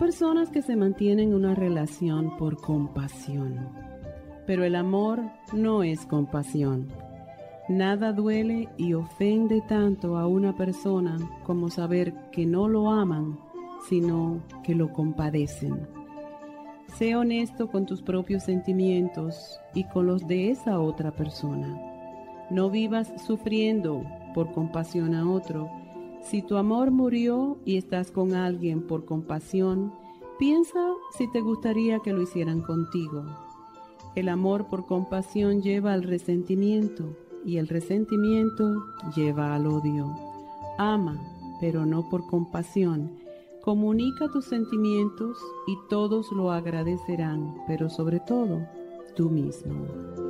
[0.00, 3.68] Personas que se mantienen en una relación por compasión,
[4.46, 5.20] pero el amor
[5.52, 6.88] no es compasión.
[7.68, 13.38] Nada duele y ofende tanto a una persona como saber que no lo aman,
[13.90, 15.86] sino que lo compadecen.
[16.96, 21.78] Sé honesto con tus propios sentimientos y con los de esa otra persona.
[22.48, 25.70] No vivas sufriendo por compasión a otro,
[26.22, 29.92] si tu amor murió y estás con alguien por compasión,
[30.38, 30.80] piensa
[31.16, 33.24] si te gustaría que lo hicieran contigo.
[34.14, 38.84] El amor por compasión lleva al resentimiento y el resentimiento
[39.16, 40.14] lleva al odio.
[40.78, 41.20] Ama,
[41.60, 43.18] pero no por compasión.
[43.62, 48.66] Comunica tus sentimientos y todos lo agradecerán, pero sobre todo
[49.14, 50.29] tú mismo.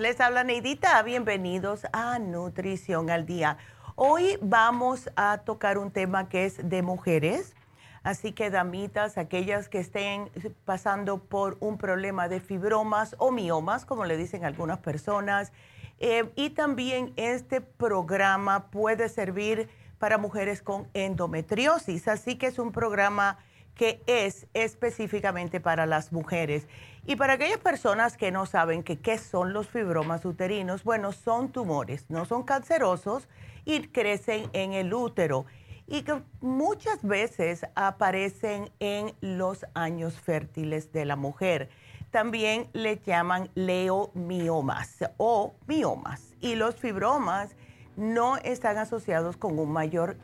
[0.05, 1.01] Les habla Neidita.
[1.01, 3.57] Bienvenidos a Nutrición al Día.
[3.95, 7.55] Hoy vamos a tocar un tema que es de mujeres.
[8.03, 10.29] Así que, damitas, aquellas que estén
[10.63, 15.51] pasando por un problema de fibromas o miomas, como le dicen algunas personas.
[15.97, 22.07] Eh, y también este programa puede servir para mujeres con endometriosis.
[22.07, 23.39] Así que es un programa
[23.75, 26.67] que es específicamente para las mujeres.
[27.05, 31.51] Y para aquellas personas que no saben que, qué son los fibromas uterinos, bueno, son
[31.51, 33.27] tumores, no son cancerosos
[33.65, 35.45] y crecen en el útero
[35.87, 41.69] y que muchas veces aparecen en los años fértiles de la mujer.
[42.11, 46.33] También le llaman leomiomas o miomas.
[46.41, 47.55] Y los fibromas
[47.97, 50.17] no están asociados con un mayor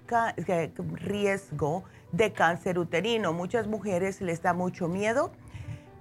[0.48, 3.34] eh, riesgo de cáncer uterino.
[3.34, 5.32] Muchas mujeres les da mucho miedo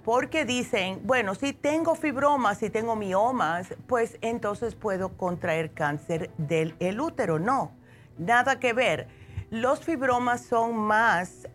[0.04, 6.74] porque dicen, bueno, si tengo fibromas, si tengo miomas, pues entonces puedo contraer cáncer del
[7.00, 7.38] útero.
[7.38, 7.72] No,
[8.18, 9.08] nada que ver.
[9.50, 11.48] Los fibromas son más,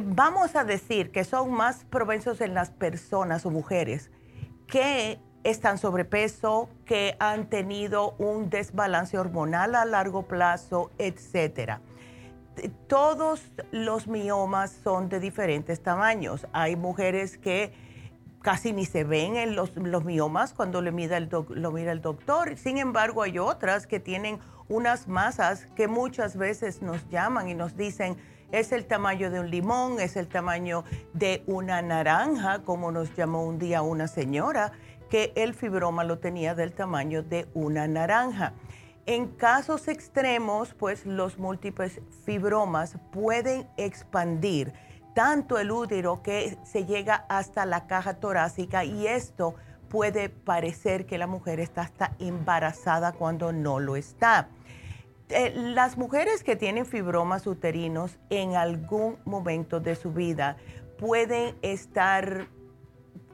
[0.00, 4.10] vamos a decir que son más propensos en las personas o mujeres
[4.66, 11.80] que están sobrepeso, que han tenido un desbalance hormonal a largo plazo, etcétera.
[12.86, 16.46] Todos los miomas son de diferentes tamaños.
[16.52, 17.72] Hay mujeres que
[18.46, 19.74] casi ni se ven en los,
[20.04, 22.56] miomas cuando le el lo mira el doctor.
[22.56, 24.38] Sin embargo, hay otras que tienen
[24.68, 28.16] unas masas que muchas veces nos llaman y nos dicen,
[28.52, 33.44] es el tamaño de un limón, es el tamaño de una naranja, como nos llamó
[33.44, 34.72] un día una señora,
[35.10, 38.54] que el fibroma lo tenía del tamaño de una naranja.
[39.06, 44.72] En casos extremos, pues los múltiples fibromas pueden expandir
[45.14, 49.54] tanto el útero que se llega hasta la caja torácica y esto
[49.88, 54.48] puede parecer que la mujer está hasta embarazada cuando no lo está.
[55.28, 60.56] Eh, las mujeres que tienen fibromas uterinos en algún momento de su vida
[60.98, 62.48] pueden estar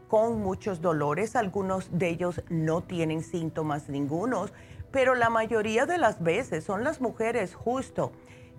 [0.09, 4.53] con muchos dolores, algunos de ellos no tienen síntomas ningunos,
[4.93, 8.13] pero la mayoría de las veces son las mujeres justo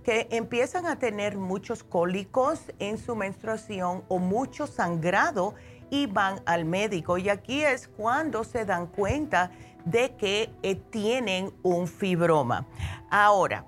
[0.03, 5.55] que empiezan a tener muchos cólicos en su menstruación o mucho sangrado
[5.89, 7.17] y van al médico.
[7.17, 9.51] Y aquí es cuando se dan cuenta
[9.85, 12.65] de que eh, tienen un fibroma.
[13.09, 13.65] Ahora,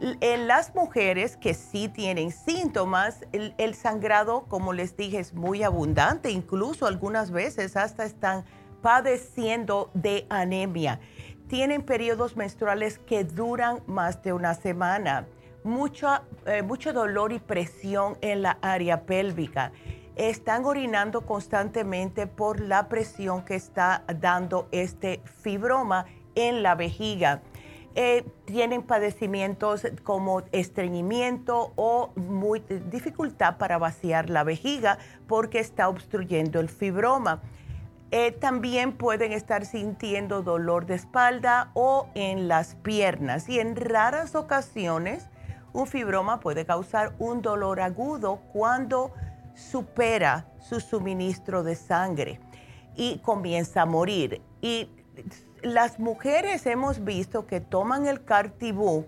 [0.00, 6.30] en las mujeres que sí tienen síntomas, el, sangrado, como les dije, es muy abundante,
[6.30, 8.44] incluso algunas veces hasta están
[8.80, 11.00] padeciendo de anemia.
[11.48, 15.26] Tienen periodos menstruales que duran más de una semana,
[15.64, 16.08] mucho,
[16.46, 19.72] eh, mucho dolor y presión en la área pélvica
[20.18, 27.40] están orinando constantemente por la presión que está dando este fibroma en la vejiga.
[27.94, 32.12] Eh, tienen padecimientos como estreñimiento o
[32.90, 37.40] dificultad para vaciar la vejiga porque está obstruyendo el fibroma.
[38.10, 44.34] Eh, también pueden estar sintiendo dolor de espalda o en las piernas y en raras
[44.34, 45.26] ocasiones
[45.74, 49.12] un fibroma puede causar un dolor agudo cuando
[49.54, 52.40] supera su suministro de sangre
[52.96, 54.40] y comienza a morir.
[54.62, 54.90] Y
[55.62, 59.04] las mujeres hemos visto que toman el cartibú,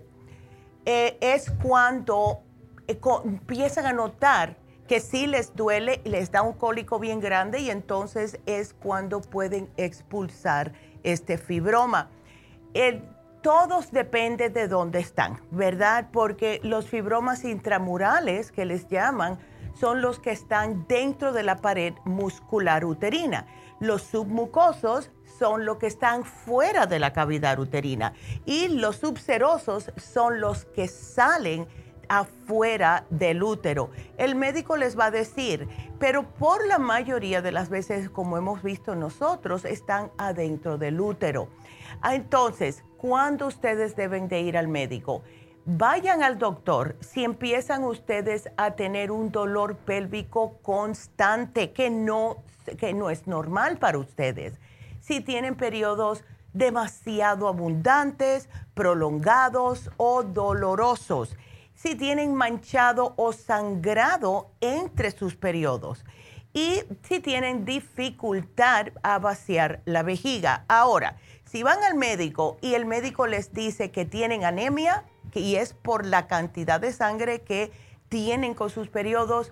[0.85, 2.41] eh, es cuando
[2.87, 4.57] eh, empiezan a notar
[4.91, 9.69] que sí les duele les da un cólico bien grande y entonces es cuando pueden
[9.77, 10.73] expulsar
[11.03, 12.09] este fibroma.
[13.41, 16.09] todos depende de dónde están, ¿verdad?
[16.11, 19.39] Porque los fibromas intramurales que les llaman,
[19.79, 23.47] son los que están dentro de la pared muscular uterina.
[23.79, 25.09] Los submucosos
[25.39, 28.11] son los que están fuera de la cavidad uterina
[28.45, 31.65] y los subserosos son los que salen
[32.11, 33.89] afuera del útero.
[34.17, 38.61] El médico les va a decir, pero por la mayoría de las veces, como hemos
[38.61, 41.47] visto nosotros, están adentro del útero.
[42.03, 45.23] Entonces, ¿cuándo ustedes deben de ir al médico?
[45.63, 52.43] Vayan al doctor si empiezan ustedes a tener un dolor pélvico constante que no,
[52.77, 54.59] que no es normal para ustedes.
[54.99, 61.37] Si tienen periodos demasiado abundantes, prolongados o dolorosos.
[61.81, 66.05] Si tienen manchado o sangrado entre sus periodos.
[66.53, 70.65] Y si tienen dificultad a vaciar la vejiga.
[70.67, 75.73] Ahora, si van al médico y el médico les dice que tienen anemia, y es
[75.73, 77.71] por la cantidad de sangre que
[78.09, 79.51] tienen con sus periodos,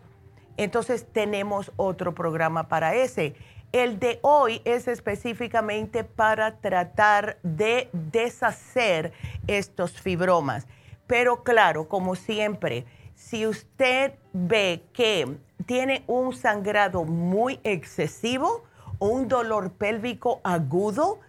[0.58, 3.36] entonces tenemos otro programa para ese.
[3.72, 9.14] El de hoy es específicamente para tratar de deshacer
[9.48, 10.68] estos fibromas.
[11.10, 12.86] Pero claro, como siempre,
[13.16, 18.64] si usted ve que tiene un sangrado muy excesivo
[19.00, 21.20] o un dolor pélvico agudo,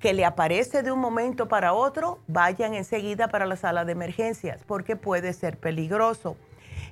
[0.00, 4.64] que le aparece de un momento para otro, vayan enseguida para la sala de emergencias
[4.66, 6.36] porque puede ser peligroso.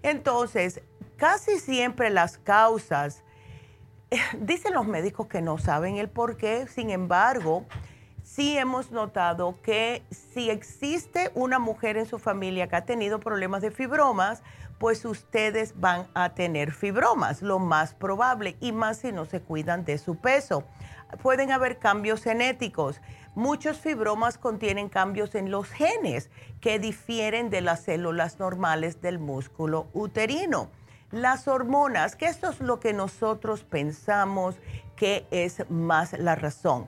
[0.05, 0.81] Entonces,
[1.17, 3.25] casi siempre las causas,
[4.39, 7.65] dicen los médicos que no saben el por qué, sin embargo,
[8.39, 13.63] sí hemos notado que si existe una mujer en su familia que ha tenido problemas
[13.63, 14.45] de fibromas,
[14.79, 19.85] pues ustedes van a tener fibromas, lo más probable, y más si no se cuidan
[19.85, 20.63] de su peso
[21.21, 23.01] pueden haber cambios genéticos.
[23.35, 26.31] Muchos fibromas contienen cambios en los genes
[26.61, 30.71] que difieren de las células normales del músculo uterino.
[31.11, 34.55] Las hormonas, que esto es lo que nosotros pensamos
[34.95, 36.87] que es más la razón.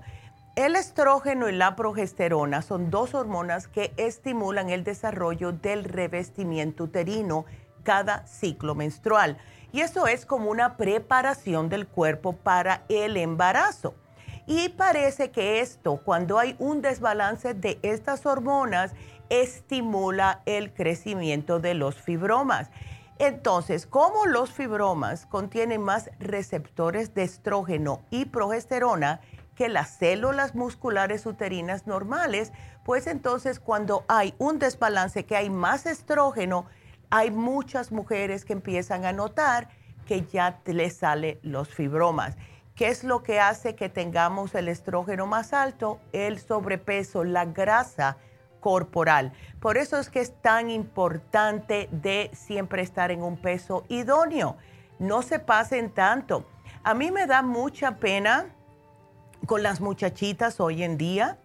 [0.61, 7.47] El estrógeno y la progesterona son dos hormonas que estimulan el desarrollo del revestimiento uterino
[7.83, 9.39] cada ciclo menstrual.
[9.73, 13.95] Y eso es como una preparación del cuerpo para el embarazo.
[14.47, 18.93] Y parece que esto, cuando hay un desbalance de estas hormonas,
[19.31, 22.69] estimula el crecimiento de los fibromas.
[23.19, 29.23] Entonces, como los fibromas contienen más receptores de estrógeno y progesterona
[29.61, 32.51] que las células musculares uterinas normales,
[32.83, 36.65] pues entonces cuando hay un desbalance, que hay más estrógeno,
[37.11, 39.69] hay muchas mujeres que empiezan a notar
[40.07, 42.39] que ya les salen los fibromas.
[42.75, 46.01] ¿Qué es lo que hace que tengamos el estrógeno más alto?
[46.15, 48.17] El sobrepeso, la grasa
[48.61, 49.35] corporal.
[49.61, 54.57] Por eso es que es tan importante de siempre estar en un peso idóneo.
[54.99, 56.47] No se pasen tanto.
[56.83, 58.55] A mí me da mucha pena
[59.47, 61.39] con las muchachitas hoy en día.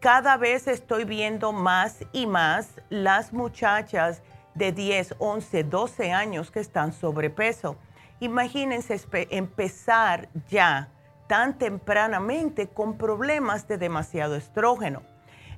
[0.00, 4.22] Cada vez estoy viendo más y más las muchachas
[4.54, 7.76] de 10, 11, 12 años que están sobrepeso.
[8.20, 10.88] Imagínense empezar ya
[11.26, 15.02] tan tempranamente con problemas de demasiado estrógeno.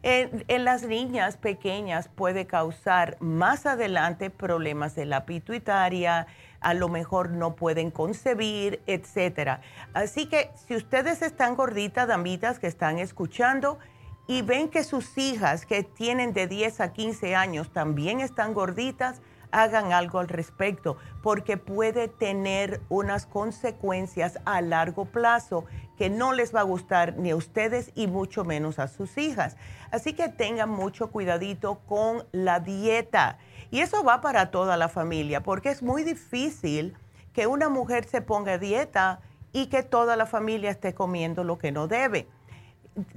[0.02, 6.26] En, las niñas pequeñas puede causar más adelante problemas de la pituitaria,
[6.64, 9.60] a lo mejor no pueden concebir, etc.
[9.92, 13.78] Así que si ustedes están gorditas, damitas que están escuchando
[14.26, 19.20] y ven que sus hijas que tienen de 10 a 15 años también están gorditas,
[19.50, 25.64] hagan algo al respecto, porque puede tener unas consecuencias a largo plazo
[25.96, 29.56] que no les va a gustar ni a ustedes y mucho menos a sus hijas.
[29.90, 33.38] Así que tengan mucho cuidadito con la dieta.
[33.74, 36.96] Y eso va para toda la familia, porque es muy difícil
[37.32, 39.18] que una mujer se ponga dieta
[39.52, 42.28] y que toda la familia esté comiendo lo que no debe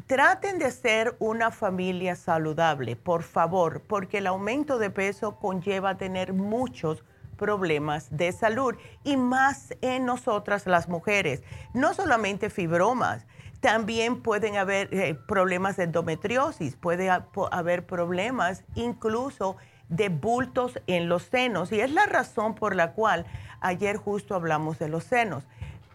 [0.08, 6.34] traten de ser una familia saludable, por favor, porque el aumento de peso conlleva tener
[6.34, 7.04] muchos
[7.38, 8.74] problemas de salud
[9.04, 11.44] y más en nosotras las mujeres.
[11.76, 13.28] No solamente fibromas,
[13.60, 17.12] también pueden haber eh, problemas de endometriosis, puede
[17.52, 19.58] haber problemas incluso
[19.90, 21.72] de bultos en los senos.
[21.72, 23.26] Y es la razón por la cual
[23.62, 25.46] ayer justo hablamos de los senos.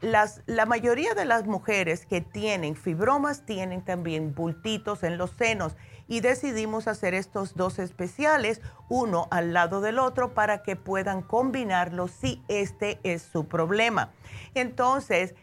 [0.00, 5.76] La mayoría de las mujeres que tienen fibromas tienen también bultitos en los senos.
[6.08, 12.10] Y decidimos hacer estos dos especiales, uno al lado del otro, para que puedan combinarlos
[12.10, 14.10] si este es su problema.
[14.54, 15.34] Entonces,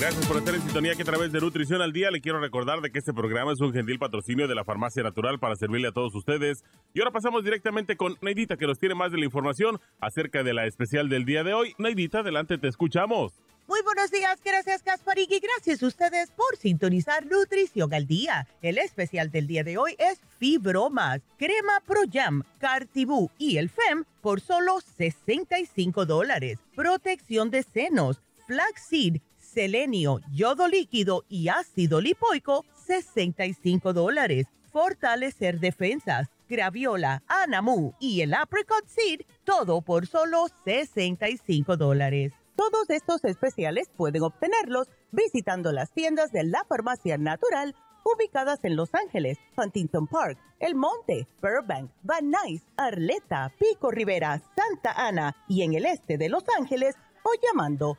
[0.00, 2.80] Gracias por estar en sintonía que a través de Nutrición al Día le quiero recordar
[2.80, 5.92] de que este programa es un gentil patrocinio de la Farmacia Natural para servirle a
[5.92, 6.64] todos ustedes.
[6.94, 10.54] Y ahora pasamos directamente con Neidita que nos tiene más de la información acerca de
[10.54, 11.74] la especial del día de hoy.
[11.76, 13.34] Neidita, adelante, te escuchamos.
[13.68, 18.48] Muy buenos días, gracias Gasparín y gracias a ustedes por sintonizar Nutrición al Día.
[18.62, 24.04] El especial del día de hoy es Fibromas, Crema Pro Jam, Cartibú y el FEM
[24.22, 26.58] por solo 65 dólares.
[26.74, 29.20] Protección de senos, Flaxseed
[29.52, 34.46] selenio, yodo líquido y ácido lipoico, 65 dólares.
[34.72, 42.32] Fortalecer defensas, graviola, anamu y el apricot seed, todo por solo 65 dólares.
[42.56, 48.94] Todos estos especiales pueden obtenerlos visitando las tiendas de la farmacia natural ubicadas en Los
[48.94, 55.74] Ángeles, Huntington Park, El Monte, Burbank, Van Nuys, Arleta, Pico Rivera, Santa Ana y en
[55.74, 57.98] el este de Los Ángeles o llamando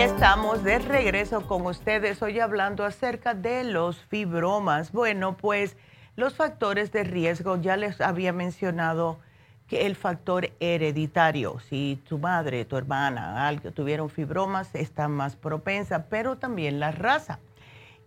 [0.00, 4.92] Estamos de regreso con ustedes hoy hablando acerca de los fibromas.
[4.92, 5.76] Bueno, pues
[6.14, 9.18] los factores de riesgo, ya les había mencionado
[9.66, 16.04] que el factor hereditario, si tu madre, tu hermana, algo tuvieron fibromas, está más propensa,
[16.08, 17.40] pero también la raza.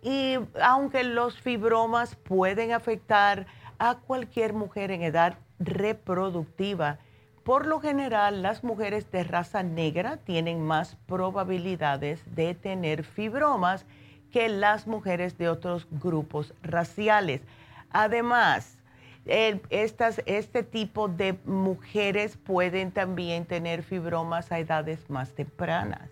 [0.02, 3.48] Y aunque los fibromas pueden afectar
[3.80, 7.00] a cualquier mujer en edad reproductiva,
[7.44, 13.86] por lo general, las mujeres de raza negra tienen más probabilidades de tener fibromas
[14.32, 17.42] que las mujeres de otros grupos raciales.
[17.90, 18.78] Además,
[19.26, 26.10] este tipo de mujeres pueden también tener fibromas a edades más tempranas.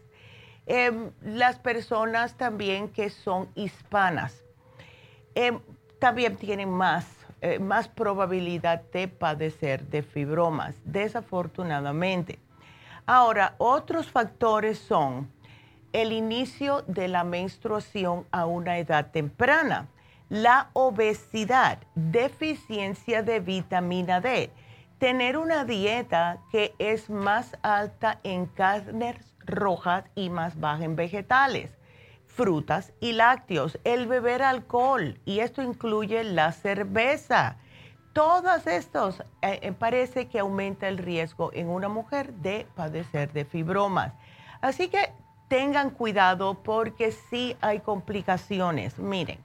[0.66, 4.44] Em, las personas también que son hispanas
[5.34, 5.60] em,
[5.98, 7.08] también tienen más
[7.42, 12.40] eh, más probabilidad de padecer de fibromas, desafortunadamente.
[13.06, 15.32] Ahora, otros factores son
[15.94, 19.88] el inicio de la menstruación a una edad temprana,
[20.30, 24.52] la obesidad, deficiencia de vitamina D,
[25.00, 31.72] tener una dieta que es más alta en carnes rojas y más baja en vegetales,
[32.40, 37.58] frutas y lácteos, el beber alcohol, y esto incluye la cerveza.
[38.14, 43.44] Todos estos eh, eh, parece que aumenta el riesgo en una mujer de padecer de
[43.44, 44.14] fibromas.
[44.62, 45.12] Así que
[45.50, 48.98] tengan cuidado porque sí hay complicaciones.
[49.00, 49.40] Miren,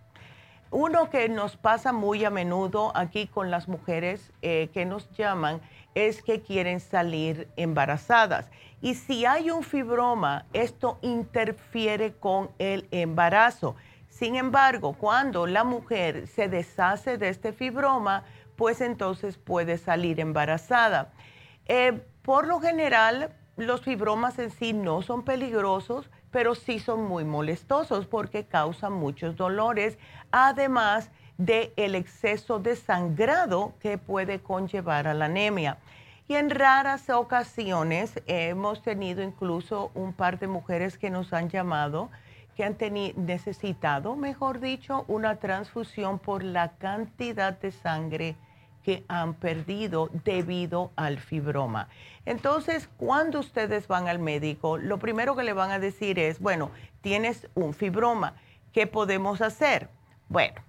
[0.70, 5.60] uno que nos pasa muy a menudo aquí con las mujeres eh, que nos llaman
[5.96, 8.48] es que quieren salir embarazadas.
[8.84, 13.76] Y si hay un fibroma, esto interfiere con el embarazo.
[14.10, 18.24] Sin embargo, cuando la mujer se deshace de este fibroma,
[18.56, 21.12] pues entonces puede salir embarazada.
[21.64, 27.24] Eh, por lo general, los fibromas en sí no son peligrosos, pero sí son muy
[27.24, 29.96] molestosos porque causan muchos dolores,
[30.30, 35.78] además del el exceso de sangrado que puede conllevar a la anemia.
[36.26, 42.10] Y en raras ocasiones hemos tenido incluso un par de mujeres que nos han llamado
[42.56, 42.76] que han
[43.16, 48.36] necesitado, mejor dicho, una transfusión por la cantidad de sangre
[48.84, 51.88] que han perdido debido al fibroma.
[52.26, 56.70] Entonces, cuando ustedes van al médico, lo primero que le van a decir es, bueno,
[57.00, 58.34] tienes un fibroma,
[58.72, 59.88] ¿qué podemos hacer?
[60.28, 60.60] Bueno,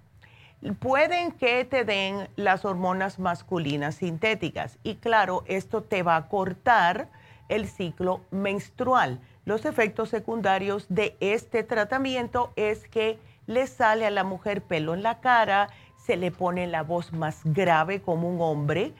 [0.78, 7.08] pueden que te den las hormonas masculinas sintéticas y claro, esto te va a cortar
[7.48, 9.20] el ciclo menstrual.
[9.44, 15.02] Los efectos secundarios de este tratamiento es que le sale a la mujer pelo en
[15.02, 18.92] la cara, se le pone la voz más grave como un hombre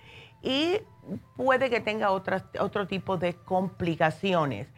[0.43, 0.79] y
[1.37, 4.69] puede que tenga otro tipo de complicaciones.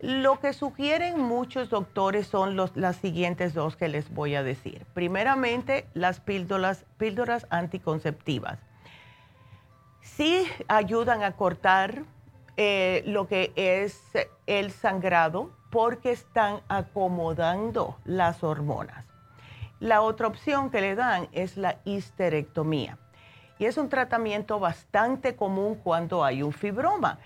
[0.00, 4.86] Lo que sugieren muchos doctores son las siguientes dos que les voy a decir.
[4.94, 8.60] Primeramente, las píldoras, píldoras anticonceptivas.
[10.02, 12.04] Sí ayudan a cortar
[12.56, 14.00] eh, lo que es
[14.46, 19.04] el sangrado porque están acomodando las hormonas.
[19.80, 22.98] La otra opción que le dan es la histerectomía.
[23.58, 27.18] Y es un tratamiento bastante común cuando hay un fibroma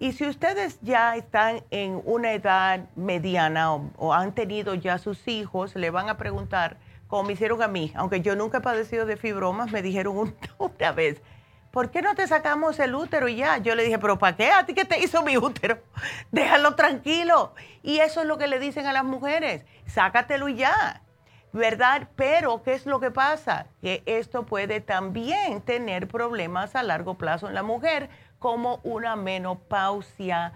[0.00, 5.74] y si ustedes ya están en una edad mediana o, han tenido ya sus hijos,
[5.74, 6.76] le van a preguntar,
[7.08, 10.92] como me hicieron a mí, aunque yo nunca he padecido de fibromas, me dijeron una
[10.92, 11.20] vez,
[11.72, 13.58] ¿por qué no te sacamos el útero y ya?
[13.58, 14.52] Yo le dije, pero ¿para qué?
[14.52, 15.78] ¿A ti qué te hizo mi útero?
[16.30, 17.54] Déjalo tranquilo.
[17.82, 21.02] Y eso es lo que le dicen a las mujeres, sácatelo y ya.
[21.52, 22.08] ¿Verdad?
[22.14, 23.66] Pero, ¿qué es lo que pasa?
[23.80, 30.52] Que esto puede también tener problemas a largo plazo en la mujer como una menopausia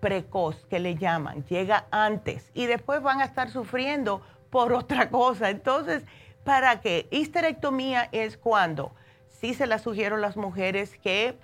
[0.00, 5.50] precoz que le llaman, llega antes y después van a estar sufriendo por otra cosa.
[5.50, 6.04] Entonces,
[6.44, 7.08] ¿para qué?
[7.10, 8.92] Histerectomía es cuando,
[9.28, 11.36] sí se la sugiero a las mujeres que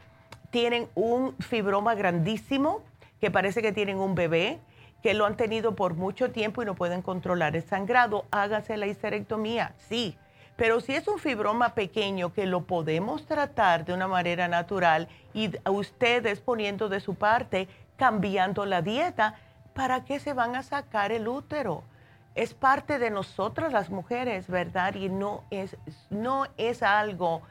[0.50, 2.82] tienen un fibroma grandísimo,
[3.20, 4.60] que parece que tienen un bebé,
[5.02, 8.86] que lo han tenido por mucho tiempo y no pueden controlar el sangrado, hágase la
[8.86, 10.16] histerectomía, sí.
[10.56, 15.50] Pero si es un fibroma pequeño que lo podemos tratar de una manera natural y
[15.68, 19.34] ustedes poniendo de su parte, cambiando la dieta,
[19.74, 21.82] ¿para qué se van a sacar el útero?
[22.34, 24.94] Es parte de nosotras las mujeres, ¿verdad?
[24.94, 25.76] Y no es,
[26.10, 27.42] no es algo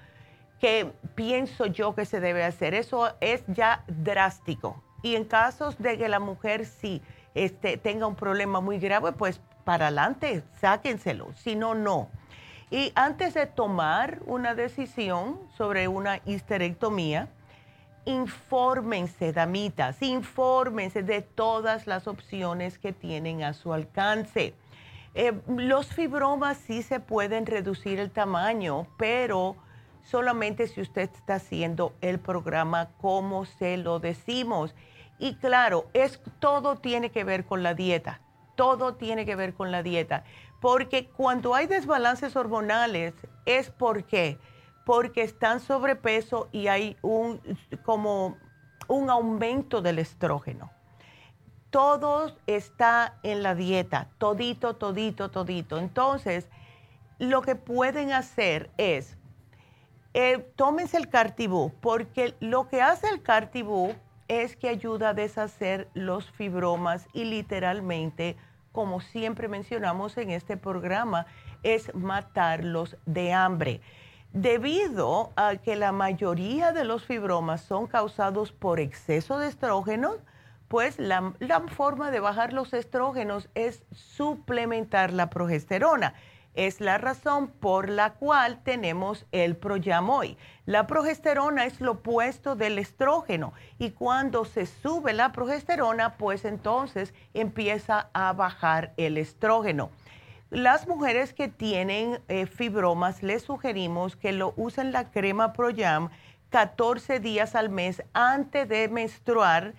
[0.60, 2.74] que pienso yo que se debe hacer.
[2.74, 4.82] Eso es ya drástico.
[5.02, 7.02] Y en casos de que la mujer sí
[7.34, 11.34] este, tenga un problema muy grave, pues para adelante, sáquenselo.
[11.36, 12.10] Si no, no.
[12.72, 17.28] Y antes de tomar una decisión sobre una histerectomía,
[18.06, 24.56] infórmense, damitas, infórmense de todas las opciones que tienen a su alcance.
[25.14, 29.58] Eh, los fibromas sí se pueden reducir el tamaño, pero
[30.04, 34.74] solamente si usted está haciendo el programa como se lo decimos.
[35.20, 38.22] Y claro, es, todo tiene que ver con la dieta,
[38.56, 40.24] todo tiene que ver con la dieta.
[40.62, 43.14] Porque cuando hay desbalances hormonales
[43.46, 44.38] es porque
[44.86, 47.40] porque están sobrepeso y hay un
[47.84, 48.38] como
[48.88, 50.72] un aumento del estrógeno.
[51.70, 55.78] Todo está en la dieta, todito, todito, todito.
[55.78, 56.50] Entonces,
[57.20, 59.18] lo que pueden hacer es
[60.14, 63.94] eh, tómense el cartibú, porque lo que hace el cartibú
[64.28, 68.36] es que ayuda a deshacer los fibromas y literalmente
[68.72, 71.26] como siempre mencionamos en este programa,
[71.64, 73.82] es matarlos de hambre.
[74.34, 80.18] Debido a que la mayoría de los fibromas son causados por exceso de estrógenos,
[80.70, 81.34] pues la,
[81.76, 86.14] forma de bajar los estrógenos es suplementar la progesterona.
[86.54, 90.38] Es la razón por la cual tenemos el Proyamoy.
[90.66, 97.14] La progesterona es lo opuesto del estrógeno y cuando se sube la progesterona, pues entonces
[97.34, 99.92] empieza a bajar el estrógeno.
[100.50, 106.10] Las mujeres que tienen eh, fibromas, les sugerimos que lo usen la crema Proyam
[106.50, 109.74] 14 días al mes antes de menstruar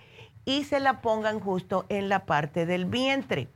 [0.46, 3.48] y se la pongan justo en la parte del vientre.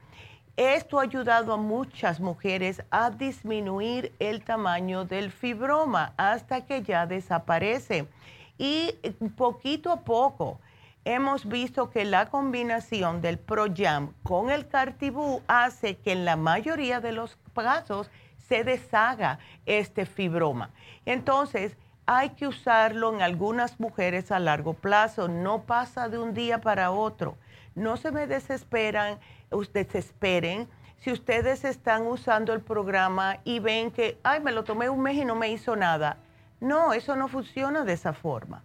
[0.56, 7.06] Esto ha ayudado a muchas mujeres a disminuir el tamaño del fibroma hasta que ya
[7.06, 8.08] desaparece.
[8.56, 8.94] Y
[9.36, 10.58] poquito a poco
[11.04, 17.00] hemos visto que la combinación del Proyam con el Cartibú hace que en la mayoría
[17.00, 18.10] de los casos
[18.48, 20.70] se deshaga este fibroma.
[21.04, 26.62] Entonces, hay que usarlo en algunas mujeres a largo plazo, no pasa de un día
[26.62, 27.36] para otro.
[27.76, 29.18] No se me desesperan
[29.50, 30.66] ustedes esperen.
[30.98, 35.16] Si ustedes están usando el programa y ven que, ay, me lo tomé un mes
[35.16, 36.16] y no me hizo nada.
[36.58, 38.64] No, eso no funciona de esa forma.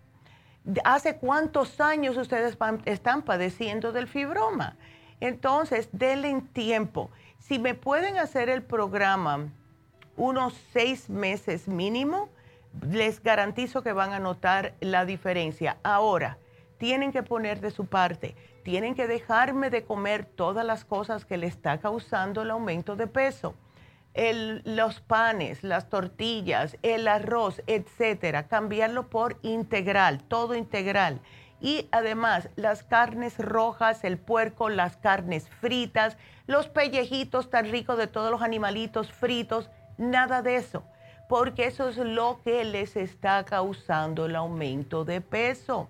[0.86, 4.78] ¿Hace cuántos años ustedes están padeciendo del fibroma?
[5.20, 7.12] Entonces, denle tiempo.
[7.38, 9.50] Si me pueden hacer el programa
[10.16, 12.30] unos seis meses mínimo,
[12.82, 15.78] les garantizo que van a notar la diferencia.
[15.84, 16.38] Ahora,
[16.78, 21.38] tienen que poner de su parte tienen que dejarme de comer todas las cosas que
[21.38, 23.56] le está causando el aumento de peso.
[24.14, 31.22] los panes, las tortillas, el arroz, etcétera, cambiarlo por integral, todo integral.
[31.62, 38.08] Y además las carnes rojas, el puerco, las carnes fritas, los pellejitos tan ricos de
[38.08, 40.84] todos los animalitos fritos, nada de eso,
[41.30, 45.88] porque eso es lo que les está causando el aumento de peso.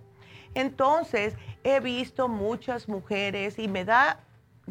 [0.54, 4.20] Entonces, he visto muchas mujeres y me da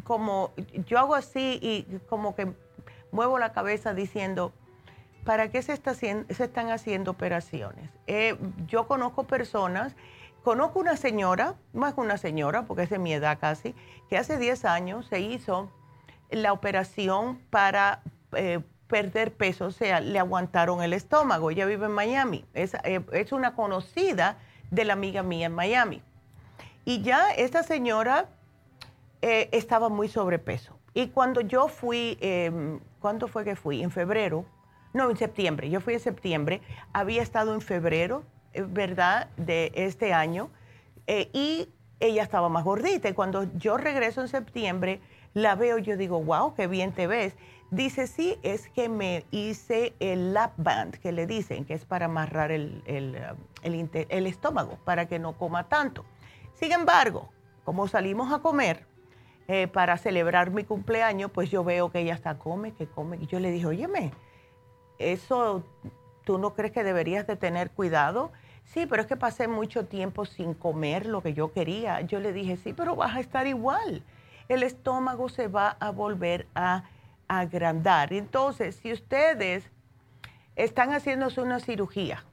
[0.03, 0.51] como,
[0.87, 2.53] yo hago así y como que
[3.11, 4.53] muevo la cabeza diciendo,
[5.23, 7.89] ¿para qué se, está se están haciendo operaciones?
[8.07, 9.95] Eh, yo conozco personas,
[10.43, 13.75] conozco una señora, más que una señora, porque es de mi edad casi,
[14.09, 15.69] que hace 10 años se hizo
[16.29, 18.01] la operación para
[18.33, 21.51] eh, perder peso, o sea, le aguantaron el estómago.
[21.51, 24.37] Ella vive en Miami, es, eh, es una conocida
[24.71, 26.01] de la amiga mía en Miami.
[26.83, 28.29] Y ya esta señora
[29.21, 30.79] eh, estaba muy sobrepeso.
[30.93, 33.83] Y cuando yo fui, eh, ¿cuándo fue que fui?
[33.83, 34.45] En febrero,
[34.93, 40.13] no, en septiembre, yo fui en septiembre, había estado en febrero, eh, ¿verdad?, de este
[40.13, 40.49] año,
[41.07, 43.07] eh, y ella estaba más gordita.
[43.07, 44.99] Y cuando yo regreso en septiembre,
[45.33, 47.35] la veo, yo digo, wow, qué bien te ves.
[47.71, 52.07] Dice, sí, es que me hice el lap band, que le dicen, que es para
[52.07, 53.17] amarrar el, el,
[53.63, 56.03] el, estómago, para que no coma tanto.
[56.53, 57.29] Sin embargo,
[57.63, 58.85] como salimos a comer
[59.47, 63.17] eh, para celebrar mi cumpleaños, pues yo veo que ella está come, que come.
[63.21, 64.11] Y yo le dije, óyeme,
[64.99, 65.63] eso,
[66.25, 68.33] ¿tú no crees que deberías de tener cuidado?
[68.65, 72.01] Sí, pero es que pasé mucho tiempo sin comer lo que yo quería.
[72.01, 74.03] Yo le dije, sí, pero vas a estar igual.
[74.49, 76.83] El estómago se va a volver a
[77.39, 78.11] agrandar.
[78.11, 79.63] Entonces, si ustedes
[80.55, 82.25] están haciéndose una cirugía,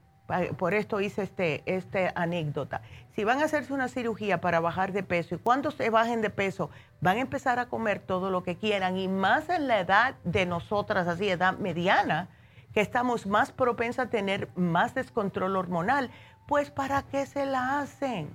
[0.58, 2.82] por esto hice este, esta anécdota,
[3.14, 6.30] si van a hacerse una cirugía para bajar de peso y cuando se bajen de
[6.30, 10.16] peso van a empezar a comer todo lo que quieran y más en la edad
[10.24, 12.28] de nosotras, así edad mediana,
[12.74, 16.10] que estamos más propensas a tener más descontrol hormonal,
[16.46, 18.30] pues ¿para qué se la hacen?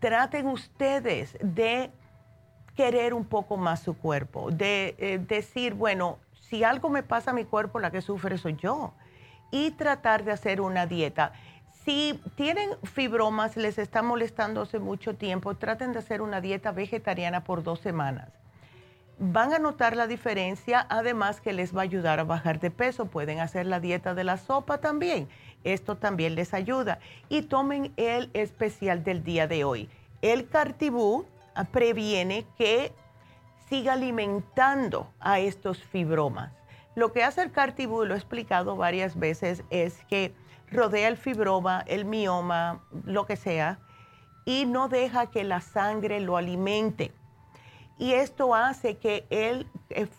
[0.00, 1.90] Traten ustedes de
[2.76, 7.34] querer un poco más su cuerpo, de eh, decir, bueno, si algo me pasa a
[7.34, 8.92] mi cuerpo, la que sufre soy yo.
[9.50, 11.32] Y tratar de hacer una dieta.
[11.84, 17.44] Si tienen fibromas, les está molestando hace mucho tiempo, traten de hacer una dieta vegetariana
[17.44, 18.28] por dos semanas.
[19.18, 23.06] Van a notar la diferencia, además que les va a ayudar a bajar de peso.
[23.06, 25.28] Pueden hacer la dieta de la sopa también.
[25.64, 26.98] Esto también les ayuda.
[27.28, 29.88] Y tomen el especial del día de hoy.
[30.22, 31.26] El cartibú
[31.70, 32.92] previene que
[33.68, 36.52] siga alimentando a estos fibromas.
[36.94, 40.34] Lo que hace el cartibú, lo he explicado varias veces, es que
[40.70, 43.78] rodea el fibroma, el mioma, lo que sea,
[44.44, 47.12] y no deja que la sangre lo alimente.
[47.98, 49.68] Y esto hace que el,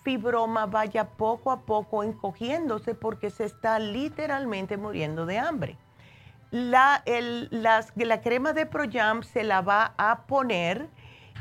[0.04, 5.78] fibroma vaya poco a poco encogiéndose porque se está literalmente muriendo de hambre.
[6.50, 10.88] La, la crema de Proyam se la va a poner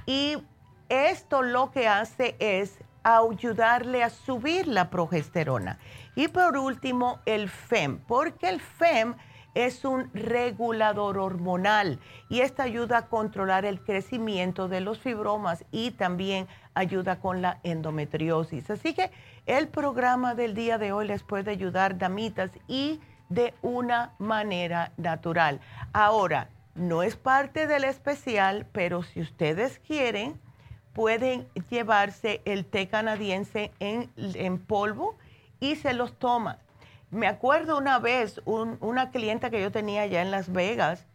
[0.07, 0.37] y
[0.88, 5.79] esto lo que hace es ayudarle a subir la progesterona.
[6.15, 9.15] Y por último, el FEM, porque el FEM
[9.55, 15.91] es un regulador hormonal y esta ayuda a controlar el crecimiento de los fibromas y
[15.91, 18.71] también ayuda con la endometriosis.
[18.71, 19.11] Así que
[19.47, 25.61] el programa del día de hoy les puede ayudar, damitas, y de una manera natural.
[25.93, 30.41] Ahora, no es parte del especial, pero si ustedes quieren,
[30.93, 35.17] pueden llevarse el té canadiense en, polvo
[35.61, 36.59] y se los toman.
[37.11, 41.07] Me acuerdo una vez, una clienta que yo tenía allá en Las Vegas,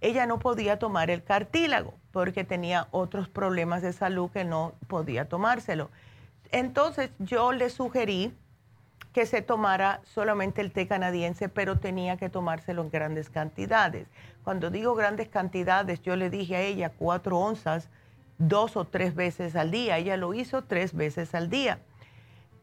[0.00, 5.28] ella no podía tomar el cartílago porque tenía otros problemas de salud que no podía
[5.28, 5.90] tomárselo.
[6.52, 8.34] Entonces yo le sugerí
[9.12, 14.08] que se tomara solamente el té canadiense, pero tenía que tomárselo en grandes cantidades.
[14.44, 17.88] Cuando digo grandes cantidades, yo le dije a ella cuatro onzas
[18.38, 19.98] dos o tres veces al día.
[19.98, 21.78] Ella lo hizo tres veces al día.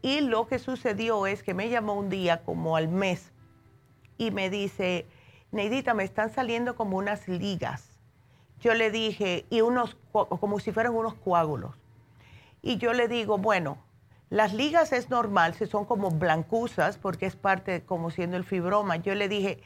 [0.01, 3.31] Y lo que sucedió es que me llamó un día como al mes
[4.17, 5.07] y me dice,
[5.51, 7.89] Neidita, me están saliendo como unas ligas.
[8.59, 11.75] Yo le dije, y unos, como si fueran unos coágulos.
[12.61, 13.77] Y yo le digo, bueno,
[14.33, 18.95] las ligas es normal, si son como blancuzas, porque es parte como siendo el fibroma.
[18.95, 19.59] Yo le dije,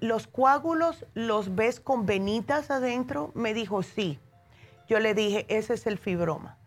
[0.00, 3.32] ¿los coágulos los ves con venitas adentro?
[3.34, 4.18] Me dijo, sí.
[4.86, 6.58] Yo le dije, ese es el fibroma.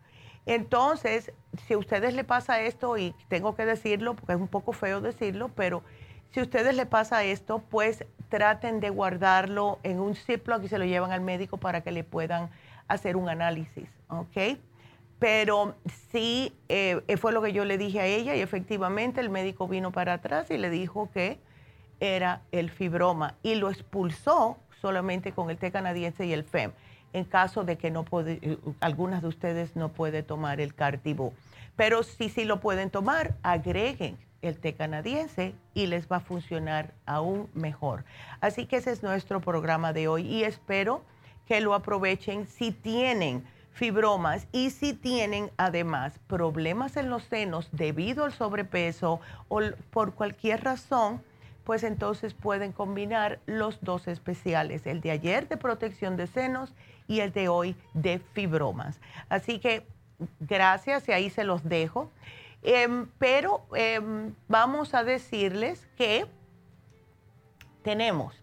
[0.44, 1.32] Entonces,
[1.68, 5.00] si a ustedes le pasa esto, y tengo que decirlo porque es un poco feo
[5.00, 5.84] decirlo, pero
[6.32, 10.78] si a ustedes le pasa esto, pues traten de guardarlo en un Ziploc y se
[10.78, 12.50] lo llevan al médico para que le puedan
[12.88, 14.58] hacer un análisis, ¿ok?
[15.22, 15.76] Pero
[16.10, 19.92] sí, eh, fue lo que yo le dije a ella y efectivamente el médico vino
[19.92, 21.38] para atrás y le dijo que
[22.00, 26.72] era el fibroma y lo expulsó solamente con el té canadiense y el FEM,
[27.12, 31.32] en caso de que no puede, eh, algunas de ustedes no puede tomar el Cartibú.
[31.76, 36.94] Pero si sí lo pueden tomar, agreguen el té canadiense y les va a funcionar
[37.06, 38.04] aún mejor.
[38.40, 41.04] Así que ese es nuestro programa de hoy y espero
[41.46, 48.24] que lo aprovechen si tienen fibromas y si tienen además problemas en los senos debido
[48.24, 51.22] al sobrepeso o por cualquier razón,
[51.64, 56.74] pues entonces pueden combinar los dos especiales, el de ayer de protección de senos
[57.06, 59.00] y el de hoy de fibromas.
[59.28, 59.86] Así que
[60.40, 62.10] gracias y ahí se los dejo.
[62.62, 66.26] Em, pero em, vamos a decirles que
[67.82, 68.41] tenemos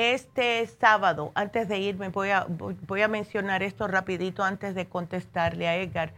[0.00, 5.68] este sábado, antes de irme, voy a, voy a mencionar esto rapidito antes de contestarle
[5.68, 6.12] a Edgar.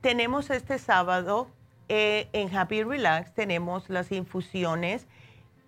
[0.00, 1.48] Tenemos este sábado
[1.88, 5.06] eh, en Happy Relax, tenemos las infusiones.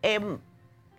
[0.03, 0.39] Em,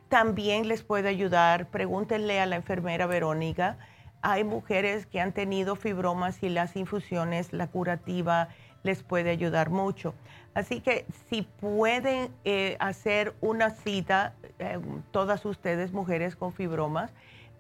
[0.10, 3.78] también les puede ayudar, pregúntenle a la enfermera Verónica.
[4.22, 8.50] Hay mujeres que han tenido fibromas y las infusiones, la curativa,
[8.84, 10.16] les puede ayudar mucho.
[10.58, 14.80] Así que si pueden eh, hacer una cita, eh,
[15.12, 17.12] todas ustedes mujeres con fibromas,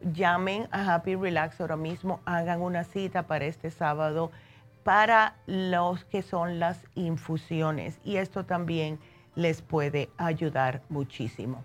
[0.01, 4.31] llamen a Happy Relax ahora mismo, hagan una cita para este sábado
[4.81, 8.97] para los que son las infusiones y esto también
[9.35, 11.63] les puede ayudar muchísimo.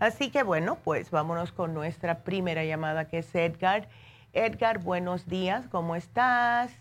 [0.00, 3.88] Así que bueno, pues vámonos con nuestra primera llamada que es Edgar.
[4.32, 6.72] Edgar, buenos días, ¿cómo estás?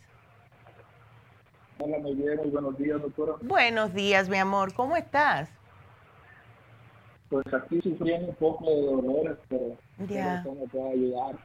[1.83, 3.33] Hola, buenos días, doctora.
[3.41, 5.49] Buenos días, mi amor, ¿cómo estás?
[7.29, 10.43] Pues aquí sufriendo un poco de dolores, pero ya.
[10.45, 11.39] me puede ayudar.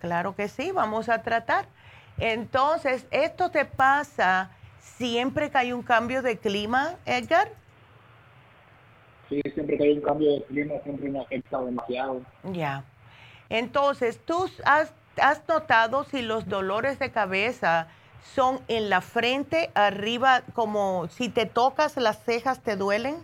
[0.00, 1.66] Claro que sí, vamos a tratar.
[2.16, 7.48] Entonces, ¿esto te pasa siempre que hay un cambio de clima, Edgar?
[9.28, 12.22] Sí, siempre que hay un cambio de clima, siempre me afecta demasiado.
[12.44, 12.84] Ya.
[13.50, 17.88] Entonces, ¿tú has, has notado si los dolores de cabeza
[18.22, 23.16] son en la frente, arriba, como si te tocas las cejas te duelen?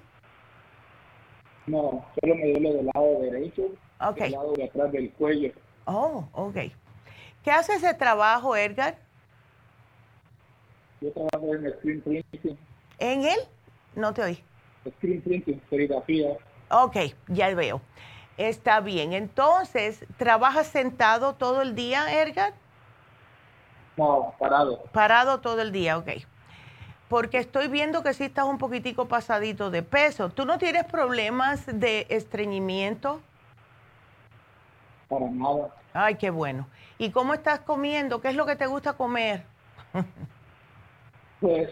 [1.67, 3.63] No, solo me duele del lado derecho,
[4.17, 5.53] del lado de atrás del cuello.
[5.85, 6.57] Oh, ok.
[7.45, 8.97] ¿Qué hace ese trabajo, Edgar?
[11.01, 12.59] Yo trabajo en screen printing.
[12.99, 13.39] ¿En él?
[13.95, 14.45] No te oí.
[14.97, 16.37] Screen printing, serigrafía.
[16.71, 16.97] Ok,
[17.29, 17.81] ya veo.
[18.37, 19.13] Está bien.
[19.13, 22.55] Entonces, ¿trabajas sentado todo el día, Edgar?
[23.97, 24.83] No, parado.
[24.93, 26.09] Parado todo el día, ok.
[27.09, 30.31] Porque estoy viendo que sí estás un poquitico pasadito de peso.
[30.31, 33.21] ¿Tú no tienes problemas de estreñimiento?
[35.09, 35.75] Para nada.
[35.93, 36.67] Ay, qué bueno.
[36.97, 38.21] ¿Y cómo estás comiendo?
[38.21, 39.45] ¿Qué es lo que te gusta comer?
[41.41, 41.69] pues,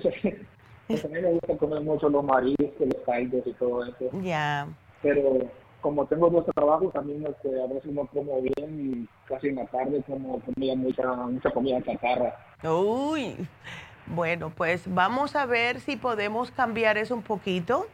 [0.86, 4.10] pues, a mí me gusta comer mucho los mariscos, los caldos y todo eso.
[4.20, 4.68] Ya.
[5.00, 9.56] Pero como tengo dos trabajos, también este, a veces no como bien y casi en
[9.56, 12.36] la tarde como comida mucha, mucha comida chatarra.
[12.62, 13.36] Uy,
[14.06, 17.86] bueno, pues vamos a ver si podemos cambiar eso un poquito.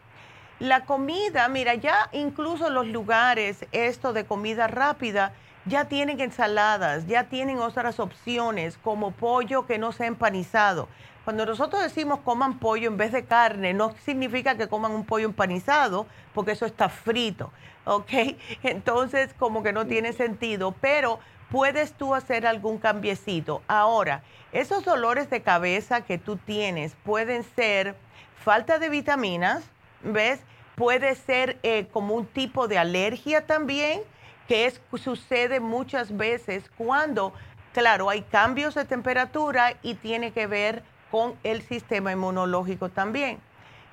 [0.59, 5.33] La comida, mira, ya incluso los lugares, esto de comida rápida,
[5.67, 10.89] ya tienen ensaladas, ya tienen otras opciones como pollo que no sea empanizado.
[11.25, 15.27] Cuando nosotros decimos coman pollo en vez de carne, no significa que coman un pollo
[15.27, 17.51] empanizado, porque eso está frito,
[17.87, 18.37] ¿ok?
[18.63, 21.19] Entonces, como que no tiene sentido, pero
[21.51, 23.63] puedes tú hacer algún cambiecito.
[23.67, 24.23] Ahora,
[24.53, 27.97] esos dolores de cabeza que tú tienes pueden ser
[28.45, 29.65] falta de vitaminas,
[30.03, 30.41] ¿ves?
[30.75, 34.03] Puede ser eh, como un tipo de alergia también
[34.47, 37.33] que es, sucede muchas veces cuando,
[37.73, 43.41] claro, hay cambios de temperatura y tiene que ver con el sistema inmunológico también.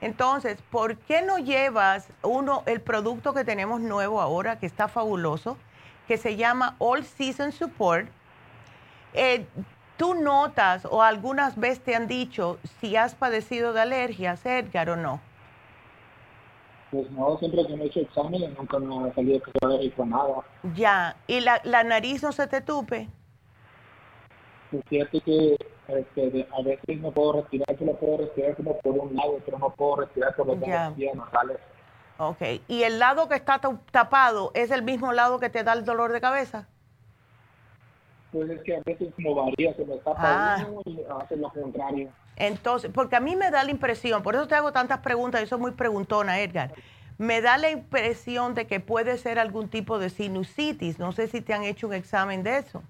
[0.04, 5.58] Entonces, ¿por qué no llevas uno, el producto que tenemos nuevo ahora, que está fabuloso,
[6.10, 8.10] que se llama All Season Support?
[9.14, 9.46] Eh,
[9.96, 14.98] ¿Tú notas o algunas veces te han dicho si has padecido de alergias, Edgar, o
[14.98, 15.22] no?
[16.92, 19.52] Pues no, siempre que me he hecho exámenes nunca me ha salido que
[19.96, 20.44] se nada.
[20.76, 23.08] Ya, ¿y la, la nariz no se te tupe?
[24.74, 25.56] Pues fíjate que
[25.88, 29.70] este, a veces no puedo respirar, solo puedo respirar como por un lado, pero no
[29.70, 31.60] puedo respirar por los dos nasales.
[32.18, 35.86] Ok, ¿y el lado que está tapado es el mismo lado que te da el
[35.86, 36.68] dolor de cabeza?
[38.32, 40.68] Pues es que a veces como varía, se me tapa ah.
[40.86, 42.10] y hace lo contrario.
[42.36, 45.48] Entonces, porque a mí me da la impresión, por eso te hago tantas preguntas, yo
[45.48, 46.74] soy muy preguntona, Edgar.
[47.20, 50.98] Me da la impresión de que puede ser algún tipo de sinusitis.
[50.98, 52.82] No sé si te han hecho un examen de eso.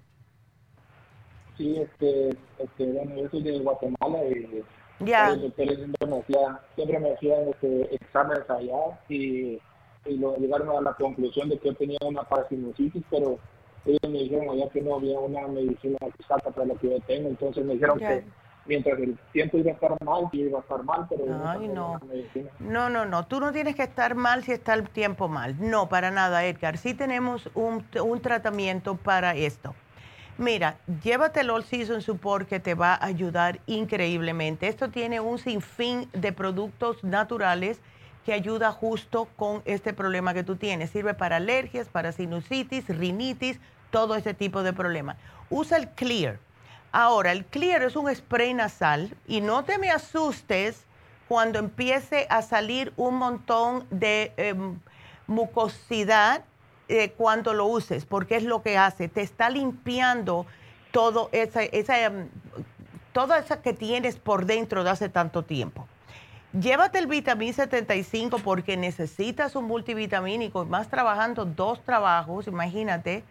[1.56, 4.64] Sí, este, este bueno, yo soy de Guatemala y
[5.00, 5.34] ya.
[5.34, 9.60] siempre me hacían, siempre me hacían este, exámenes allá y,
[10.06, 13.38] y lo, llegaron a la conclusión de que yo tenía una parasinusitis, pero
[13.84, 17.28] ellos me dijeron allá que no había una medicina exacta para lo que yo tengo,
[17.28, 18.24] entonces me dijeron que
[18.66, 22.00] mientras el tiempo iba a estar mal, yo iba a estar mal, pero Ay, no.
[22.58, 25.56] No, no, no, tú no tienes que estar mal si está el tiempo mal.
[25.58, 26.78] No, para nada, Edgar.
[26.78, 29.74] Sí tenemos un, un tratamiento para esto.
[30.36, 34.68] Mira, llévate el All Season Support que te va a ayudar increíblemente.
[34.68, 37.78] Esto tiene un sinfín de productos naturales
[38.24, 40.90] que ayuda justo con este problema que tú tienes.
[40.90, 45.16] Sirve para alergias, para sinusitis, rinitis, todo ese tipo de problemas.
[45.50, 46.38] Usa el Clear
[46.96, 50.84] Ahora, el Clear es un spray nasal y no te me asustes
[51.26, 54.78] cuando empiece a salir un montón de em,
[55.26, 56.44] mucosidad
[56.88, 60.46] eh, cuando lo uses, porque es lo que hace, te está limpiando
[60.90, 62.28] todo esa, esa, em,
[63.12, 65.86] toda esa que tienes por dentro de hace tanto tiempo.
[66.52, 73.24] Llévate el vitamín 75 porque necesitas un multivitamínico, más trabajando dos trabajos, imagínate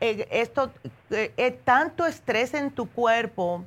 [0.00, 0.70] eh, esto,
[1.10, 3.64] eh, tanto estrés en tu cuerpo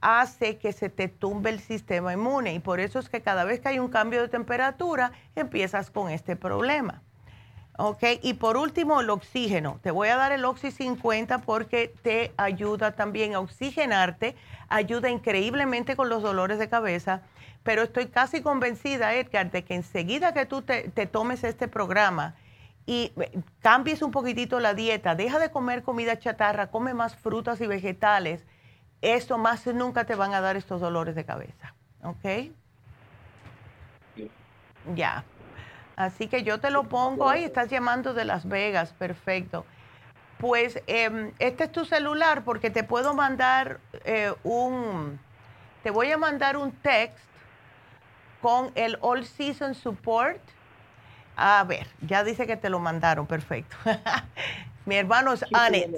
[0.00, 3.60] hace que se te tumbe el sistema inmune y por eso es que cada vez
[3.60, 7.02] que hay un cambio de temperatura empiezas con este problema.
[7.78, 8.02] ¿Ok?
[8.22, 9.78] Y por último, el oxígeno.
[9.82, 14.36] Te voy a dar el Oxy 50 porque te ayuda también a oxigenarte,
[14.68, 17.22] ayuda increíblemente con los dolores de cabeza,
[17.62, 22.34] pero estoy casi convencida, Edgar, de que enseguida que tú te, tomes este programa
[22.84, 27.60] y eh, cambies un poquitito la dieta, deja de comer comida chatarra, come más frutas
[27.60, 28.44] y vegetales,
[29.02, 32.50] eso más nunca te van a dar estos dolores de cabeza, ¿ok?
[34.96, 35.24] Ya.
[35.98, 39.66] Así que yo te lo pongo ahí, estás llamando de Las Vegas, perfecto.
[40.38, 45.18] Pues em, este es tu celular porque te puedo mandar eh, un,
[45.82, 47.24] te voy a mandar un text
[48.40, 50.38] con el All Season Support.
[51.34, 53.76] A ver, ya dice que te lo mandaron, perfecto.
[54.86, 55.90] Mi hermano es Anet.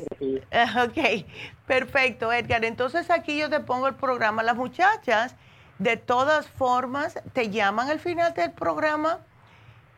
[0.83, 1.27] Ok,
[1.67, 2.65] perfecto, Edgar.
[2.65, 4.43] Entonces aquí yo te pongo el programa.
[4.43, 5.35] Las muchachas,
[5.79, 9.19] de todas formas, te llaman al final del programa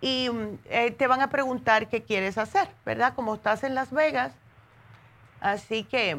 [0.02, 0.28] y
[0.64, 3.14] eh, te van a preguntar qué quieres hacer, ¿verdad?
[3.14, 4.34] Como estás en Las Vegas.
[5.40, 6.18] Así que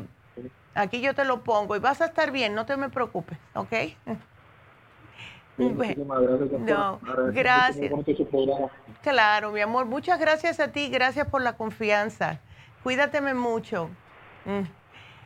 [0.73, 3.73] aquí yo te lo pongo y vas a estar bien, no te me preocupes, ¿ok?
[5.57, 6.61] muchísimas gracias.
[6.61, 6.99] No,
[7.33, 7.91] gracias.
[9.01, 12.39] Claro, mi amor, muchas gracias a ti, gracias por la confianza.
[12.83, 13.89] Cuídateme mucho.
[14.45, 14.61] Mm.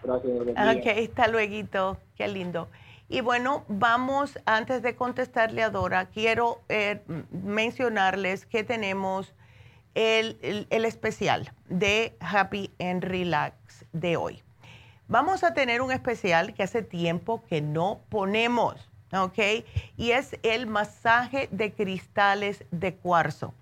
[0.03, 0.33] Gracias.
[0.41, 2.67] Ok, hasta luego, qué lindo.
[3.09, 7.01] Y bueno, vamos, antes de contestarle a Dora, quiero eh,
[7.31, 9.33] mencionarles que tenemos
[9.95, 14.43] el, el, especial de Happy and Relax de hoy.
[15.07, 19.39] Vamos a tener un especial que hace tiempo que no ponemos, ¿ok?
[19.95, 23.53] Y es el masaje de cristales de cuarzo.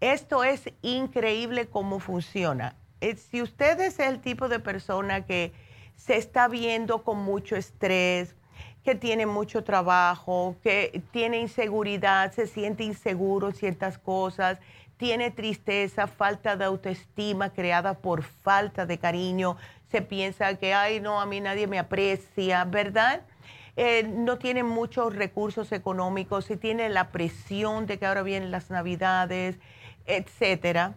[0.00, 2.76] Esto es increíble cómo funciona.
[3.00, 5.54] Eh, si usted es el tipo de persona que
[5.96, 8.36] se está viendo con mucho estrés,
[8.84, 14.58] que tiene mucho trabajo, que tiene inseguridad, se siente inseguro ciertas cosas,
[14.98, 19.56] tiene tristeza, falta de autoestima creada por falta de cariño,
[19.90, 23.22] se piensa que, ay, no, a mí nadie me aprecia, ¿verdad?
[23.76, 28.70] Eh, no tiene muchos recursos económicos, se tiene la presión de que ahora vienen las
[28.70, 29.58] navidades,
[30.06, 30.94] etcétera.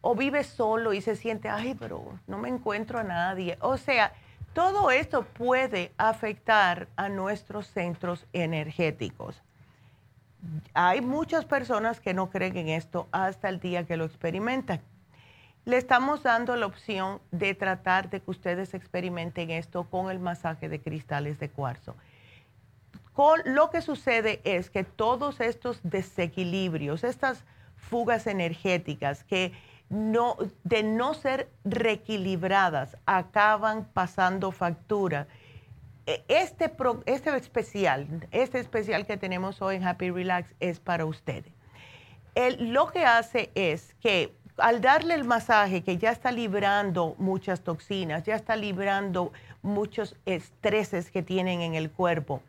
[0.00, 3.56] O vive solo y se siente, ay, pero no me encuentro a nadie.
[3.60, 4.12] O sea,
[4.52, 9.42] todo esto puede afectar a nuestros centros energéticos.
[10.74, 14.80] Hay muchas personas que no creen en esto hasta el día que lo experimentan.
[15.64, 20.68] Le estamos dando la opción de tratar de que ustedes experimenten esto con el masaje
[20.68, 21.94] de cristales de cuarzo.
[23.44, 27.44] Lo que sucede es que todos estos desequilibrios, estas
[27.76, 29.52] fugas energéticas que
[29.90, 35.26] no, de no ser reequilibradas, acaban pasando factura.
[36.06, 36.72] E, este,
[37.06, 41.52] este especial, este especial que tenemos hoy en Happy Relax es para ustedes.
[42.58, 48.24] lo que hace es que al darle el masaje, que ya está librando muchas toxinas,
[48.24, 49.32] ya está librando
[49.62, 52.42] muchos estreses que tienen en el cuerpo,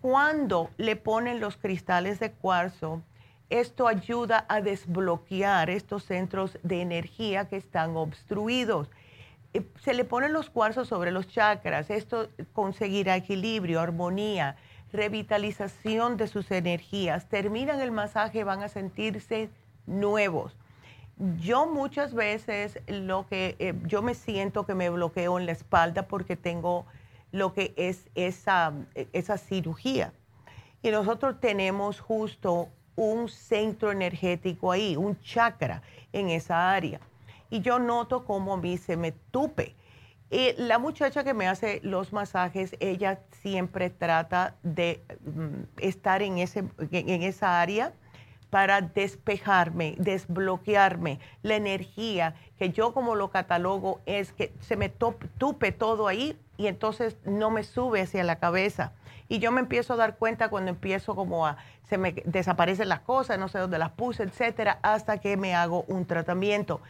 [0.00, 3.02] cuando le ponen los cristales de cuarzo,
[3.60, 8.90] esto ayuda a desbloquear estos centros de energía que están obstruidos.
[9.52, 11.88] Eh, se le ponen los cuarzos sobre los chakras.
[11.88, 14.56] Esto conseguirá equilibrio, armonía,
[14.92, 17.28] revitalización de sus energías.
[17.28, 19.50] Terminan el masaje, van a sentirse
[19.86, 20.56] nuevos.
[21.40, 26.08] Yo muchas veces lo que eh, yo me siento que me bloqueo en la espalda
[26.08, 26.86] porque tengo
[27.30, 28.72] lo que es esa,
[29.12, 30.12] esa cirugía.
[30.82, 35.82] Y nosotros tenemos justo un centro energético ahí, un chakra
[36.12, 37.00] en esa área.
[37.50, 39.74] Y yo noto cómo a mí se me tupe.
[40.30, 46.38] Y la muchacha que me hace los masajes, ella siempre trata de mm, estar en,
[46.38, 47.92] ese, en esa área
[48.54, 55.72] para despejarme, desbloquearme la energía, que yo como lo catalogo es que se me tupe
[55.72, 58.92] todo ahí y entonces no me sube hacia la cabeza.
[59.28, 61.56] Y yo me empiezo a dar cuenta cuando empiezo como a
[61.88, 65.84] se me desaparecen las cosas, no sé dónde las puse, etcétera, hasta que me hago
[65.88, 66.80] un tratamiento.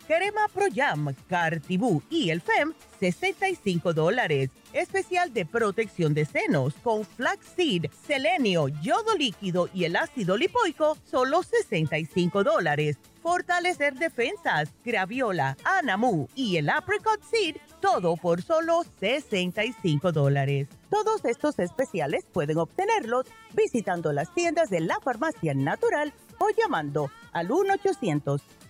[0.07, 4.49] Crema Pro Jam, Cartibú y el FEM, 65 dólares.
[4.73, 11.43] Especial de protección de senos con flaxseed, selenio, yodo líquido y el ácido lipoico, solo
[11.43, 20.67] 65 dólares fortalecer defensas, graviola, anamu y el apricot seed, todo por solo 65 dólares.
[20.89, 27.47] Todos estos especiales pueden obtenerlos visitando las tiendas de la farmacia natural o llamando al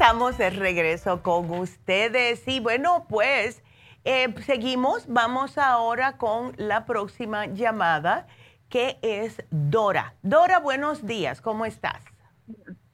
[0.00, 2.48] Estamos de regreso con ustedes.
[2.48, 3.62] Y bueno, pues
[4.06, 5.04] eh, seguimos.
[5.08, 8.26] Vamos ahora con la próxima llamada,
[8.70, 10.14] que es Dora.
[10.22, 11.42] Dora, buenos días.
[11.42, 12.02] ¿Cómo estás?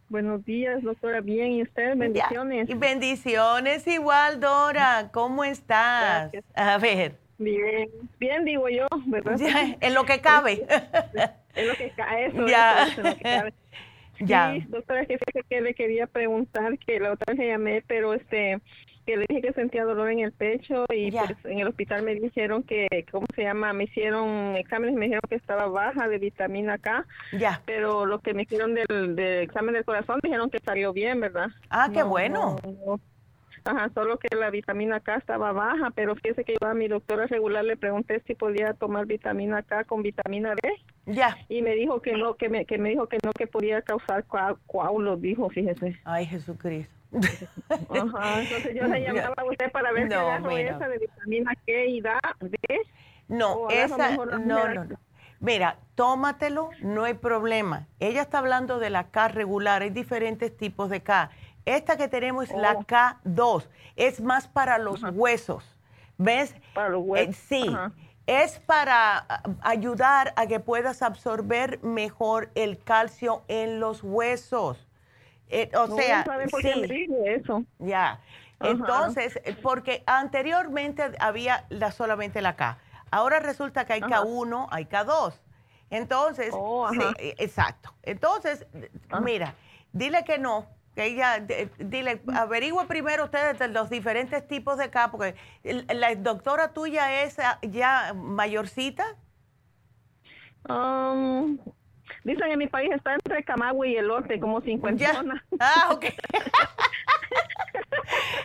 [0.08, 1.20] Buenos días, doctora.
[1.20, 1.96] Bien, ¿y usted?
[1.96, 2.68] Bendiciones.
[2.68, 5.08] Y bendiciones igual, Dora.
[5.12, 6.32] ¿Cómo estás?
[6.56, 7.14] A ver.
[7.38, 7.88] Bien,
[8.18, 9.38] bien digo yo, ¿verdad?
[9.80, 10.66] en lo que cabe.
[11.54, 12.88] en lo que cabe, eso, ya.
[12.88, 13.54] en lo que cabe.
[14.20, 14.54] Ya.
[14.54, 18.60] Sí, doctora, que, que le quería preguntar, que la otra vez le llamé, pero este,
[19.06, 22.16] que le dije que sentía dolor en el pecho y pues en el hospital me
[22.16, 23.72] dijeron que, ¿cómo se llama?
[23.72, 27.06] Me hicieron exámenes y me dijeron que estaba baja de vitamina K.
[27.32, 27.62] Ya.
[27.64, 31.48] Pero lo que me hicieron del, examen del corazón dijeron que salió bien, ¿verdad?
[31.70, 32.56] Ah, qué bueno.
[33.66, 37.26] Ajá, solo que la vitamina K estaba baja, pero fíjese que yo a mi doctora
[37.26, 40.72] regular le pregunté si podía tomar vitamina K con vitamina D.
[41.06, 41.36] Ya.
[41.48, 44.24] Y me dijo que no, que me, que me dijo que no, que podía causar
[44.66, 45.98] coágulos, dijo, fíjese.
[46.04, 46.94] Ay, Jesucristo.
[47.10, 51.72] Ajá, entonces yo le llamaba a usted para ver no, si esa de vitamina K
[51.72, 52.10] y D.
[53.28, 54.96] No, esa, no, no, no.
[55.40, 57.86] Mira, tómatelo, no hay problema.
[58.00, 61.30] Ella está hablando de la K regular, hay diferentes tipos de K.
[61.66, 62.84] Esta que tenemos es la oh.
[62.84, 65.76] K2, es más para los huesos.
[66.16, 66.54] ¿Ves?
[66.72, 67.34] Para los huesos.
[67.34, 67.76] Eh, sí.
[68.26, 69.26] Es para
[69.60, 74.86] ayudar a que puedas absorber mejor el calcio en los huesos.
[75.48, 77.64] Eh, o sea, por qué me eso?
[77.78, 78.20] Ya.
[78.60, 82.78] Entonces, eh, porque anteriormente había la, solamente la K.
[83.10, 85.34] Ahora resulta que hay K1, hay K2.
[85.90, 87.00] Entonces, oh, sí,
[87.38, 87.94] exacto.
[88.02, 88.66] Entonces,
[89.20, 89.54] mira,
[89.92, 90.66] dile que no,
[90.96, 91.46] ella,
[91.78, 97.36] dile, averigua primero ustedes de los diferentes tipos de K, porque la doctora tuya es
[97.62, 99.04] ya mayorcita.
[100.68, 101.58] Um,
[102.24, 105.24] dicen en mi país está entre Camagüey y el norte, como 50.
[105.60, 106.06] Ah, ok.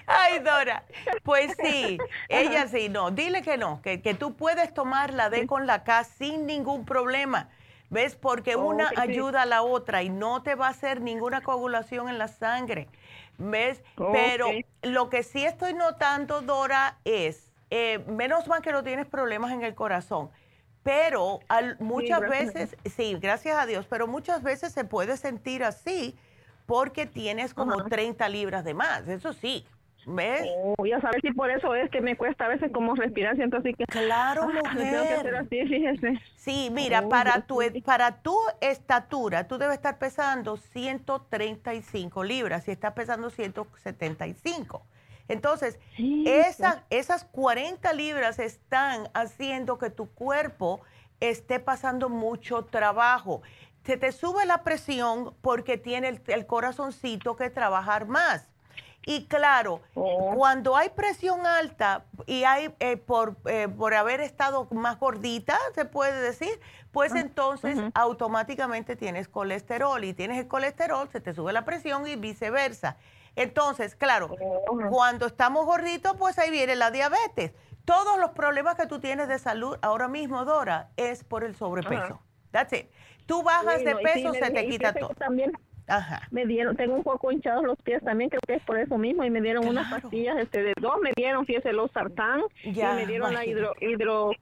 [0.07, 0.83] Ay, Dora,
[1.23, 1.97] pues sí,
[2.27, 5.83] ella sí, no, dile que no, que, que tú puedes tomar la D con la
[5.83, 7.49] K sin ningún problema
[7.91, 8.15] ¿Ves?
[8.15, 12.17] Porque una ayuda a la otra y no te va a hacer ninguna coagulación en
[12.17, 12.87] la sangre.
[13.37, 13.83] ¿Ves?
[14.13, 14.47] Pero
[14.81, 19.63] lo que sí estoy notando, Dora, es, eh, menos mal que no tienes problemas en
[19.63, 20.31] el corazón,
[20.83, 21.39] pero
[21.79, 26.17] muchas veces, sí, gracias a Dios, pero muchas veces se puede sentir así
[26.65, 29.67] porque tienes como 30 libras de más, eso sí.
[30.05, 30.47] ¿Ves?
[30.77, 33.57] Oh, ya sabes si por eso es que me cuesta a veces como respirar, siento
[33.57, 33.85] así que...
[33.85, 34.63] Claro, mujer.
[34.75, 36.13] Tengo que hacer así, fíjese.
[36.35, 37.81] Sí, mira, Oh, para, tu, sí.
[37.81, 44.85] para tu estatura, tú debes estar pesando 135 libras y estás pesando 175.
[45.27, 50.81] Entonces, Sí, esa- esas 40 libras están haciendo que tu cuerpo
[51.19, 53.41] esté pasando mucho trabajo.
[53.85, 58.49] Se te sube la presión porque tiene el, el corazoncito que trabajar más.
[59.03, 60.35] Y claro, Oh.
[60.35, 65.85] cuando hay presión alta y hay eh, por, eh, por haber estado más gordita, se
[65.85, 66.59] puede decir,
[66.91, 72.15] pues entonces automáticamente tienes colesterol y tienes el colesterol, se te sube la presión y
[72.15, 72.97] viceversa.
[73.35, 74.35] Entonces, claro,
[74.89, 77.53] cuando estamos gorditos, pues ahí viene la diabetes.
[77.85, 82.19] Todos los problemas que tú tienes de salud ahora mismo, Dora, es por el sobrepeso.
[82.51, 82.91] That's it.
[83.25, 85.09] Tú bajas de peso, se te quita todo.
[85.15, 85.53] También
[85.91, 86.27] Ajá.
[86.31, 89.23] me dieron, tengo un poco hinchados los pies también, creo que es por eso mismo,
[89.23, 92.95] y me dieron unas pastillas, este, de dos me dieron, fíjese, los sartán, Ya, y
[92.95, 93.85] me dieron la hidro, imagínate.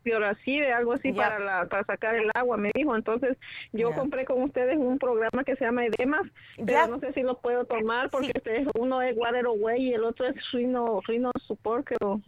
[0.03, 1.23] hidrocloracide, algo así Ya.
[1.23, 3.37] para la, para sacar el agua, me dijo, entonces
[3.71, 3.95] yo Ya.
[3.95, 6.21] compré con ustedes un programa que se llama Edemas,
[6.65, 8.31] pero no sé si lo puedo tomar, porque Sí.
[8.35, 12.21] este, uno es Water Away y el otro es Rhino, Rhino Support, creo,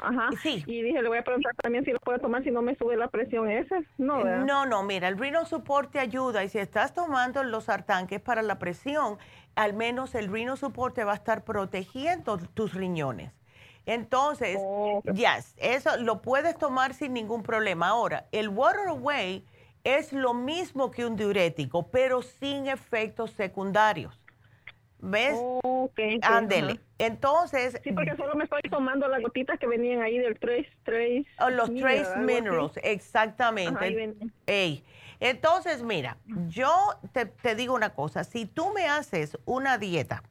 [0.00, 0.62] ajá, Sí.
[0.66, 2.96] y dije, le voy a preguntar también si lo puedo tomar si no me sube
[2.96, 4.44] la presión esa, no, ¿verdad?
[4.44, 8.16] No, no, mira, el Renal Support te ayuda y si estás tomando los sartán que
[8.16, 8.67] es para la presión,
[9.54, 13.32] al menos el Renal Support te va a estar protegiendo tus riñones.
[13.86, 17.88] Entonces, Oh, yes, eso lo puedes tomar sin ningún problema.
[17.88, 19.44] Ahora, el Water Away
[19.82, 24.20] es lo mismo que un diurético, pero sin efectos secundarios.
[25.00, 25.38] ¿Ves?
[25.62, 26.80] Ok, Ándele.
[26.98, 31.26] Entonces, Sí, porque solo me estoy tomando las gotitas que venían ahí del Trace, Trace.
[31.40, 33.76] Oh, los trace minerals, exactamente.
[33.76, 34.32] Ajá, ahí ven.
[34.46, 34.84] Ey.
[35.20, 36.16] Entonces, mira,
[36.46, 36.72] yo
[37.12, 40.22] te, te digo una cosa, si tú me haces una dieta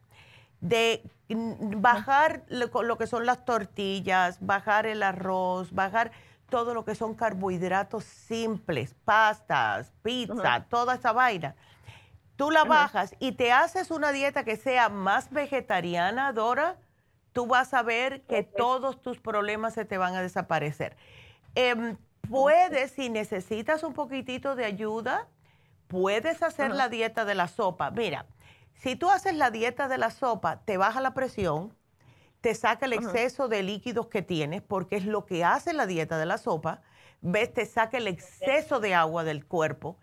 [0.60, 6.10] de bajar lo que son las tortillas, bajar el arroz, bajar
[6.48, 11.54] todo lo que son carbohidratos simples, pastas, pizza, toda esa vaina,
[12.36, 16.76] tú la bajas y te haces una dieta que sea más vegetariana, Dora,
[17.32, 20.96] tú vas a ver que todos tus problemas se te van a desaparecer.
[21.54, 21.96] Em,
[22.28, 25.28] puedes, si necesitas un poquitito de ayuda,
[25.88, 27.90] puedes hacer la dieta de la sopa.
[27.90, 28.26] Mira,
[28.74, 31.74] si tú haces la dieta de la sopa, te baja la presión,
[32.40, 36.18] te saca el exceso de líquidos que tienes, porque es lo que hace la dieta
[36.18, 36.82] de la sopa,
[37.20, 39.98] ves, te saca el exceso de agua del cuerpo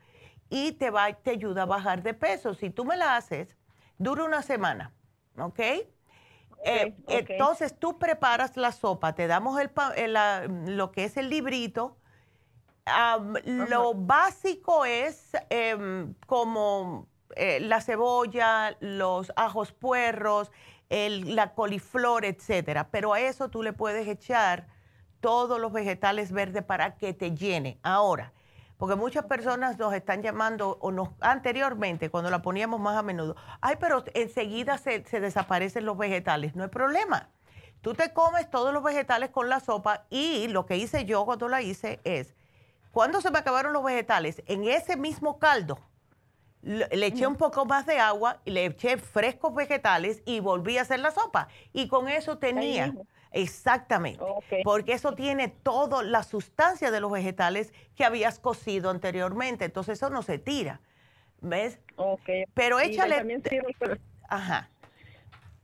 [0.50, 2.54] y te, va, te ayuda a bajar de peso.
[2.54, 3.56] Si tú me la haces,
[3.98, 4.94] dura una semana,
[5.38, 5.60] ¿ok?
[5.60, 6.96] Eh.
[7.08, 9.72] Entonces tú preparas la sopa, te damos el,
[10.16, 11.98] ah, lo que es el librito.
[13.70, 20.52] Lo básico es em, como eh, la cebolla, los ajos puerros,
[20.90, 22.90] el- la coliflor, etcétera.
[22.92, 24.68] Pero a eso tú le puedes echar
[25.20, 27.80] todos los vegetales verdes para que te llene.
[27.82, 28.32] Ahora,
[28.78, 33.36] porque muchas personas nos están llamando, o nos anteriormente, cuando la poníamos más a menudo,
[33.62, 36.56] ay, pero enseguida se, se desaparecen los vegetales.
[36.56, 37.30] No hay problema.
[37.82, 41.48] Tú te comes todos los vegetales con la sopa y lo que hice yo cuando
[41.48, 42.36] la hice es,
[42.96, 45.78] cuando se me acabaron los vegetales, en ese mismo caldo,
[46.62, 50.84] le, eché un poco más de agua y le eché frescos vegetales y volví a
[50.84, 51.50] hacer la sopa.
[51.74, 52.96] Y con eso tenía,
[53.34, 54.24] exactamente,
[54.64, 59.66] porque eso tiene toda la sustancia de los vegetales que habías cocido anteriormente.
[59.66, 60.80] Entonces eso no se tira.
[61.42, 61.80] ¿Ves?
[62.54, 63.42] Pero échale...
[64.30, 64.70] Ajá.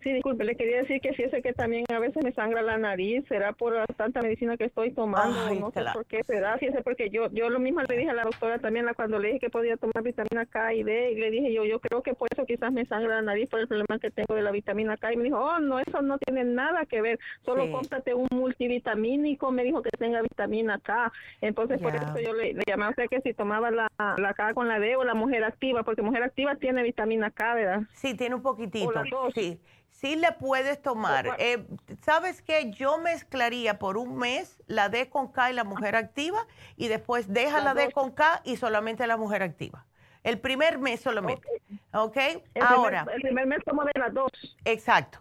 [0.04, 3.24] Sí, disculpe, le quería decir que fíjese que también a veces me sangra la nariz,
[3.28, 6.82] será por la tanta medicina que estoy tomando, Ay, no sé por qué será, fíjese,
[6.82, 9.39] porque yo yo lo mismo le dije a la doctora también la- cuando le dije
[9.41, 12.28] que podía tomar vitamina K y D, y le dije yo, yo creo que por
[12.34, 15.14] eso quizás me sangra la nariz por el problema que tengo de la vitamina K,
[15.14, 17.72] y me dijo, oh, no, eso no tiene nada que ver, solo Sí.
[17.72, 22.64] cómprate un multivitamínico, me dijo que tenga vitamina K, entonces por eso yo le, le
[22.66, 23.88] llamé a usted que si tomaba la,
[24.18, 27.54] la K con la D o la mujer activa, porque mujer activa tiene vitamina K,
[27.54, 27.82] ¿verdad?
[27.93, 28.88] Sí, tiene un poquitito.
[28.88, 29.34] O las dos.
[29.36, 29.60] Sí,
[30.02, 31.36] sí le puedes tomar.
[31.38, 31.66] Eh,
[32.04, 32.72] ¿Sabes qué?
[32.72, 36.45] Yo mezclaría por un mes la D con K y la mujer activa
[36.76, 39.86] y después deja la D con K y solamente la mujer activa.
[40.24, 41.47] El primer mes solamente.
[41.93, 42.18] ¿Ok?
[42.54, 44.32] El Ahora, primer, el primer mes tomo de las dos.
[44.66, 45.20] exacto.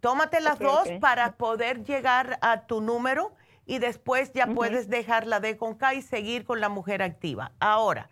[0.00, 5.38] Tómate las dos para poder llegar a tu número y después ya puedes dejar la
[5.38, 7.52] D con K y seguir con la mujer activa.
[7.60, 8.08] Ahora,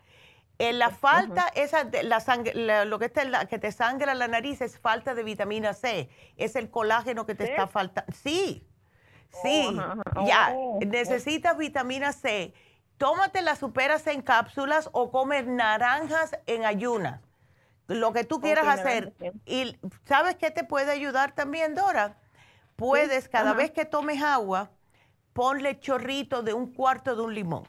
[0.61, 4.15] en la falta, esa de la sangre, la- lo que, está la- que te sangra
[4.15, 6.09] la nariz es falta de vitamina C.
[6.37, 7.51] Es el colágeno que te ¿Sí?
[7.51, 8.13] está faltando.
[8.13, 8.67] Sí,
[9.43, 9.77] sí.
[9.79, 10.25] ajá, ajá.
[10.27, 12.53] Ya, Oh, necesitas vitamina C.
[12.99, 17.21] Tómate las superas en cápsulas o comes naranjas en ayunas.
[17.87, 19.15] Lo que tú quieras hacer.
[19.47, 22.17] Y ¿sabes qué te puede ayudar también, Dora?
[22.77, 24.71] puedes, cada vez que tomes agua,
[25.35, 27.65] ponle chorrito de un cuarto de un limón.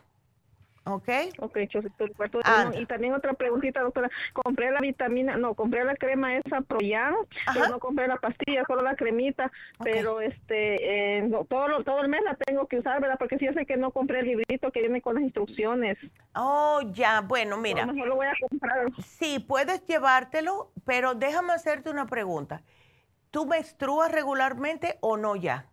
[0.84, 1.10] ¿Ok?
[1.38, 2.72] Ok, chorrito de cuarto de ah.
[2.74, 4.10] Y también otra preguntita, doctora.
[4.34, 7.14] Compré la vitamina, no, compré la crema esa Proyan,
[7.54, 9.52] pero no compré la pastilla, solo la cremita.
[9.84, 13.18] Pero este, eh, todo, todo el mes la tengo que usar, ¿verdad?
[13.20, 15.98] Porque fíjese que no compré el librito que viene con las instrucciones.
[16.34, 17.86] Oh, ya, bueno, mira.
[17.86, 18.88] mejor lo voy a comprar.
[19.04, 22.64] Sí, puedes llevártelo, pero déjame hacerte una pregunta.
[23.30, 25.68] ¿Tú menstruas regularmente o no ya?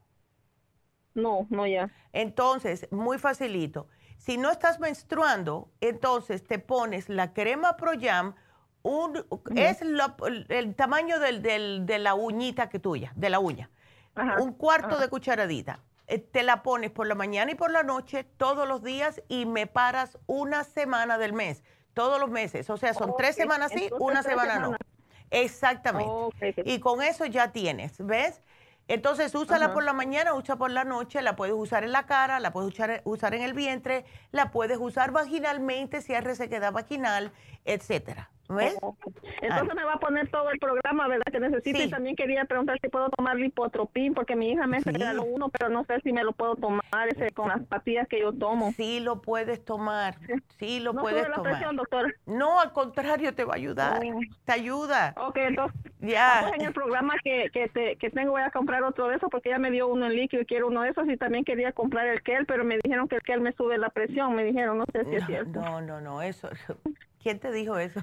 [1.14, 1.90] No, no ya.
[2.12, 3.88] Entonces, muy facilito.
[4.18, 8.34] Si no estás menstruando, entonces te pones la crema ProYam,
[8.82, 9.24] un,
[9.56, 13.70] es el tamaño del, de la uñita que tuya, de la uña.
[14.38, 15.80] un cuarto de cucharadita.
[16.08, 19.46] Eh, te la pones por la mañana y por la noche todos los días y
[19.46, 21.62] me paras una semana del mes,
[21.92, 22.70] todos los meses.
[22.70, 24.76] O sea, son tres semanas sí, una semana no.
[25.30, 26.62] Exactamente.
[26.64, 28.40] Y con eso ya tienes, ¿ves?
[28.88, 32.40] Entonces, úsala por la mañana, usa por la noche, la puedes usar en la cara,
[32.40, 37.32] la puedes usar, usar en el vientre, la puedes usar vaginalmente si hay resequedad vaginal,
[37.66, 38.30] etcétera.
[38.48, 38.78] ¿Ves?
[39.42, 41.26] Entonces me va a poner todo el programa, ¿verdad?
[41.30, 41.82] Que necesito.
[41.82, 45.68] Y también quería preguntar si puedo tomar lipotropín, porque mi hija me regaló uno, pero
[45.68, 48.72] no sé si me lo puedo tomar ese con las pastillas que yo tomo.
[48.72, 50.16] Sí lo puedes tomar,
[50.58, 51.38] sí lo puedes tomar.
[51.38, 52.16] La presión, doctor?
[52.26, 54.00] No, al contrario, te va a ayudar.
[54.02, 54.20] Oh.
[54.44, 55.14] Te ayuda.
[55.18, 56.48] Ok, entonces, ya.
[56.54, 59.50] en el programa que, que, te, que tengo voy a comprar otro de esos, porque
[59.50, 61.06] ella me dio uno en líquido y quiero uno de esos.
[61.08, 63.90] Y también quería comprar el Kel, pero me dijeron que el Kel me sube la
[63.90, 64.34] presión.
[64.34, 65.60] Me dijeron, no sé si es cierto.
[65.60, 66.48] No, no, no, eso
[67.28, 68.02] ¿Quién te dijo eso?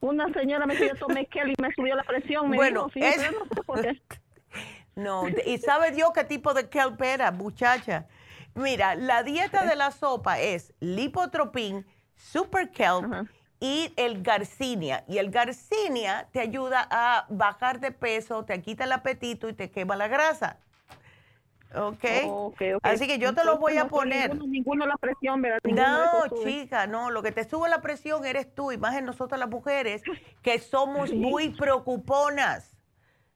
[0.00, 2.48] Una señora me dijo, yo tomé Kelly y me subió la presión.
[2.48, 2.86] Me bueno,
[4.94, 8.06] no, y sabe Dios qué tipo de kelp era, muchacha.
[8.54, 11.84] Mira, la dieta de la sopa es lipotropin,
[12.14, 13.28] super kelp
[13.58, 15.02] y el garcinia.
[15.08, 19.72] Y el garcinia te ayuda a bajar de peso, te quita el apetito y te
[19.72, 20.60] quema la grasa.
[21.74, 22.22] Okay.
[22.26, 22.62] ok.
[22.82, 24.34] Así que yo te lo voy a poner.
[24.36, 25.60] Ninguno, la presión, ¿verdad?
[25.64, 27.10] no, chica, no.
[27.10, 30.02] Lo que te sube la presión eres tú, y más en nosotras las mujeres,
[30.42, 32.74] que somos muy preocuponas.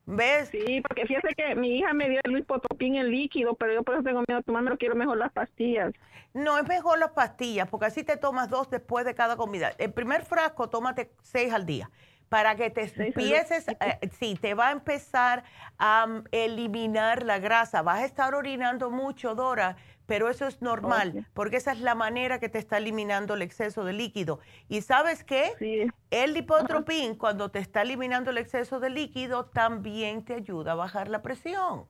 [0.04, 0.48] ¿Ves?
[0.48, 3.94] Sí, porque fíjate que mi hija me dio el lipotropín en líquido, pero yo por
[3.94, 5.92] eso tengo miedo de tomarme, quiero mejor las pastillas.
[6.34, 9.72] No, es mejor las pastillas, porque así te tomas dos después de cada comida.
[9.78, 11.90] El primer frasco, tómate seis al día
[12.32, 15.44] para que te empieces, eh, sí, te va a empezar
[15.76, 17.82] a mm, eliminar la grasa.
[17.82, 19.76] Vas a estar orinando mucho, Dora,
[20.06, 23.84] pero eso es normal, porque esa es la manera que te está eliminando el exceso
[23.84, 24.40] de líquido.
[24.70, 25.90] ¿Y sabes qué?
[26.10, 31.08] El lipotropín, cuando te está eliminando el exceso de líquido, también te ayuda a bajar
[31.08, 31.86] la presión.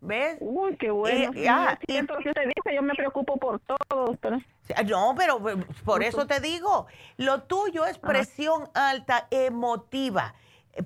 [0.00, 0.38] ¿Ves?
[0.40, 1.32] Uy, qué bueno.
[1.34, 4.16] Eh, ah, entonces te dice, yo me preocupo por todo.
[4.86, 6.86] No, pero eh, por eso te digo,
[7.18, 10.34] lo tuyo es presión alta emotiva.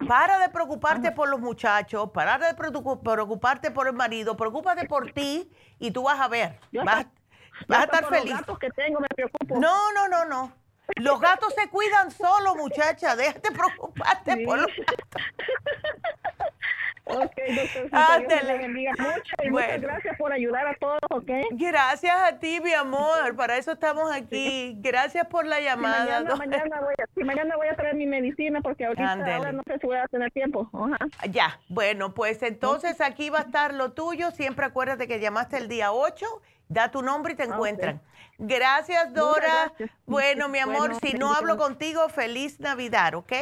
[0.09, 5.49] Para de preocuparte por los muchachos, para de preocuparte por el marido, preocúpate por ti
[5.79, 6.59] y tú vas a ver.
[6.85, 7.07] vas,
[7.69, 8.31] a estar feliz.
[8.31, 9.61] Los gatos que tengo me preocupo.
[9.61, 10.53] No, no, no, no.
[10.97, 13.15] Los gatos se cuidan solo, muchacha.
[13.15, 15.23] Déjate preocuparte por los gatos.
[17.07, 17.37] Ok,
[17.91, 18.59] doctor.
[18.59, 21.31] bendiga mucho y muchas gracias por ayudar a todos, ¿ok?
[21.53, 23.37] Gracias a ti, mi amor.
[23.37, 24.77] Para eso estamos aquí.
[24.81, 26.23] Gracias por la llamada.
[26.37, 29.99] mañana, voy a, mañana, voy a, traer mi medicina porque ahorita no sé si voy
[29.99, 30.71] a tener tiempo.
[31.31, 34.31] Ya, bueno, pues entonces aquí va a estar lo tuyo.
[34.31, 36.27] Siempre acuérdate que llamaste el día 8.
[36.69, 38.01] Da tu nombre y te encuentran.
[38.39, 39.73] Gracias, Dora.
[40.07, 43.33] Bueno, mi amor, si no hablo contigo, feliz Navidad, ¿ok?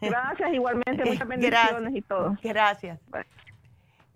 [0.00, 2.36] Gracias, igualmente, muchas bendiciones y todo.
[2.42, 2.98] Gracias.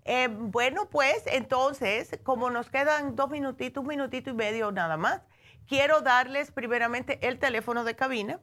[0.05, 5.21] Eh, bueno, pues entonces, como nos quedan dos minutitos, un minutito y medio nada más,
[5.67, 8.41] quiero darles primeramente el teléfono de cabina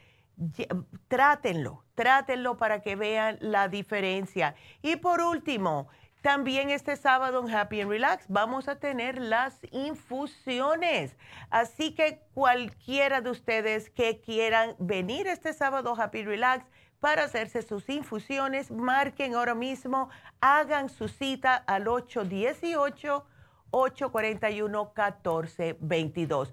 [1.08, 4.54] Trátenlo, trátenlo para que vean la diferencia.
[4.82, 5.88] Y por último,
[6.22, 11.16] también este sábado en Happy and Relax vamos a tener las infusiones.
[11.50, 16.64] Así que cualquiera de ustedes que quieran venir este sábado a Happy Relax,
[17.02, 20.08] para hacerse sus infusiones, marquen ahora mismo,
[20.40, 23.26] hagan su cita al 818.
[23.72, 26.52] 841-1422.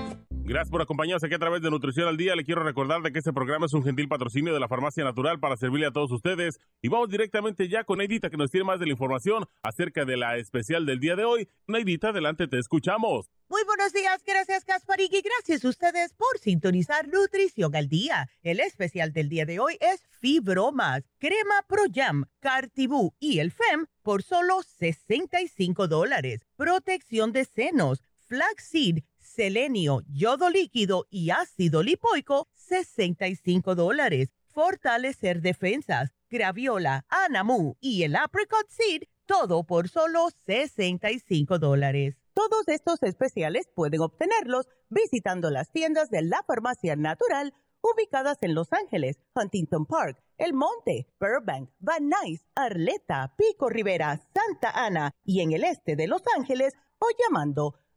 [0.51, 2.35] Gracias por acompañarnos aquí a través de Nutrición al Día.
[2.35, 5.39] Le quiero recordar de que este programa es un gentil patrocinio de la Farmacia Natural
[5.39, 6.59] para servirle a todos ustedes.
[6.81, 10.17] Y vamos directamente ya con Neidita que nos tiene más de la información acerca de
[10.17, 11.47] la especial del día de hoy.
[11.67, 13.29] Neidita, adelante, te escuchamos.
[13.47, 18.27] Muy buenos días, gracias Gasparín y gracias a ustedes por sintonizar Nutrición al Día.
[18.43, 23.85] El especial del día de hoy es Fibromas, Crema Pro Jam, Cartibú y el FEM
[24.01, 26.45] por solo 65 dólares.
[26.57, 28.99] Protección de senos, flaxseed,
[29.33, 34.29] selenio, yodo líquido y ácido lipoico, 65 dólares.
[34.47, 42.15] Fortalecer defensas, graviola, anamu y el apricot seed, todo por solo 65 dólares.
[42.33, 48.71] Todos estos especiales pueden obtenerlos visitando las tiendas de la farmacia natural ubicadas en Los
[48.73, 55.51] Ángeles, Huntington Park, El Monte, Burbank, Van Nuys, Arleta, Pico Rivera, Santa Ana y en
[55.51, 57.75] el este de Los Ángeles o llamando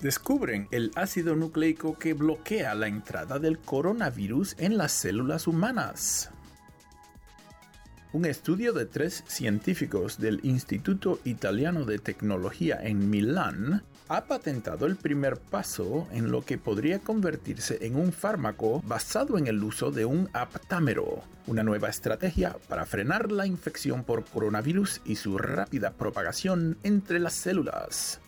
[0.00, 6.30] Descubren el ácido nucleico que bloquea la entrada del coronavirus en las células humanas.
[8.12, 14.96] Un estudio de tres científicos del Instituto Italiano de Tecnología en Milán ha patentado el
[14.96, 20.06] primer paso en lo que podría convertirse en un fármaco basado en el uso de
[20.06, 26.78] un aptámero, una nueva estrategia para frenar la infección por coronavirus y su rápida propagación
[26.82, 28.20] entre las células.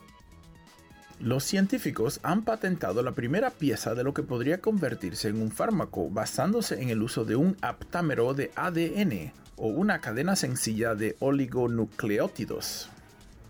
[1.22, 6.10] Los científicos han patentado la primera pieza de lo que podría convertirse en un fármaco
[6.10, 12.90] basándose en el uso de un aptámero de ADN o una cadena sencilla de oligonucleótidos,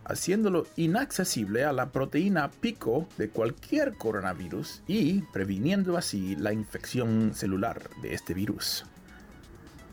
[0.04, 7.88] haciéndolo inaccesible a la proteína pico de cualquier coronavirus y previniendo así la infección celular
[8.02, 8.84] de este virus.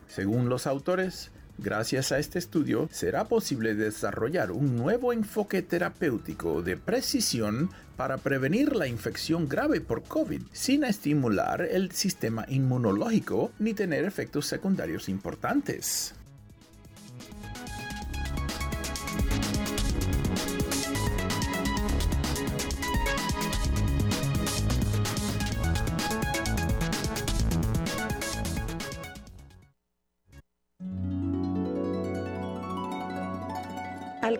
[0.10, 1.32] Según los autores,
[1.62, 8.78] Gracias a este estudio será posible desarrollar un nuevo enfoque terapéutico de precisión para prevenir
[8.78, 16.14] la infección grave por COVID sin estimular el sistema inmunológico ni tener efectos secundarios importantes.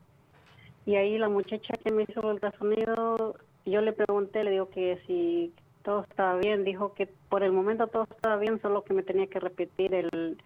[0.86, 3.36] Y ahí la muchacha que me hizo el ultrasonido,
[3.66, 5.54] yo le pregunté, le digo que si
[5.88, 6.66] todo estaba bien.
[6.66, 10.38] Dijo que por el momento todo estaba bien, solo que me tenía que repetir el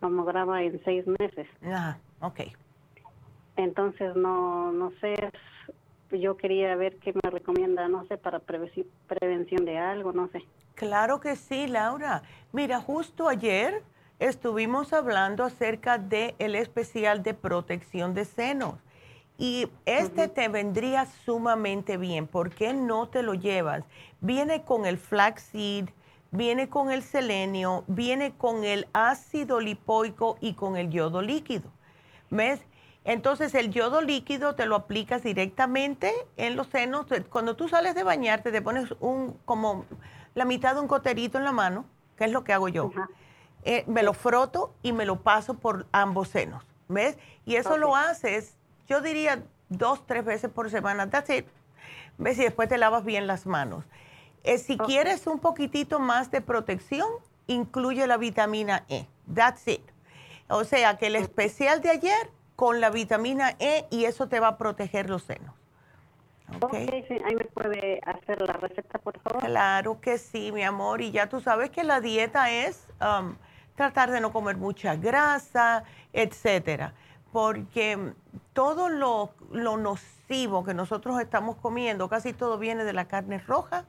[0.00, 1.46] mamograma en seis meses.
[1.62, 2.40] Ah, ok.
[3.56, 5.14] Entonces, no, no sé,
[6.10, 10.42] yo quería ver qué me recomienda, no sé, para prevención de algo, no sé.
[10.74, 12.22] Claro que sí, Laura.
[12.52, 13.82] Mira, justo ayer
[14.18, 18.74] estuvimos hablando acerca del el especial de protección de senos.
[19.38, 22.26] Y este te vendría sumamente bien.
[22.26, 23.84] ¿Por qué no te lo llevas?
[24.20, 25.90] Viene con el flaxseed,
[26.30, 31.70] viene con el selenio, viene con el ácido lipoico y con el yodo líquido.
[32.30, 32.60] ¿Ves?
[33.04, 37.06] Entonces el yodo líquido te lo aplicas directamente en los senos.
[37.28, 39.84] Cuando tú sales de bañarte te pones un como
[40.34, 41.84] la mitad de un coterito en la mano,
[42.16, 42.90] que es lo que hago yo.
[43.68, 46.64] Eh, me lo froto y me lo paso por ambos senos.
[46.88, 47.18] ¿Ves?
[47.44, 48.56] Y eso lo haces
[48.88, 51.10] yo diría dos, tres veces por semana.
[51.10, 51.46] That's it.
[52.18, 52.38] ¿Ves?
[52.38, 53.84] Y después te lavas bien las manos.
[54.44, 57.08] Eh, si quieres un poquitito más de protección,
[57.46, 59.06] incluye la vitamina E.
[59.32, 59.82] That's it.
[60.48, 64.48] O sea que el especial de ayer con la vitamina E y eso te va
[64.48, 65.54] a proteger los senos.
[66.62, 66.84] Okay.
[66.84, 69.44] ok, sí, ahí me puede hacer la receta, por favor.
[69.44, 71.02] Claro que sí, mi amor.
[71.02, 73.34] Y ya tú sabes que la dieta es um,
[73.76, 76.94] tratar de no comer mucha grasa, etcétera
[77.36, 78.14] porque
[78.54, 83.84] todo lo, nocivo que nosotros estamos comiendo, casi todo viene de la carne roja,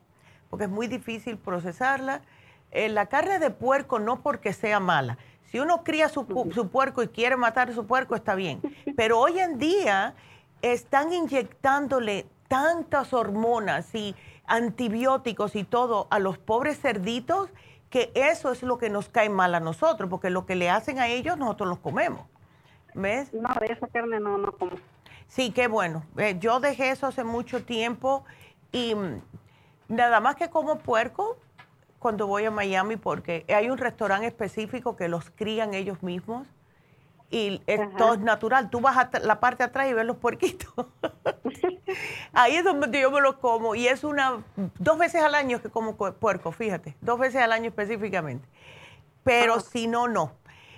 [0.49, 2.23] porque es muy difícil procesarla.
[2.71, 5.17] Eh, la carne de puerco no porque sea mala.
[5.45, 8.59] Si uno cría su, su, puerco y quiere matar su puerco, está bien.
[8.97, 10.13] Pero hoy en día
[10.61, 14.13] están inyectándole tantas hormonas y
[14.45, 17.49] antibióticos y todo a los pobres cerditos
[17.89, 20.99] que eso es lo que nos cae mal a nosotros, porque lo que le hacen
[20.99, 22.27] a ellos nosotros los comemos.
[22.93, 23.33] ¿Ves?
[23.33, 24.77] No, de esa carne no, no como.
[25.27, 26.03] Sí, qué bueno.
[26.17, 28.25] Eh, yo dejé eso hace mucho tiempo
[28.71, 28.95] y
[29.88, 31.38] nada más que como puerco
[31.99, 36.47] cuando voy a Miami porque hay un restaurante específico que los crían ellos mismos
[37.30, 38.69] y es todo natural.
[38.69, 40.73] Tú vas a la parte de atrás y ves los puerquitos.
[42.34, 45.69] Ahí es donde yo me los como y es una dos veces al año que
[45.69, 48.47] como puerco, fíjate, dos veces al año específicamente.
[49.23, 50.34] Pero si no, no.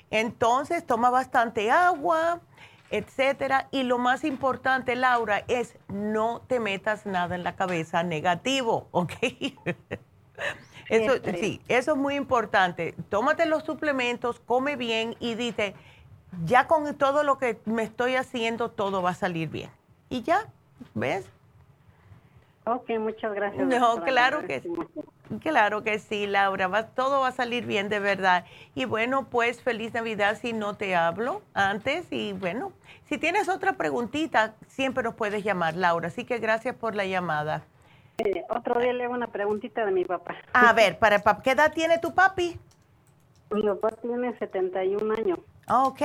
[0.09, 2.41] Entonces, toma bastante agua,
[2.89, 3.67] etcétera.
[3.71, 9.13] Y lo más importante, Laura, es no te metas nada en la cabeza negativo, ¿ok?
[10.89, 12.95] eso, sí, eso es muy importante.
[13.09, 15.75] Tómate los suplementos, come bien y dite,
[16.45, 19.69] ya con todo lo que me estoy haciendo, todo va a salir bien.
[20.09, 20.47] Y ya,
[20.93, 21.29] ¿ves?
[22.65, 23.65] Ok, muchas gracias.
[23.67, 24.69] No, claro que sí.
[25.41, 28.45] Claro que sí, Laura, todo va a salir bien de verdad.
[28.73, 32.07] Y bueno, pues feliz Navidad si no te hablo antes.
[32.11, 32.73] Y bueno,
[33.05, 36.07] si tienes otra preguntita, siempre nos puedes llamar, Laura.
[36.07, 37.63] Así que gracias por la llamada.
[38.17, 40.35] Eh, otro día le hago una preguntita de mi papá.
[40.51, 42.59] A ver, para ¿qué edad tiene tu papi?
[43.51, 45.39] Mi papá tiene 71 años.
[45.69, 46.01] Ok,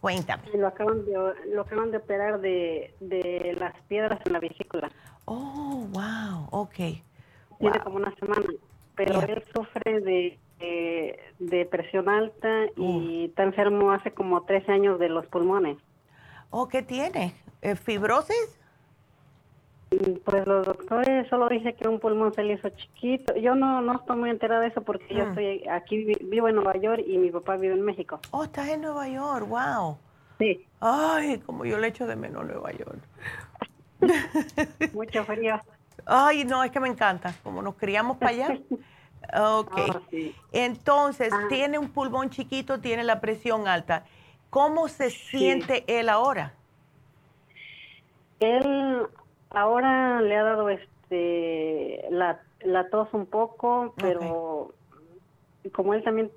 [0.00, 0.42] cuéntame.
[0.54, 1.12] lo acaban de,
[1.52, 4.90] lo acaban de operar de, de las piedras en la vesícula.
[5.24, 6.74] Oh, wow, ok.
[7.58, 8.46] Tiene como una semana,
[8.94, 10.38] pero él sufre de,
[11.38, 15.78] de, presión alta y está enfermo hace como 13 años de los pulmones.
[16.50, 17.34] ¿Oh, qué tiene?
[17.62, 18.60] ¿Eh, ¿Fibrosis?
[19.88, 23.36] Pues los doctores solo dicen que un pulmón se le hizo chiquito.
[23.36, 25.28] Yo no, no estoy muy enterada de eso porque yo mm.
[25.28, 28.18] estoy aquí, vivo en Nueva York y mi papá vive en México.
[28.32, 29.96] Oh, estás en Nueva York, wow.
[30.38, 30.66] Sí.
[30.80, 32.98] Ay, como yo le echo de menos Nueva York.
[34.92, 35.60] Mucho frío.
[36.04, 38.58] Ay, no, es que me encanta, como nos criamos para allá.
[39.34, 39.72] Ok.
[39.76, 40.00] Ah,
[40.52, 41.46] Entonces, ah.
[41.48, 44.04] tiene un pulmón chiquito, tiene la presión alta.
[44.50, 46.54] ¿Cómo se siente él ahora?
[48.38, 49.08] Él
[49.56, 54.74] ahora le ha dado este la, la tos un poco, pero
[55.72, 56.30] como él también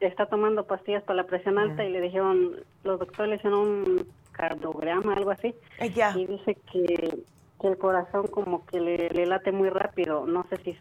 [0.00, 4.06] está tomando pastillas para la presión alta y le dijeron, los doctores le hicieron un
[4.32, 7.18] cardiograma, algo así, eh, y dice que,
[7.64, 10.78] el corazón como que le, late muy rápido, no sé si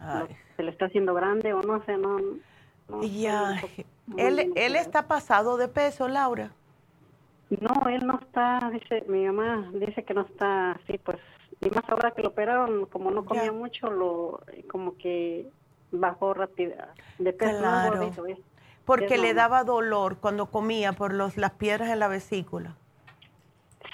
[0.56, 2.20] se le está haciendo grande o no sé, no.
[3.02, 3.60] ya,
[4.16, 6.52] él, él está pasado de peso, Laura.
[7.50, 11.18] No, él no está, dice, mi mamá dice que no está así, pues
[11.62, 15.50] y más ahora que lo operaron, como no comía mucho, lo como que
[15.92, 16.74] bajó rápido
[17.18, 17.58] de peso.
[17.60, 18.12] Claro.
[18.86, 22.76] Porque le daba dolor cuando comía por los, las piedras en la vesícula.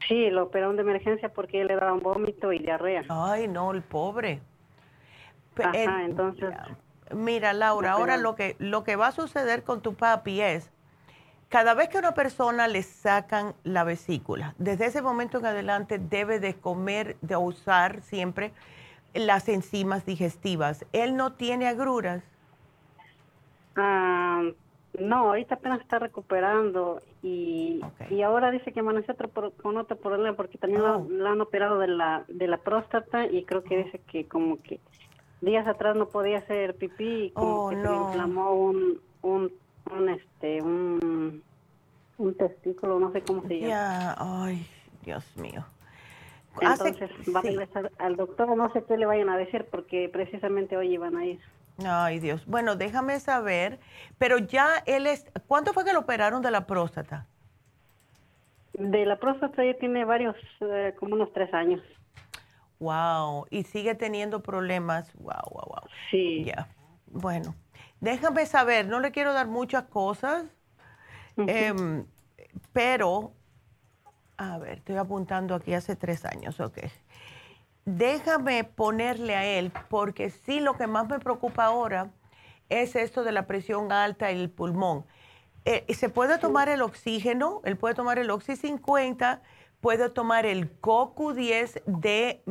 [0.07, 3.03] Sí, lo operaron de emergencia porque le daban vómito y diarrea.
[3.09, 4.41] Ay, no, el pobre.
[5.57, 6.53] Ajá, entonces.
[7.11, 10.72] Mira, Laura, ahora lo que, lo que va a suceder con tu papi es
[11.53, 15.99] cada vez que a una persona le sacan la vesícula, desde ese momento en adelante
[15.99, 18.53] debe de comer, de usar siempre
[19.13, 20.83] las enzimas digestivas.
[20.93, 22.23] ¿Él no tiene agruras?
[23.75, 24.41] Ah,
[24.99, 30.35] no, ahorita apenas está recuperando y, y ahora dice que amaneció otro con otro problema
[30.35, 31.05] porque también oh.
[31.07, 34.79] lo, han operado de la, de la próstata y creo que dice que como que
[35.41, 39.51] días atrás no podía hacer pipí y como oh, que se le inflamó un, un
[39.91, 41.43] un este un,
[42.17, 43.67] un testículo, no sé cómo se llama.
[43.67, 44.67] Ya, ay,
[45.03, 45.65] Dios mío.
[46.61, 50.93] Entonces va a al doctor, no sé qué le vayan a decir porque precisamente hoy
[50.93, 51.39] iban a ir.
[51.83, 52.45] Ay, Dios.
[52.45, 53.79] Bueno, déjame saber,
[54.19, 57.25] pero ya él es, ¿cuánto fue que lo operaron de la próstata?
[58.73, 61.81] De la próstata ya tiene varios, eh, como unos tres años.
[62.79, 65.13] Wow, y sigue teniendo problemas.
[65.15, 65.89] Wow, wow, wow.
[66.11, 66.43] Sí.
[66.43, 66.67] Ya.
[67.07, 67.55] Bueno,
[68.03, 70.43] Déjame saber, no le quiero dar muchas cosas,
[71.37, 72.05] em,
[72.73, 73.31] pero,
[74.35, 76.79] a ver, estoy apuntando aquí hace tres años, ok.
[77.85, 82.11] Déjame ponerle a él, porque sí, lo que más me preocupa ahora
[82.67, 85.05] es esto de la presión alta y el pulmón.
[85.63, 89.41] Eh, se puede tomar el oxígeno, él puede tomar el Oxy 50,
[89.79, 92.43] puede tomar el CoQ10 de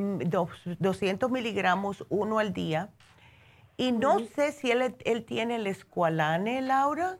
[0.78, 2.88] 200 mm, miligramos, uno al día
[3.82, 7.18] y no sé si él, él tiene el escualane, Laura.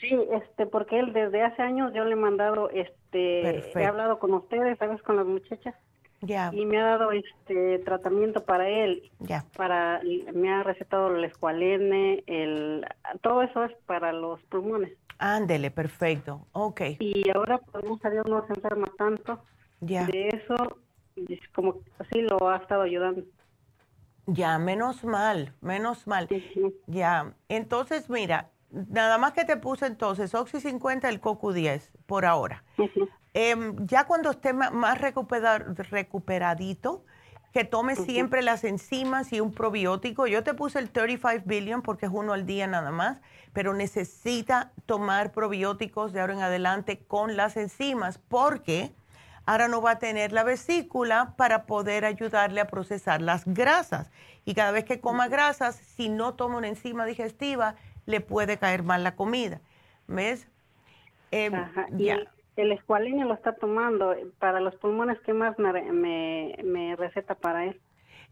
[0.00, 4.34] Sí, este, porque él desde hace años yo le he mandado, este, he hablado con
[4.34, 5.00] ustedes, ¿sabes?
[5.02, 5.74] Con las muchachas.
[6.20, 6.50] Ya.
[6.52, 9.08] Y me ha dado este tratamiento para él.
[9.20, 9.44] Ya.
[9.56, 10.00] Para,
[10.34, 12.84] me ha recetado el escualene, el,
[13.20, 14.92] todo eso es para los pulmones.
[15.18, 16.46] Ándele, perfecto.
[16.52, 16.80] Ok.
[16.98, 19.40] Y ahora, por a Dios, no se enferma tanto.
[19.80, 20.06] Ya.
[20.06, 20.56] De eso,
[21.54, 23.22] como así lo ha estado ayudando.
[24.30, 26.28] Ya, menos mal, menos mal.
[26.86, 32.26] Ya, entonces mira, nada más que te puse entonces Oxy 50, el CoQ 10 por
[32.26, 32.62] ahora.
[33.32, 37.06] Em, ya cuando esté más recuperadito,
[37.54, 40.26] que tome siempre las enzimas y un probiótico.
[40.26, 43.22] Yo te puse el 35 billion porque es uno al día nada más,
[43.54, 48.92] pero necesita tomar probióticos de ahora en adelante con las enzimas porque
[49.48, 54.12] ahora no va a tener la vesícula para poder ayudarle a procesar las grasas.
[54.44, 58.82] Y cada vez que coma grasas, si no toma una enzima digestiva, le puede caer
[58.82, 59.62] mal la comida.
[60.06, 60.46] ¿Ves?
[61.30, 61.50] Eh,
[61.96, 65.18] y el, escualene lo está tomando para los pulmones.
[65.24, 67.80] ¿Qué más me, receta para él?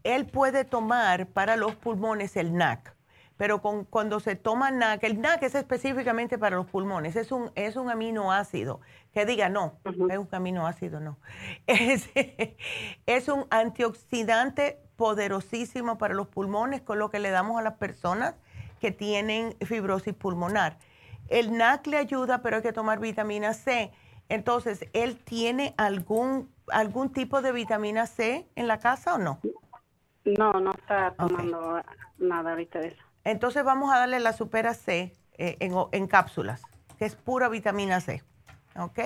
[0.03, 2.93] Él puede tomar para los pulmones el NAC
[3.37, 7.51] pero con, cuando se toma NAC, el NAC es específicamente para los pulmones, es un,
[7.55, 8.81] es un aminoácido,
[9.13, 11.17] que diga no, es un aminoácido, no,
[11.67, 12.09] es,
[13.05, 18.35] es un antioxidante poderosísimo para los pulmones con lo que le damos a las personas
[18.81, 20.77] que tienen fibrosis pulmonar.
[21.29, 23.91] El NAC le ayuda, pero hay que tomar vitamina C.
[24.29, 29.39] Entonces, ¿él tiene algún, algún tipo de vitamina C en la casa o no?
[30.25, 31.81] No, no está tomando
[32.17, 33.06] nada ahorita de eso.
[33.27, 36.63] Entonces vamos a darle la Supera C eh, en, en, cápsulas,
[36.97, 38.23] que es pura vitamina C.
[38.79, 38.99] ¿Ok?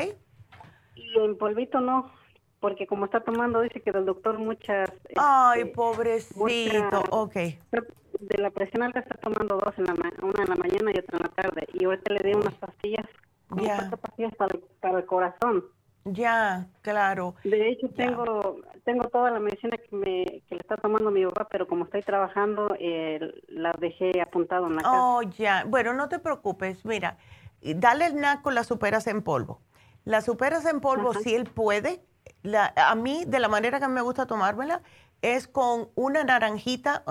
[0.94, 2.12] Y en polvito no,
[2.60, 4.92] porque como está tomando, dice que del doctor muchas...
[5.16, 7.34] Ay, este, pobrecito, ok.
[7.34, 11.18] De la presión alta está tomando dos, en la una en la mañana y otra
[11.18, 11.68] en la tarde.
[11.74, 13.08] Y ahorita le di unas pastillas,
[13.50, 15.66] cuatro pastillas para, para el corazón.
[16.06, 17.36] Ya, claro.
[17.44, 21.48] De hecho, tengo tengo toda la medicina que, me, que le está tomando mi papá,
[21.52, 24.98] pero como estoy trabajando, eh, la dejé apuntado en la casa.
[24.98, 25.64] Oh, ya.
[25.66, 26.84] Bueno, no te preocupes.
[26.86, 27.18] Mira,
[27.62, 29.62] dale el NAC con la superas en polvo.
[30.04, 32.04] La superas en polvo, si él puede,
[32.42, 34.82] la, a mí, de la manera que me gusta tomármela,
[35.22, 37.04] es con una naranjita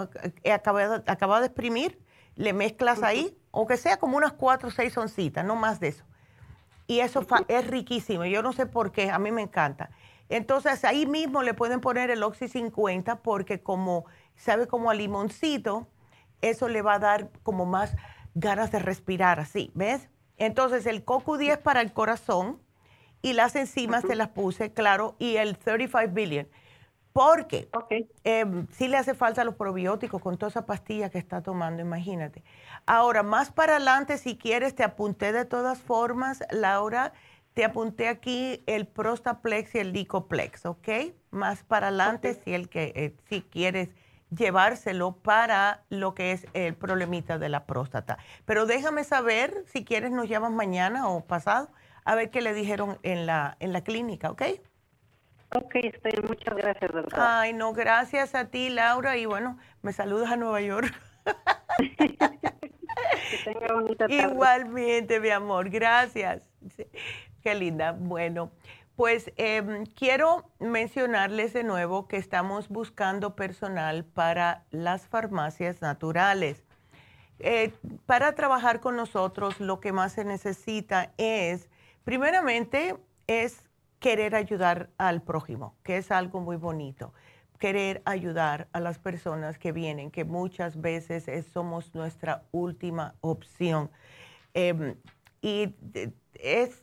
[0.42, 2.00] eh, acabada, acabada de exprimir,
[2.34, 6.04] le mezclas ahí, aunque sea como unas cuatro o seis oncitas, no más de eso.
[6.90, 8.24] Y eso es riquísimo.
[8.24, 9.90] Yo no sé por qué, a mí me encanta.
[10.28, 15.86] Entonces ahí mismo le pueden poner el Oxy 50 porque como sabe como a limoncito,
[16.40, 17.94] eso le va a dar como más
[18.34, 20.08] ganas de respirar así, ¿ves?
[20.36, 22.60] Entonces el Coco 10 para el corazón
[23.22, 26.48] y las enzimas se las puse, claro, y el 35 billion.
[27.12, 27.68] Porque
[28.24, 32.44] eh, sí le hace falta los probióticos con toda esa pastilla que está tomando, imagínate.
[32.86, 37.12] Ahora, más para adelante, si quieres, te apunté de todas formas, Laura,
[37.54, 40.88] te apunté aquí el Prostaplex y el Licoplex, ¿ok?
[41.30, 43.88] Más para adelante, si, el que, eh, si quieres
[44.30, 48.18] llevárselo para lo que es el problemita de la próstata.
[48.44, 51.70] Pero déjame saber, si quieres, nos llamas mañana o pasado,
[52.04, 54.42] a ver qué le dijeron en la, en la clínica, ¿ok?
[55.52, 57.18] Ok, estoy, muchas gracias, doctor.
[57.20, 60.94] Ay, no, gracias a ti, Laura, y bueno, me saludas a Nueva York.
[61.78, 64.22] que tenga bonita tarde.
[64.22, 66.42] Igualmente, mi amor, gracias.
[67.42, 67.92] Qué linda.
[67.92, 68.52] Bueno,
[68.94, 76.62] pues em, quiero mencionarles de nuevo que estamos buscando personal para las farmacias naturales.
[77.40, 77.72] Eh,
[78.06, 81.70] para trabajar con nosotros lo que más se necesita es,
[82.04, 82.96] primeramente,
[83.26, 83.69] es
[84.00, 87.12] querer ayudar al prójimo, que es algo muy bonito.
[87.58, 93.90] Querer ayudar a las personas que vienen, que muchas veces somos nuestra última opción.
[94.54, 94.96] Em,
[95.42, 95.74] y
[96.34, 96.82] es,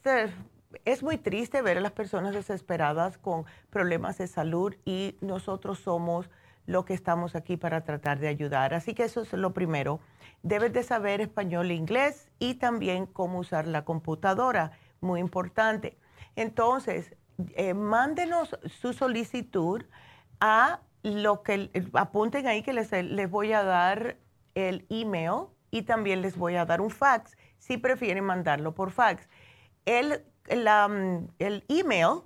[0.86, 6.30] es muy triste ver a las personas desesperadas con problemas de salud y nosotros somos
[6.68, 8.76] lo que estamos aquí para tratar de ayudar.
[8.76, 10.00] Así que eso es lo primero.
[10.44, 15.98] Debes de saber español e inglés y también cómo usar la computadora, muy importante.
[16.38, 17.14] Entonces,
[17.56, 19.84] eh, mándenos su solicitud
[20.40, 24.18] a lo que apunten ahí que les, les voy a dar
[24.54, 29.28] el email y también les voy a dar un fax si prefieren mandarlo por fax.
[29.86, 32.22] El, mm, el email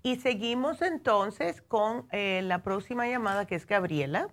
[0.02, 4.30] Y seguimos entonces con eh, la próxima llamada que es Gabriela.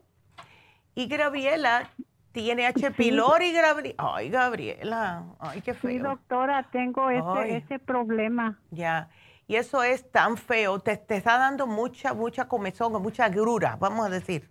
[0.94, 1.90] Y Gabriela
[2.36, 2.90] tiene H.
[2.90, 3.94] pylori, Gabriela.
[3.96, 5.90] Ay, Gabriela, ay, qué feo.
[5.90, 8.58] Sí, doctora, tengo ese, ese problema.
[8.70, 9.08] Ya,
[9.46, 14.04] y eso es tan feo, te, te está dando mucha, mucha comezón, mucha agrura, vamos
[14.04, 14.50] a decir.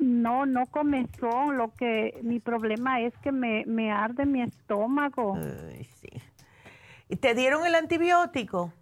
[0.00, 5.36] No, no comezón, lo que mi problema es que me, me arde mi estómago.
[5.36, 6.10] Ay, sí.
[7.08, 8.72] ¿Y te dieron el antibiótico?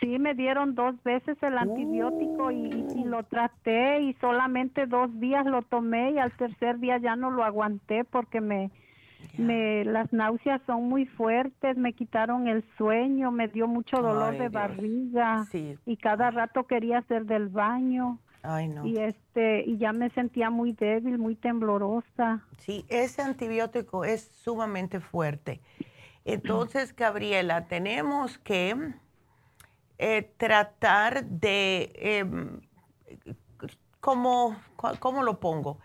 [0.00, 5.62] Sí, me dieron dos veces el antibiótico y, lo traté y solamente dos días lo
[5.62, 8.70] tomé y al tercer día ya no lo aguanté porque me,
[9.38, 14.48] me las náuseas son muy fuertes, me quitaron el sueño, me dio mucho dolor de
[14.48, 15.46] barriga
[15.86, 18.18] y cada rato quería hacer del baño.
[18.42, 18.86] Ay, no.
[18.86, 22.44] Y este y ya me sentía muy débil, muy temblorosa.
[22.58, 25.60] Sí, ese antibiótico es sumamente fuerte.
[26.24, 28.76] Entonces, Gabriela, tenemos que
[29.98, 32.60] eh, tratar de, em,
[34.00, 34.56] ¿cómo,
[35.00, 35.78] ¿cómo, lo pongo?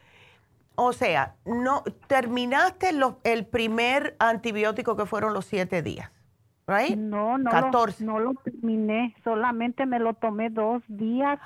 [0.76, 2.92] O sea, no terminaste
[3.24, 6.12] el primer antibiótico que fueron los siete días.
[6.68, 6.96] right?
[6.96, 8.06] No, no, 14.
[8.06, 11.40] Lo, no lo terminé, solamente me lo tomé dos días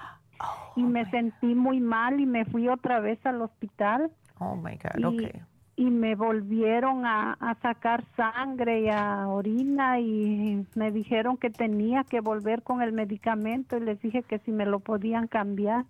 [0.75, 4.11] y oh, me sentí muy mal y me fui otra vez al hospital.
[4.39, 5.41] Oh my God, okay
[5.77, 12.19] y me volvieron a, sacar sangre y a orina y me dijeron que tenía que
[12.19, 15.85] volver con el medicamento y les dije que si me lo podían cambiar.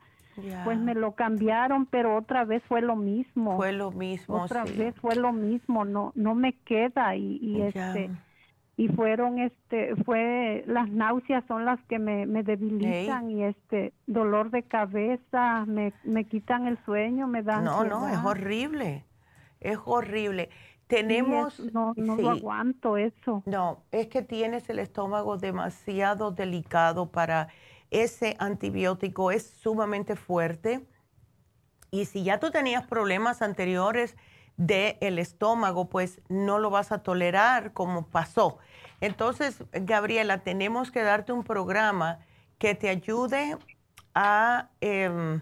[0.66, 3.56] Pues me lo cambiaron, pero otra vez fue lo mismo.
[3.56, 4.44] Fue lo mismo.
[4.44, 8.12] Otra vez fue lo mismo, no no me queda y, y este
[8.76, 14.52] y fueron este fue las náuseas son las que me, me debilitan y este dolor
[14.52, 19.04] de cabeza me, me quitan el sueño me dan no no es horrible
[19.60, 20.50] es horrible.
[20.88, 21.60] Tenemos...
[21.60, 23.44] no, no lo aguanto eso.
[23.46, 27.50] No, es que tienes el estómago demasiado delicado para
[27.92, 30.86] ese antibiótico, es sumamente fuerte.
[31.92, 34.16] Y si ya tú tenías problemas anteriores
[34.58, 38.58] del estómago, pues no lo vas a tolerar como pasó.
[39.02, 42.20] Entonces, Gabriela, tenemos que darte un programa
[42.58, 43.58] que te ayude
[44.16, 45.40] a, em,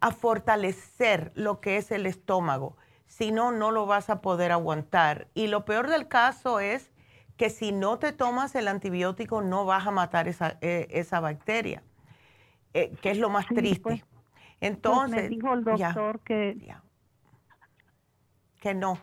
[0.00, 5.28] a fortalecer lo que es el estómago si no, no lo vas a poder aguantar.
[5.34, 6.90] Y lo peor del caso es
[7.36, 11.82] que si no te tomas el antibiótico no vas a matar esa, eh, esa bacteria,
[12.74, 13.82] eh, que es lo más triste.
[13.82, 16.74] Pues, pues, Entonces, me dijo el doctor que,
[18.60, 18.98] que no.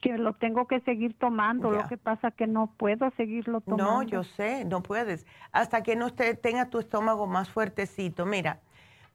[0.00, 3.84] Que lo tengo que seguir tomando, lo que pasa que no puedo seguirlo tomando.
[3.84, 5.26] No, yo sé, no puedes.
[5.52, 8.26] Hasta que no te, tenga tu estómago más fuertecito.
[8.26, 8.60] Mira,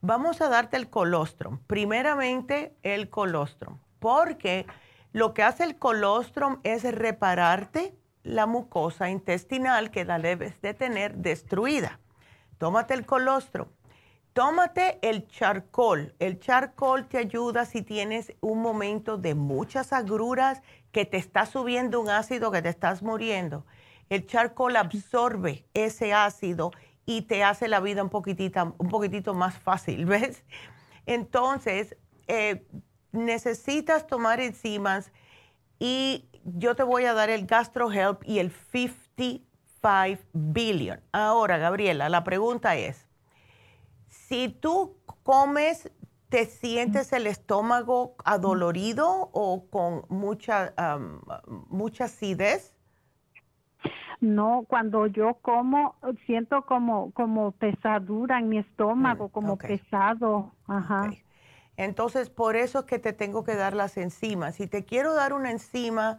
[0.00, 1.58] vamos a darte el colostrum.
[1.66, 4.66] Primeramente, el colostrum porque
[5.12, 11.16] lo que hace el colostrum es repararte la mucosa intestinal que la debes de tener
[11.16, 11.98] destruida.
[12.58, 13.68] Tómate el colostrum.
[14.32, 16.14] Tómate el charcoal.
[16.18, 20.62] El charcoal te ayuda si tienes un momento de muchas agruras,
[20.92, 23.64] que te está subiendo un ácido, que te estás muriendo.
[24.10, 26.70] El charcoal absorbe ese ácido
[27.08, 30.44] y te hace la vida un, poquitito, un poquitito más fácil, ¿ves?
[31.06, 32.68] Entonces, eh,
[33.12, 35.10] necesitas tomar enzimas
[35.78, 41.00] y yo te voy a dar el GastroHelp y el 55 Billion.
[41.12, 43.06] Ahora, Gabriela, la pregunta es,
[44.08, 45.90] si tú comes,
[46.28, 50.74] ¿te sientes el estómago adolorido o con mucha,
[51.68, 52.74] mucha acidez?
[54.20, 55.94] No, cuando yo como,
[56.26, 60.52] siento como, como pesadura en mi estómago, mm, como pesado.
[60.66, 61.10] Ajá.
[61.76, 64.58] Entonces, por eso es que te tengo que dar las enzimas.
[64.58, 66.18] Y te quiero dar una enzima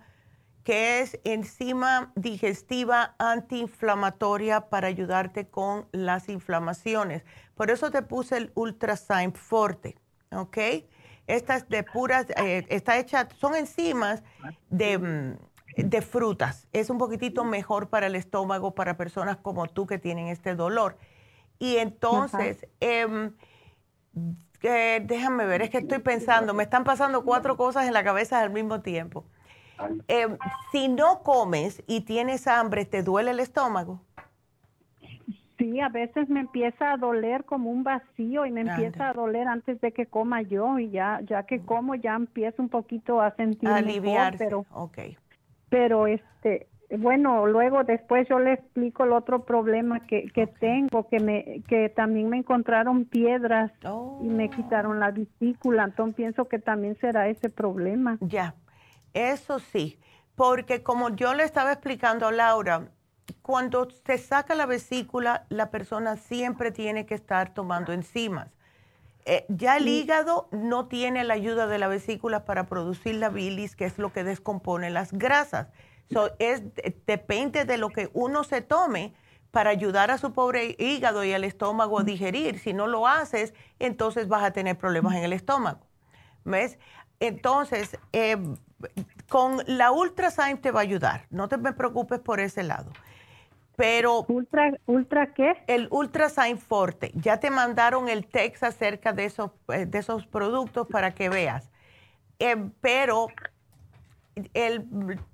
[0.63, 7.23] que es enzima digestiva antiinflamatoria para ayudarte con las inflamaciones.
[7.55, 9.97] Por eso te puse el Ultrasign Forte,
[10.31, 10.57] ¿ok?
[11.27, 14.23] Esta es de puras, eh, está hecha, son enzimas
[14.69, 15.37] de, mm,
[15.75, 16.67] de, frutas.
[16.73, 20.97] Es un poquitito mejor para el estómago para personas como tú que tienen este dolor.
[21.59, 22.67] Y entonces,
[24.61, 28.49] déjame ver, es que estoy pensando, me están pasando cuatro cosas en la cabeza al
[28.49, 29.25] mismo tiempo.
[30.07, 30.27] Eh,
[30.71, 34.01] si no comes y tienes hambre, ¿te duele el estómago?
[35.57, 39.47] Sí, a veces me empieza a doler como un vacío y me empieza a doler
[39.47, 43.35] antes de que coma yo y ya ya que como ya empiezo un poquito a
[43.35, 45.17] sentir aliviar, pero okay.
[45.69, 46.67] Pero este
[46.97, 51.89] bueno, luego después yo le explico el otro problema que, que tengo, que me que
[51.89, 53.71] también me encontraron piedras
[54.21, 54.49] y me oh.
[54.49, 58.17] quitaron la vesícula, entonces pienso que también será ese problema.
[58.21, 58.55] Ya,
[59.13, 59.99] eso sí,
[60.35, 62.89] porque como yo le estaba explicando a Laura,
[63.43, 68.49] cuando se saca la vesícula, la persona siempre tiene que estar tomando enzimas.
[69.25, 73.75] Eh, ya el hígado no tiene la ayuda de la vesícula para producir la bilis,
[73.75, 75.67] que es lo que descompone las grasas.
[76.11, 76.63] So, es,
[77.05, 79.13] depende de lo que uno se tome
[79.51, 82.59] para ayudar a su pobre hígado y al estómago a digerir.
[82.59, 85.81] Si no lo haces, entonces vas a tener problemas en el estómago.
[86.45, 86.79] ¿Ves?
[87.19, 88.37] Entonces, eh,
[89.27, 91.25] con la Ultrasign te va a ayudar.
[91.29, 92.91] No te me preocupes por ese lado.
[93.79, 94.25] Pero.
[94.27, 95.63] ¿Ultra, ultra qué?
[95.67, 97.11] El Ultrasign Forte.
[97.15, 101.71] Ya te mandaron el text acerca de esos, eh, de esos productos para que veas.
[102.39, 103.27] Eh, pero
[104.53, 104.85] el,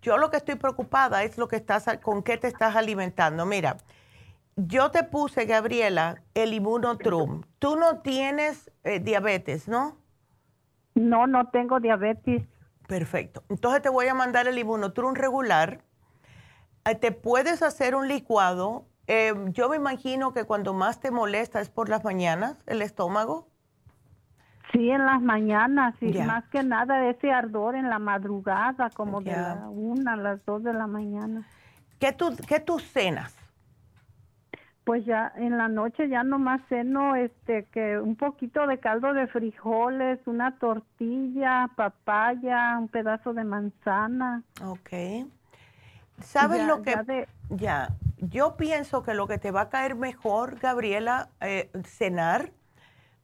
[0.03, 3.47] yo lo que estoy preocupada es lo que estás, con qué te estás alimentando.
[3.47, 3.77] Mira,
[4.55, 7.41] yo te puse, Gabriela, el Immunotrum.
[7.57, 9.97] Tú no tienes eh, diabetes, ¿no?
[10.93, 12.43] No, no tengo diabetes.
[12.87, 13.43] Perfecto.
[13.49, 15.81] Entonces te voy a mandar el Immunotrum regular.
[16.85, 18.85] Eh, te puedes hacer un licuado.
[19.07, 23.47] Eh, yo me imagino que cuando más te molesta es por las mañanas, el estómago.
[24.71, 29.31] Sí, en las mañanas, y más que nada ese ardor en la madrugada, como de
[29.31, 31.47] la una a las dos de la mañana.
[31.99, 33.33] ¿Qué tú, qué tú cenas?
[34.83, 39.27] Pues ya en la noche ya nomás ceno este que un poquito de caldo de
[39.27, 44.43] frijoles, una tortilla, papaya, un pedazo de manzana.
[44.63, 44.91] Ok.
[46.21, 51.29] ¿Sabes lo que ya, yo pienso que lo que te va a caer mejor, Gabriela,
[51.41, 52.51] eh, cenar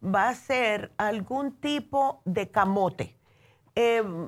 [0.04, 3.16] va a ser algún tipo de camote.
[3.76, 4.26] Em,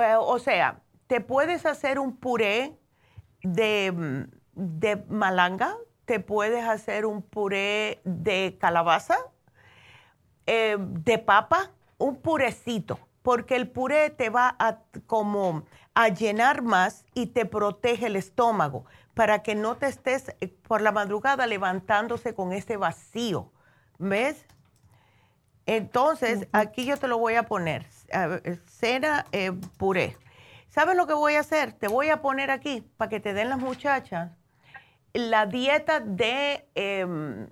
[0.00, 2.76] eh, o sea, te puedes hacer un puré
[3.42, 9.16] de, de malanga, te puedes hacer un puré de calabaza,
[10.46, 15.64] eh, de papa, un purecito, porque el puré te va a como
[15.94, 20.80] a llenar más y te protege el estómago para que no te estés eh, por
[20.80, 23.52] la madrugada levantándose con ese vacío.
[23.98, 24.46] ¿Ves?
[25.66, 27.86] Entonces, aquí yo te lo voy a poner.
[28.66, 30.16] Cena eh, puré.
[30.68, 31.72] ¿Sabes lo que voy a hacer?
[31.72, 34.32] Te voy a poner aquí para que te den las muchachas
[35.12, 37.46] la dieta de, em,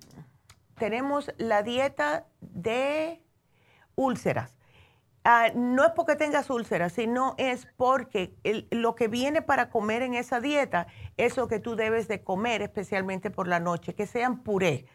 [0.77, 3.21] tenemos la dieta de
[3.95, 4.55] úlceras.
[5.23, 8.33] Ah, no es porque tengas úlceras, sino es porque
[8.71, 12.63] lo que viene para comer en esa dieta es lo que tú debes de comer,
[12.63, 14.85] especialmente por la noche, que sean puré.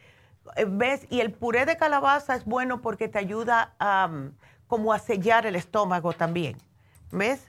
[0.57, 1.07] Eh, ¿Ves?
[1.11, 4.11] Y el puré de calabaza es bueno porque te ayuda a,
[4.67, 6.57] como a sellar el estómago también.
[7.13, 7.47] ¿Ves?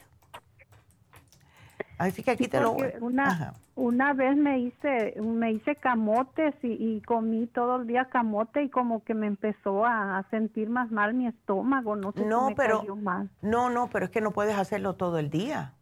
[1.97, 2.89] Así que aquí te lo voy.
[3.01, 8.69] Una, una vez me hice, me hice camotes y, comí todo el día camote y
[8.69, 12.81] como que me empezó a, sentir más mal mi estómago, no sé no, me pero,
[12.81, 13.29] cayó mal.
[13.41, 15.73] No, no, pero es que no puedes hacerlo todo el día.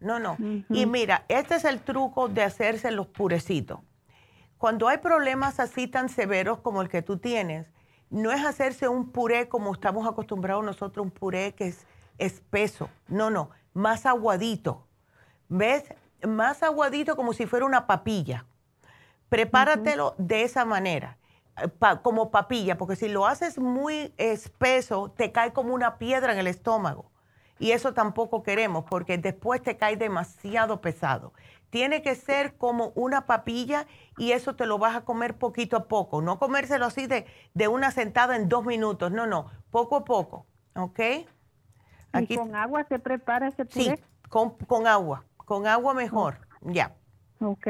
[0.00, 0.36] No, no.
[0.68, 3.80] Y mira, este es el truco de hacerse los purecitos.
[4.58, 7.66] Cuando hay problemas así tan severos como el que tú tienes,
[8.10, 11.86] no es hacerse un puré como estamos acostumbrados nosotros, un puré que es
[12.18, 12.88] espeso.
[13.08, 14.83] No, no, más aguadito
[15.56, 15.84] ¿Ves?
[16.26, 18.44] Más aguadito como si fuera una papilla.
[19.28, 21.16] Prepáratelo de esa manera,
[22.02, 26.48] como papilla, porque si lo haces muy espeso, te cae como una piedra en el
[26.48, 27.12] estómago.
[27.60, 31.32] Y eso tampoco queremos, porque después te cae demasiado pesado.
[31.70, 33.86] Tiene que ser como una papilla
[34.18, 36.20] y eso te lo vas a comer poquito a poco.
[36.20, 39.12] No comérselo así de, de una sentada en dos minutos.
[39.12, 40.46] No, no, poco a poco.
[40.74, 40.98] ¿Ok?
[42.20, 43.96] ¿Y con agua se prepara ese puré?
[43.96, 45.24] Sí, con, con agua.
[45.44, 46.94] Con agua mejor, ya.
[47.40, 47.68] Ok.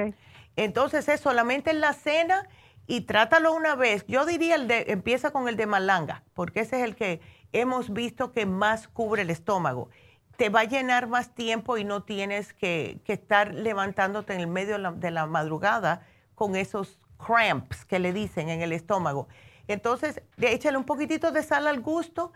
[0.56, 2.48] Entonces es solamente en la cena
[2.86, 4.05] y trátalo una vez.
[4.06, 7.20] Yo diría el de, empieza con el de malanga, porque ese es el que
[7.52, 9.88] hemos visto que más cubre el estómago.
[10.36, 14.78] Te va a llenar más tiempo y no tienes que, estar levantándote en el medio
[14.92, 19.28] de la, madrugada con esos cramps que le dicen en el estómago.
[19.68, 22.32] Entonces, échale un poquitito de sal al gusto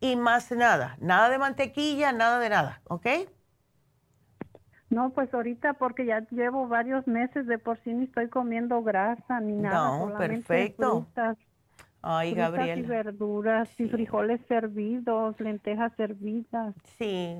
[0.00, 0.96] y más nada.
[1.00, 3.06] Nada de mantequilla, nada de nada, ¿ok?
[4.92, 9.40] No, pues ahorita porque ya llevo varios meses de por sí ni estoy comiendo grasa
[9.40, 10.06] ni nada.
[10.06, 11.06] No, perfecto.
[11.06, 11.38] Frutas,
[12.02, 12.80] Ay, Gabriel.
[12.80, 16.74] y verduras y frijoles servidos, lentejas servidas.
[16.98, 17.38] Sí,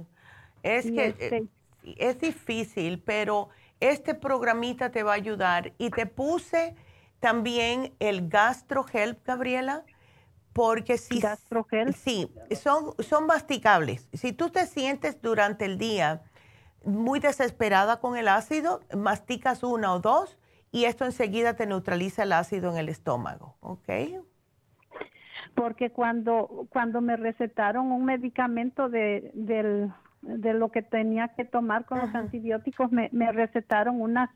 [0.63, 3.51] es que este eh, es difícil, pero
[3.81, 5.75] este programita te va a ayudar.
[5.77, 6.75] Y te puse
[7.21, 9.83] también el Gastro Help, Gabriela,
[10.55, 11.21] porque si...
[11.21, 14.09] ¿Gastro Sí, son, son masticables.
[14.15, 16.23] Si tú te sientes durante el día
[16.85, 20.39] muy desesperada con el ácido, masticas una o dos
[20.71, 23.89] y esto enseguida te neutraliza el ácido en el estómago, ¿ok?
[25.55, 29.93] Porque cuando, cuando me recetaron un medicamento de, del,
[30.23, 34.31] de lo que tenía que tomar con los antibióticos, me, me recetaron unas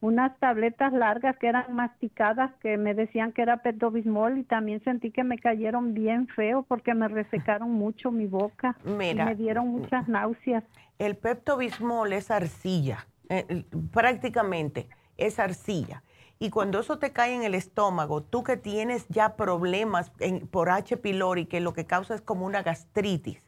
[0.00, 5.10] unas tabletas largas que eran masticadas que me decían que era Pepto-Bismol y también sentí
[5.10, 9.68] que me cayeron bien feo porque me resecaron mucho mi boca Mira, y me dieron
[9.68, 10.64] muchas náuseas.
[10.98, 16.02] El Pepto-Bismol es arcilla, eh, prácticamente es arcilla.
[16.38, 20.10] Y cuando eso te cae en el estómago, tú que tienes ya problemas
[20.50, 20.96] por H.
[20.96, 23.42] pylori, que lo que causa es como una gastritis,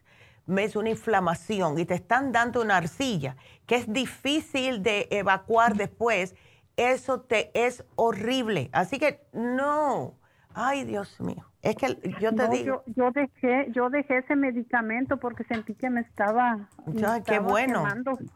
[0.45, 6.35] ves una inflamación y te están dando una arcilla que es difícil de evacuar después,
[6.75, 8.69] eso te es horrible.
[8.73, 10.15] Así que no,
[10.53, 12.83] ay Dios mío, es que yo te digo.
[12.87, 17.85] Yo, dejé, yo dejé ese medicamento porque sentí que me estaba, ya, qué bueno.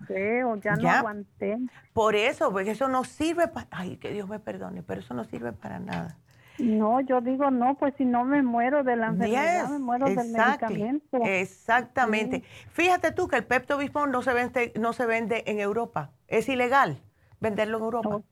[0.08, 1.58] feo, ya, no aguanté.
[1.92, 5.26] Por eso, porque eso no sirve para, ay, que Dios me perdone, pero eso no
[5.26, 6.18] sirve para nada.
[6.60, 10.32] No, yo digo no, pues si no me muero de la enfermedad, me muero del
[10.32, 11.18] medicamento.
[11.24, 12.44] Exactamente.
[12.72, 16.12] Fíjate tú que el Pepto Bismol no se vende, no se vende en Europa.
[16.28, 17.02] Es ilegal
[17.40, 18.10] venderlo en Europa.
[18.10, 18.24] Oh,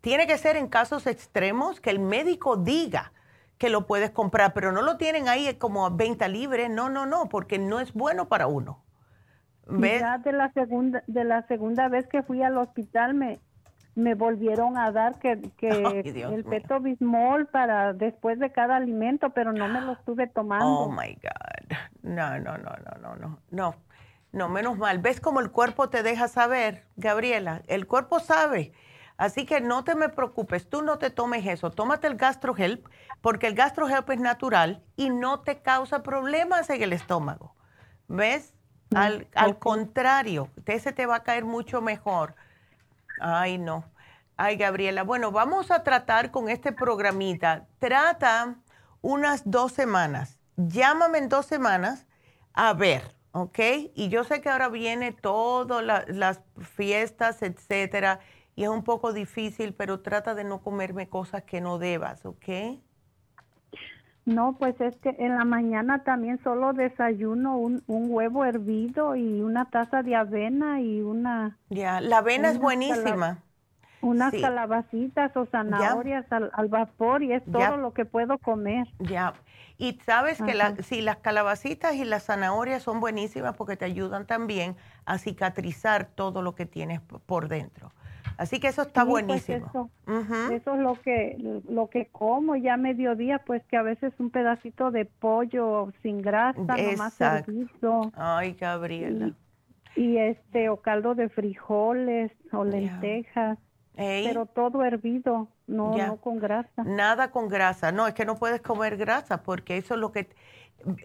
[0.00, 3.12] Tiene que ser en casos extremos que el médico diga
[3.58, 6.68] que lo puedes comprar, pero no lo tienen ahí como a venta libre.
[6.68, 8.82] No, no, no, porque no es bueno para uno.
[9.66, 10.00] ¿Ves?
[10.00, 13.40] Ya de la segunda de la segunda vez que fui al hospital me
[13.94, 15.68] me volvieron a dar que, que
[16.34, 20.66] el peto bismol para después de cada alimento, pero no me lo estuve tomando.
[20.66, 21.76] Oh my God.
[22.02, 23.38] No, no, no, no, no, no.
[23.50, 23.74] No,
[24.32, 24.98] no, menos mal.
[24.98, 27.62] ¿Ves cómo el cuerpo te deja saber, Gabriela?
[27.66, 28.72] El cuerpo sabe.
[29.16, 31.70] Así que no te me preocupes, tú no te tomes eso.
[31.70, 32.88] Tómate el GastroHelp,
[33.20, 37.54] porque el GastroHelp es natural y no te causa problemas en el estómago.
[38.08, 38.54] ¿Ves?
[38.90, 42.34] Mm, al, al contrario, ese te va a caer mucho mejor.
[43.20, 43.84] Ay, no.
[44.36, 45.04] Ay, Gabriela.
[45.04, 47.66] Bueno, vamos a tratar con este programita.
[47.78, 48.56] Trata
[49.00, 50.38] unas dos semanas.
[50.56, 52.06] Llámame en dos semanas
[52.52, 53.58] a ver, ¿ok?
[53.94, 56.40] Y yo sé que ahora viene todas las
[56.76, 58.20] fiestas, etcétera,
[58.56, 62.48] y es un poco difícil, pero trata de no comerme cosas que no debas, ¿ok?
[64.26, 69.42] No, pues es que en la mañana también solo desayuno un, un huevo hervido y
[69.42, 71.58] una taza de avena y una...
[71.68, 73.42] Ya, la avena es buenísima.
[74.00, 78.86] unas calabacitas o zanahorias al, vapor y es todo lo que puedo comer.
[78.98, 79.34] Ya,
[79.76, 84.26] y sabes que la, si las calabacitas y las zanahorias son buenísimas porque te ayudan
[84.26, 87.92] también a cicatrizar todo lo que tienes por dentro.
[88.36, 89.90] Así que eso está pues buenísimo.
[90.06, 91.36] eso, es lo que
[91.68, 96.60] lo que como ya mediodía, pues que a veces un pedacito de pollo sin grasa,
[96.60, 98.12] nomás servido.
[98.16, 99.32] Ay, Gabriela.
[99.96, 103.58] Y, este o caldo de frijoles o lentejas.
[103.96, 106.82] Pero todo hervido, no, no con grasa.
[106.84, 107.92] Nada con grasa.
[107.92, 110.28] No, es que no puedes comer grasa porque eso es lo que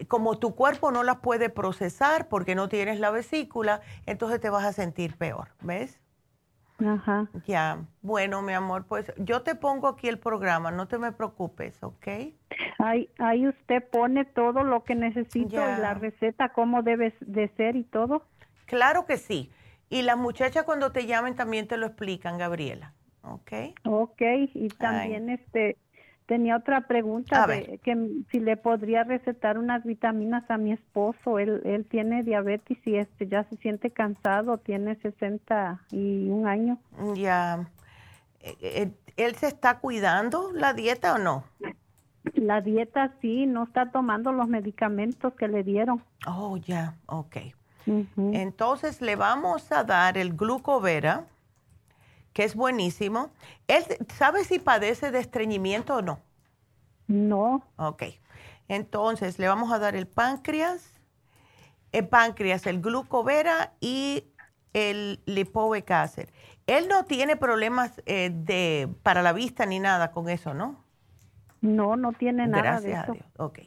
[0.08, 4.64] como tu cuerpo no las puede procesar porque no tienes la vesícula, entonces te vas
[4.64, 6.00] a sentir peor, ¿ves?
[6.84, 7.28] Ajá.
[7.46, 11.82] Ya, bueno, mi amor, pues yo te pongo aquí el programa, no te me preocupes,
[11.82, 12.06] ¿ok?
[12.78, 17.84] Ahí, ahí usted pone todo lo que necesito la receta, cómo debe de ser y
[17.84, 18.24] todo.
[18.66, 19.50] Claro que sí.
[19.88, 23.52] Y las muchachas cuando te llamen también te lo explican, Gabriela, ¿ok?
[23.84, 24.22] Ok,
[24.54, 25.76] y también este
[26.30, 31.40] Tenía otra pregunta de que si le podría recetar unas vitaminas a mi esposo.
[31.40, 36.78] Él, él tiene diabetes y este ya se siente cansado, tiene 61 años.
[37.16, 37.68] Ya.
[38.42, 41.42] Eh, eh, ¿Él se está cuidando la dieta o no?
[42.34, 46.00] La dieta sí, no está tomando los medicamentos que le dieron.
[46.28, 47.38] Oh, ya, ok.
[48.16, 51.24] Entonces le vamos a dar el glucovera
[52.40, 53.28] que es buenísimo.
[53.68, 53.84] ¿Él
[54.16, 56.20] sabe si padece de estreñimiento o no?
[57.06, 57.62] No.
[57.76, 58.04] Ok.
[58.66, 61.02] Entonces, le vamos a dar el páncreas,
[61.92, 64.24] el páncreas, el glucovera y
[64.72, 66.32] el lipovecácer.
[66.66, 70.82] Él no tiene problemas eh, de, para la vista ni nada con eso, ¿no?
[71.60, 73.12] No, no tiene nada gracias de eso.
[73.12, 73.26] A Dios.
[73.36, 73.58] Ok.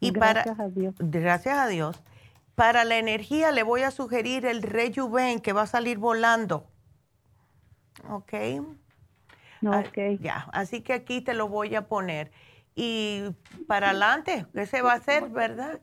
[0.00, 0.94] Y gracias a Dios.
[0.98, 2.02] Gracias a Dios.
[2.54, 6.71] Para la energía le voy a sugerir el Rejuven que va a salir volando.
[8.08, 8.32] ¿Ok?
[9.60, 10.20] No, ah, ok.
[10.20, 12.32] Ya, así que aquí te lo voy a poner.
[12.74, 13.22] Y
[13.66, 15.80] para adelante, ¿qué se va a hacer, verdad?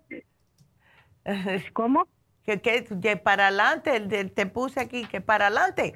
[1.74, 2.08] ¿Cómo?
[2.44, 5.96] Que, que, para adelante, te puse aquí, que para adelante.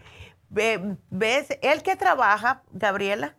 [0.50, 1.58] ¿Ves?
[1.62, 3.36] ¿Él que trabaja, Gabriela?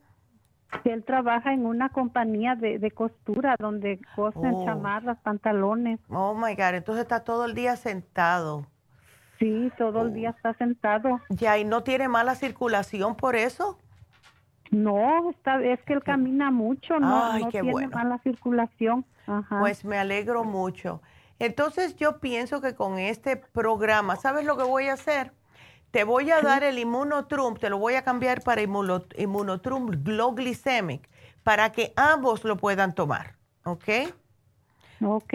[0.83, 4.65] Él trabaja en una compañía de, costura donde cosen oh.
[4.65, 6.01] chamarras, pantalones.
[6.09, 8.67] Oh my God, entonces está todo el día sentado.
[9.39, 11.21] Sí, todo el día está sentado.
[11.29, 13.79] Ya, ¿y no tiene mala circulación por eso?
[14.71, 19.05] No, está, es que él camina mucho, no, no tiene mala circulación.
[19.61, 21.01] Pues me alegro mucho.
[21.39, 25.33] Entonces yo pienso que con este programa, ¿sabes lo que voy a hacer?
[25.91, 31.09] Te voy a dar el Immunotrum, te lo voy a cambiar para Immunotrum Glow Glycemic,
[31.45, 34.13] para que ambos lo puedan tomar, ¿ok?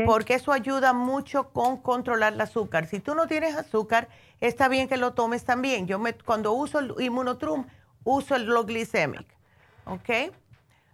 [0.06, 2.86] Porque eso ayuda mucho con controlar el azúcar.
[2.88, 4.08] Si tú no tienes azúcar,
[4.40, 5.88] está bien que lo tomes también.
[5.88, 7.66] Yo me, cuando uso el Immunotrum,
[8.04, 9.28] uso el Low Glycemic.
[9.86, 10.34] ¿Ok?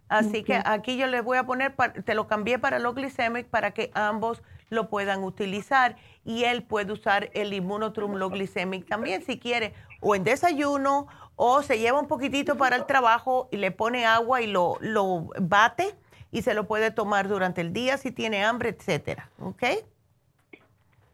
[0.07, 1.75] Así que aquí yo les voy a poner,
[2.05, 6.93] te lo cambié para Low Glycemic para que ambos lo puedan utilizar y él puede
[6.93, 12.07] usar el Immunotrum Low Glycemic también si quiere, o en desayuno, o se lleva un
[12.07, 15.95] poquitito para el trabajo y le pone agua y lo, lo bate
[16.35, 19.63] y se lo puede tomar durante el día si tiene hambre, etcétera, ¿ok?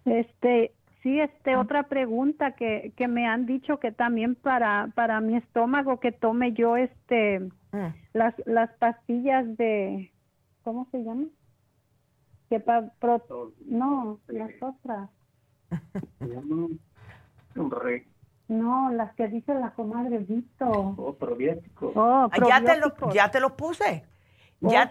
[0.06, 0.74] Este,
[1.04, 6.00] sí, este, otra pregunta que, que me han dicho que también para, para mi estómago
[6.00, 7.94] que tome yo, este, mm.
[8.14, 10.12] las, las pastillas de,
[10.64, 11.28] ¿cómo se llama?
[12.50, 12.92] Que para,
[13.68, 15.08] no, las otras.
[18.48, 20.96] No, las que dice la comadre Vito.
[20.98, 21.92] Oh, probiótico.
[21.96, 24.04] Oh, Ya te lo, ya te lo puse.
[24.64, 24.88] Oh, ya,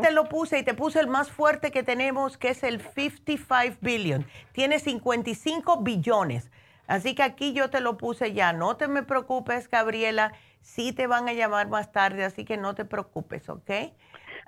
[0.00, 3.78] te lo puse y te puse el más fuerte que tenemos, que es el 55
[3.80, 4.26] billion.
[4.52, 6.50] Tiene 55 billones.
[6.86, 8.52] Así que aquí yo te lo puse ya.
[8.52, 10.32] No te me preocupes, Gabriela.
[10.60, 13.70] Sí te van a llamar más tarde, así que no te preocupes, ¿ok?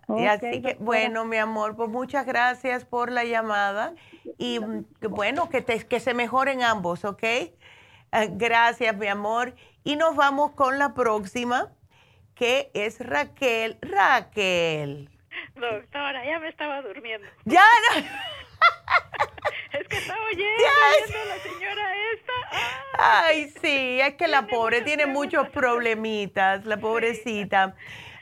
[0.08, 3.94] y así que, bueno, mi amor, pues muchas gracias por la llamada
[4.36, 7.22] y mm, bueno, que, te, que se mejoren ambos, ¿ok?
[8.10, 9.54] Ah, gracias, mi amor.
[9.84, 11.72] Y nos vamos con la próxima,
[12.34, 13.78] que es Raquel.
[13.80, 15.08] Raquel.
[15.54, 17.26] Doctora, ya me estaba durmiendo.
[17.44, 17.64] Ya,
[19.72, 22.32] es que estaba oyendo a la señora esta.
[22.98, 27.74] Ay, sí, es que la pobre tiene muchos problemitas, la pobrecita.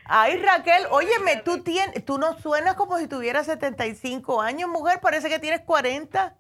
[0.05, 5.29] Ay, Raquel, óyeme, tú, tienes, tú no suenas como si tuvieras 75 años, mujer, parece
[5.29, 6.37] que tienes 40.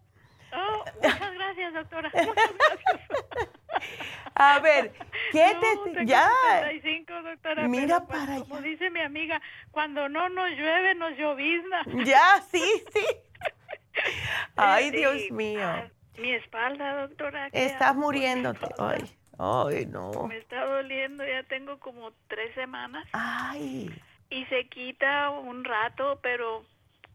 [0.52, 2.10] Oh, muchas gracias, doctora.
[2.14, 3.48] Muchas gracias.
[4.42, 4.92] A ver,
[5.32, 6.30] ¿qué te ya?
[6.60, 8.44] 75, doctora, Mira para allá.
[8.48, 9.38] Como dice mi amiga,
[9.70, 11.82] cuando no nos llueve, nos llovizna.
[12.06, 13.04] Ya, sí, sí.
[14.56, 15.68] Ay, Dios mío.
[16.18, 17.48] Mi espalda, doctora.
[17.52, 18.66] Estás muriéndote.
[18.78, 19.04] Ay.
[19.38, 20.26] Ay, no.
[20.26, 23.06] Me está doliendo, ya tengo como tres semanas.
[23.12, 23.90] Ay.
[24.30, 26.64] Y se quita un rato, pero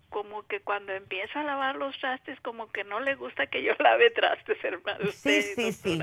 [0.10, 3.73] como que cuando empiezo a lavar los trastes, como que no le gusta que yo
[3.80, 5.11] lave trastes, hermano.
[5.11, 5.99] Sí, sí, sí.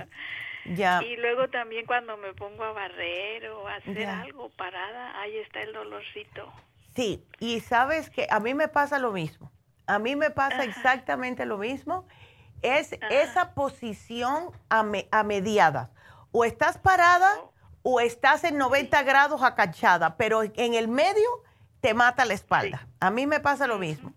[0.65, 1.03] Ya.
[1.03, 5.61] Y luego también cuando me pongo a barrer o a hacer algo parada, ahí está
[5.63, 6.53] el dolorcito.
[6.95, 9.51] Sí, y sabes que a mí me pasa lo mismo.
[9.87, 12.07] A mí me pasa exactamente lo mismo.
[12.63, 15.89] Es esa posición a, a mediadas
[16.31, 17.29] o estás parada
[17.83, 21.29] o estás en 90 grados acachada, pero en el medio
[21.81, 22.87] te mata la espalda.
[23.01, 24.15] A mí me pasa lo mismo.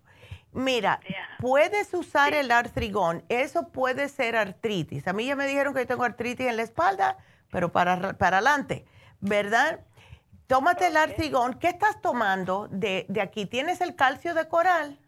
[0.56, 1.00] Mira,
[1.38, 5.06] puedes usar el artrigón, eso puede ser artritis.
[5.06, 7.18] A mí ya me dijeron que yo tengo artritis en la espalda,
[7.50, 8.86] pero para, para adelante,
[9.20, 9.80] ¿verdad?
[10.46, 11.58] Tómate el artrigón.
[11.58, 13.44] ¿Qué estás tomando de, de aquí?
[13.44, 14.98] ¿Tienes el calcio de coral?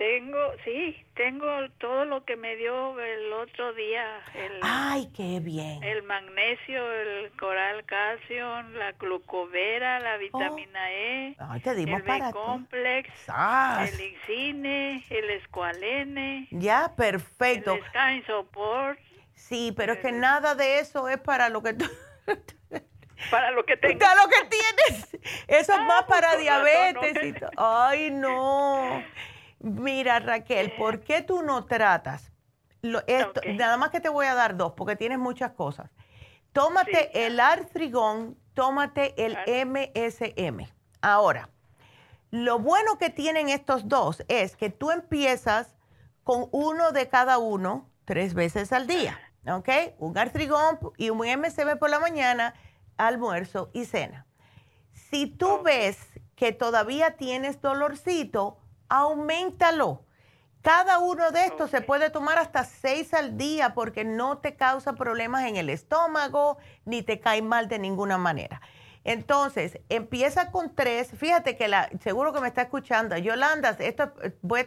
[0.00, 1.46] Tengo, sí, tengo
[1.76, 4.02] todo lo que me dio el otro día.
[4.32, 5.82] El, Ay, qué bien.
[5.82, 10.90] El magnesio, el coral calcio, la glucovera, la vitamina oh.
[10.90, 16.48] E, Ay, te dimos el para complex el Ixine, el escualene.
[16.50, 17.74] Ya, perfecto.
[17.74, 18.98] El Sky Support.
[19.34, 21.84] Sí, pero es que nada de eso es para lo que tú...
[23.30, 23.98] para lo que tengo.
[23.98, 25.14] Para lo que tienes.
[25.46, 27.34] Eso es ah, más para pues, diabetes.
[27.58, 29.04] Ay, no.
[29.60, 32.32] Mira, Raquel, ¿por qué tú no tratas?
[33.06, 35.90] esto, Nada más que te voy a dar dos, porque tienes muchas cosas.
[36.52, 40.66] Tómate el artrigón, tómate el MSM.
[41.02, 41.50] Ahora,
[42.30, 45.76] lo bueno que tienen estos dos es que tú empiezas
[46.24, 49.68] con uno de cada uno tres veces al día, ¿ok?
[49.98, 52.54] Un artrigón y un MSM por la mañana,
[52.96, 54.26] almuerzo y cena.
[54.92, 55.98] Si tú ves
[56.34, 58.58] que todavía tienes dolorcito,
[58.90, 60.04] aumentalo.
[60.62, 64.92] Cada uno de estos se puede tomar hasta seis al día porque no te causa
[64.92, 68.60] problemas en el estómago ni te cae mal de ninguna manera.
[69.04, 71.12] Entonces, empieza con tres.
[71.16, 74.12] Fíjate que la, seguro que me está escuchando, Yolanda, esto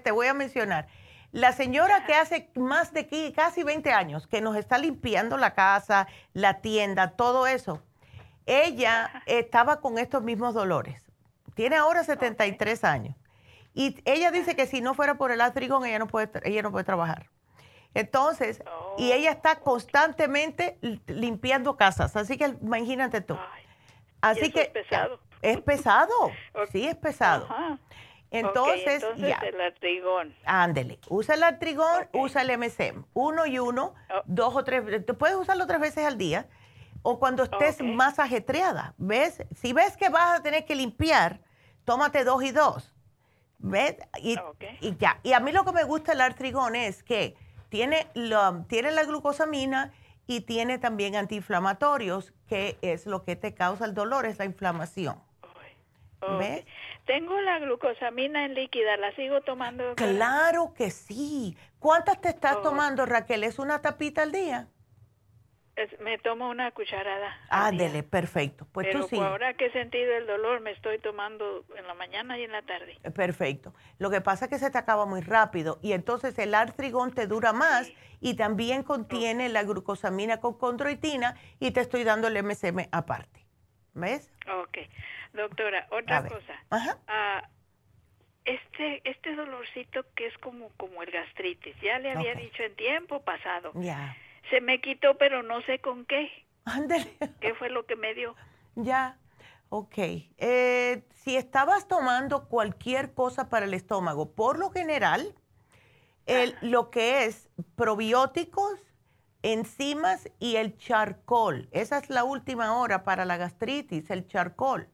[0.04, 0.88] te voy a mencionar.
[1.32, 6.08] La señora que hace más de casi 20 años que nos está limpiando la casa,
[6.34, 7.82] la tienda, todo eso,
[8.46, 11.04] ella estaba con estos mismos dolores.
[11.56, 13.16] Tiene ahora 73 años.
[13.74, 16.72] Y ella dice que si no fuera por el astrigón, ella no puede, ella no
[16.72, 17.30] puede trabajar.
[17.94, 18.64] Entonces,
[18.98, 20.78] y ella está oh, constantemente
[21.08, 22.16] limpiando casas.
[22.16, 23.38] Así que imagínate tú.
[24.22, 25.20] Así que es pesado.
[25.42, 26.14] Es pesado.
[26.72, 27.48] Sí, es pesado.
[28.32, 29.38] Entonces, ya.
[29.44, 30.36] el artrigón.
[30.46, 30.98] Ándele.
[31.08, 33.04] Usa el artrigón, usa el MSM.
[33.14, 34.22] Uno y uno, oh.
[34.26, 34.84] dos o tres.
[35.20, 36.48] Puedes usarlo tres veces al día.
[37.04, 38.96] O cuando estés más ajetreada.
[38.98, 39.44] ¿Ves?
[39.56, 41.42] Si ves que vas a tener que limpiar,
[41.84, 42.93] tómate dos y dos.
[43.64, 43.96] ¿Ves?
[44.22, 44.38] Y,
[44.82, 45.20] y, ya.
[45.24, 47.36] Y a mí lo que me gusta del artrigón es que
[47.70, 49.94] tiene, lo, tiene la glucosamina
[50.28, 55.16] y tiene también antiinflamatorios, que es lo que te causa el dolor, es la inflamación.
[56.40, 56.66] ¿Ves?
[57.06, 59.96] Tengo la glucosamina en líquida, ¿la sigo tomando?
[59.96, 61.58] Claro que sí.
[61.80, 63.44] ¿Cuántas te estás tomando, Raquel?
[63.44, 64.68] ¿Es una tapita al día?
[66.00, 67.36] Me tomo una cucharada.
[67.50, 68.68] Ándele, perfecto.
[68.72, 69.20] Pues Pero tú sí.
[69.20, 72.62] ahora que he sentido el dolor, me estoy tomando en la mañana y en la
[72.62, 72.98] tarde.
[73.04, 73.74] Eh, perfecto.
[73.98, 77.26] Lo que pasa es que se te acaba muy rápido y entonces el artrigón te
[77.26, 77.92] dura más
[78.22, 83.46] y también contiene la glucosamina con condroitina y te estoy dando el MSM aparte.
[83.96, 84.32] ¿Ves?
[84.62, 84.78] Ok.
[85.34, 86.54] Doctora, otra cosa.
[86.70, 87.00] Ajá.
[87.08, 87.50] Ah,
[88.46, 93.22] este, este dolorcito que es como, como el gastritis, ya le había dicho en tiempo
[93.24, 93.72] pasado.
[93.76, 94.16] Ya
[94.50, 96.30] se me quitó, pero no sé con qué.
[96.66, 97.18] Ándale.
[97.40, 98.36] ¿Qué fue lo que me dio?
[98.76, 99.18] Ya,
[99.70, 99.98] ok.
[99.98, 105.36] Eh, si estabas tomando cualquier cosa para el estómago, por lo general,
[106.26, 108.80] el, lo que es probióticos,
[109.42, 111.68] enzimas y el charcoal.
[111.72, 114.90] Esa es la última hora para la gastritis, el charcoal.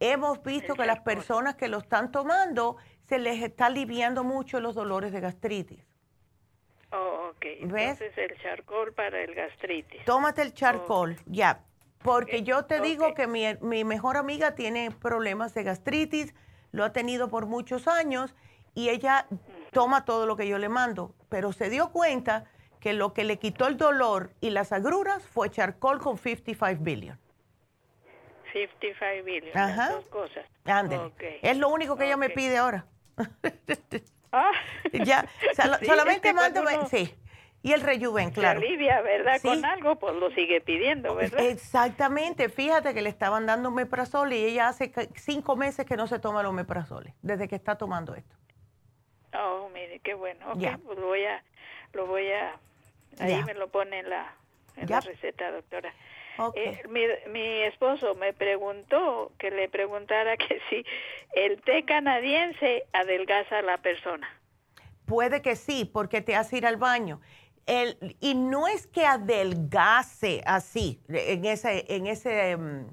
[0.00, 2.76] Hemos visto que las personas que lo están tomando
[3.08, 5.91] se les está aliviando mucho los dolores de gastritis.
[6.92, 7.44] Oh, ok.
[7.60, 10.04] Entonces el charcoal para el gastritis.
[10.04, 11.64] Tómate el charcoal, ya.
[12.02, 16.34] Porque yo te digo que mi, mi, mejor amiga tiene problemas de gastritis,
[16.72, 18.34] lo ha tenido por muchos años
[18.74, 19.26] y ella
[19.70, 22.44] toma todo lo que yo le mando, pero se dio cuenta
[22.80, 27.18] que lo que le quitó el dolor y las agruras fue charcoal con 55 billion.
[28.52, 29.92] 55 billion, Ajá.
[29.92, 30.44] dos cosas.
[31.42, 32.86] Es lo único que ella me pide ahora.
[34.32, 34.52] ah.
[35.04, 35.26] ya,
[35.84, 37.14] solamente mándame, sí.
[37.64, 38.60] Y el rejuven, claro.
[39.42, 41.40] Con algo, pues lo sigue pidiendo, ¿verdad?
[41.46, 42.48] Exactamente.
[42.48, 46.40] Fíjate que le estaban dando omeprazol y ella hace cinco meses que no se toma
[46.40, 48.34] el omeprazol, desde que está tomando esto.
[49.38, 50.44] Oh, mire, qué bueno.
[50.50, 51.42] Ok, pues lo voy a,
[51.92, 52.58] lo voy a,
[53.20, 54.34] ahí me lo pone en la,
[54.76, 55.94] en la receta, doctora.
[56.54, 60.84] Eh, mi, mi esposo me preguntó que le preguntara que si
[61.34, 64.28] el té canadiense adelgaza a la persona.
[65.06, 67.20] Puede que sí, porque te hace ir al baño.
[67.66, 72.86] El, y no es que adelgace así, en ese, en ese, mm,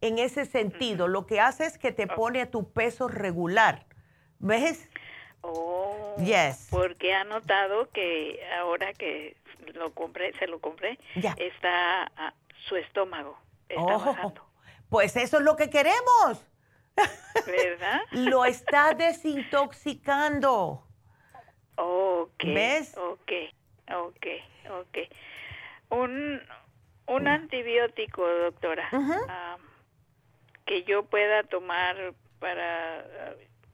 [0.00, 1.08] en ese sentido.
[1.08, 3.86] Lo que hace es que te pone a tu peso regular.
[4.38, 4.88] ¿Ves?
[5.42, 6.68] Oh, yes.
[6.70, 9.36] Porque ha notado que ahora que
[9.74, 10.98] lo compré, se lo compré,
[11.36, 12.10] está
[12.68, 13.38] su estómago.
[13.68, 14.32] Está oh,
[14.88, 16.46] Pues eso es lo que queremos.
[17.46, 18.00] ¿Verdad?
[18.12, 20.86] lo está desintoxicando.
[21.76, 22.44] Ok.
[22.44, 22.96] ¿Ves?
[22.96, 23.32] Ok,
[23.92, 24.26] ok,
[24.70, 24.98] ok.
[25.90, 26.40] Un,
[27.06, 28.88] un antibiótico, doctora,
[30.64, 33.04] que yo pueda tomar para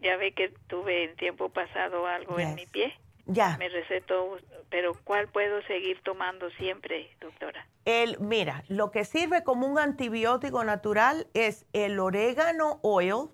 [0.00, 2.96] ya ve que tuve en tiempo pasado algo en mi pie.
[3.26, 3.56] Ya.
[3.58, 4.38] Me recetó,
[4.70, 7.66] pero ¿cuál puedo seguir tomando siempre, doctora?
[7.84, 13.28] El, mira, lo que sirve como un antibiótico natural es el orégano oil,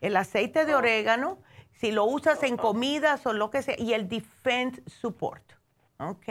[0.00, 0.78] el aceite de oh.
[0.78, 1.38] orégano,
[1.72, 2.62] si lo usas en oh, oh.
[2.62, 5.52] comidas o lo que sea, y el Defense Support.
[5.98, 6.28] ¿Ok?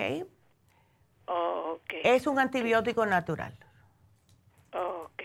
[1.25, 2.01] okay.
[2.03, 3.53] Es un antibiótico natural.
[4.73, 5.16] Ok.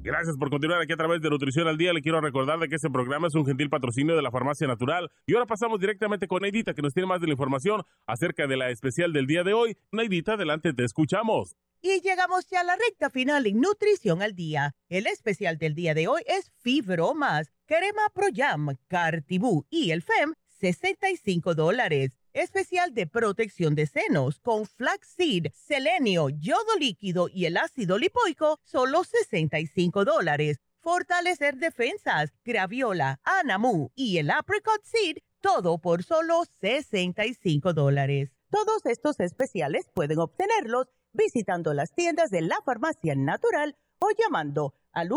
[0.03, 1.93] Gracias por continuar aquí a través de Nutrición al Día.
[1.93, 5.11] Le quiero recordar de que este programa es un gentil patrocinio de la Farmacia Natural.
[5.27, 8.57] Y ahora pasamos directamente con Neidita, que nos tiene más de la información acerca de
[8.57, 9.77] la especial del día de hoy.
[9.91, 11.55] Neidita, adelante, te escuchamos.
[11.83, 14.73] Y llegamos ya a la recta final en Nutrición al Día.
[14.89, 20.33] El especial del día de hoy es Fibromas, Crema Pro Jam, Cartibú y el FEM,
[20.47, 27.97] 65 dólares especial de protección de senos con flaxseed, selenio, yodo líquido y el ácido
[27.97, 30.59] lipoico, solo 65 dólares.
[30.79, 38.31] Fortalecer defensas, graviola, anamu y el apricot seed, todo por solo 65 dólares.
[38.49, 45.09] Todos estos especiales pueden obtenerlos visitando las tiendas de la farmacia natural o llamando al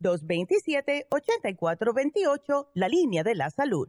[0.00, 3.88] 1-800-227-8428, la línea de la salud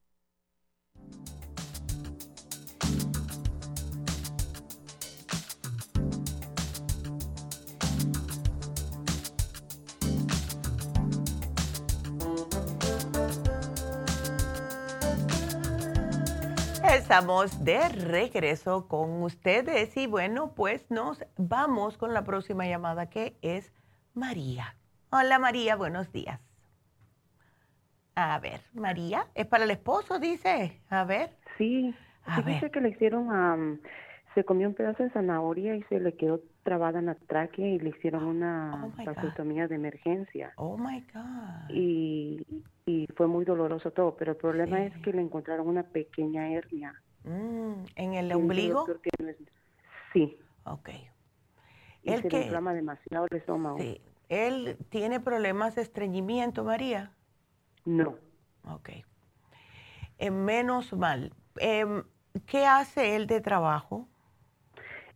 [16.91, 23.09] Ya estamos de regreso con ustedes y bueno, pues nos vamos con la próxima llamada
[23.09, 23.71] que es
[24.13, 24.75] María.
[25.09, 26.41] Hola María, buenos días.
[28.15, 30.81] A ver, María, ¿es para el esposo, dice?
[30.89, 31.37] A ver.
[31.57, 31.95] Sí,
[32.25, 33.81] a dice que le hicieron,
[34.35, 37.79] se comió un pedazo de zanahoria y se le quedó trabada en la tráquea y
[37.79, 40.53] le hicieron una oh de emergencia.
[40.55, 41.69] Oh my God.
[41.69, 42.45] Y,
[42.85, 46.93] y, fue muy doloroso todo, pero el problema es que le encontraron una pequeña hernia.
[47.23, 48.85] Mm, ¿En el ombligo?
[50.13, 50.37] sí.
[50.65, 50.89] Ok.
[52.03, 53.77] Y se que, inflama demasiado el estómago.
[53.77, 54.01] Sí.
[54.29, 57.11] ¿Él tiene problemas de estreñimiento, María?
[57.85, 58.15] No.
[58.63, 58.89] Ok.
[60.17, 61.33] Eh, menos mal.
[61.57, 62.03] Em,
[62.45, 64.07] ¿Qué hace él de trabajo?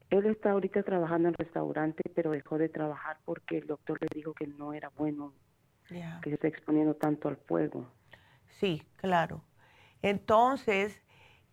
[0.10, 4.34] Él está ahorita trabajando en restaurante, pero dejó de trabajar porque el doctor le dijo
[4.34, 5.34] que no era bueno
[5.88, 7.86] que se esté exponiendo tanto al fuego.
[8.48, 9.44] Sí, claro.
[10.02, 11.02] Entonces,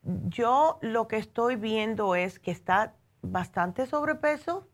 [0.02, 4.66] yo lo que estoy viendo es que está bastante sobrepeso.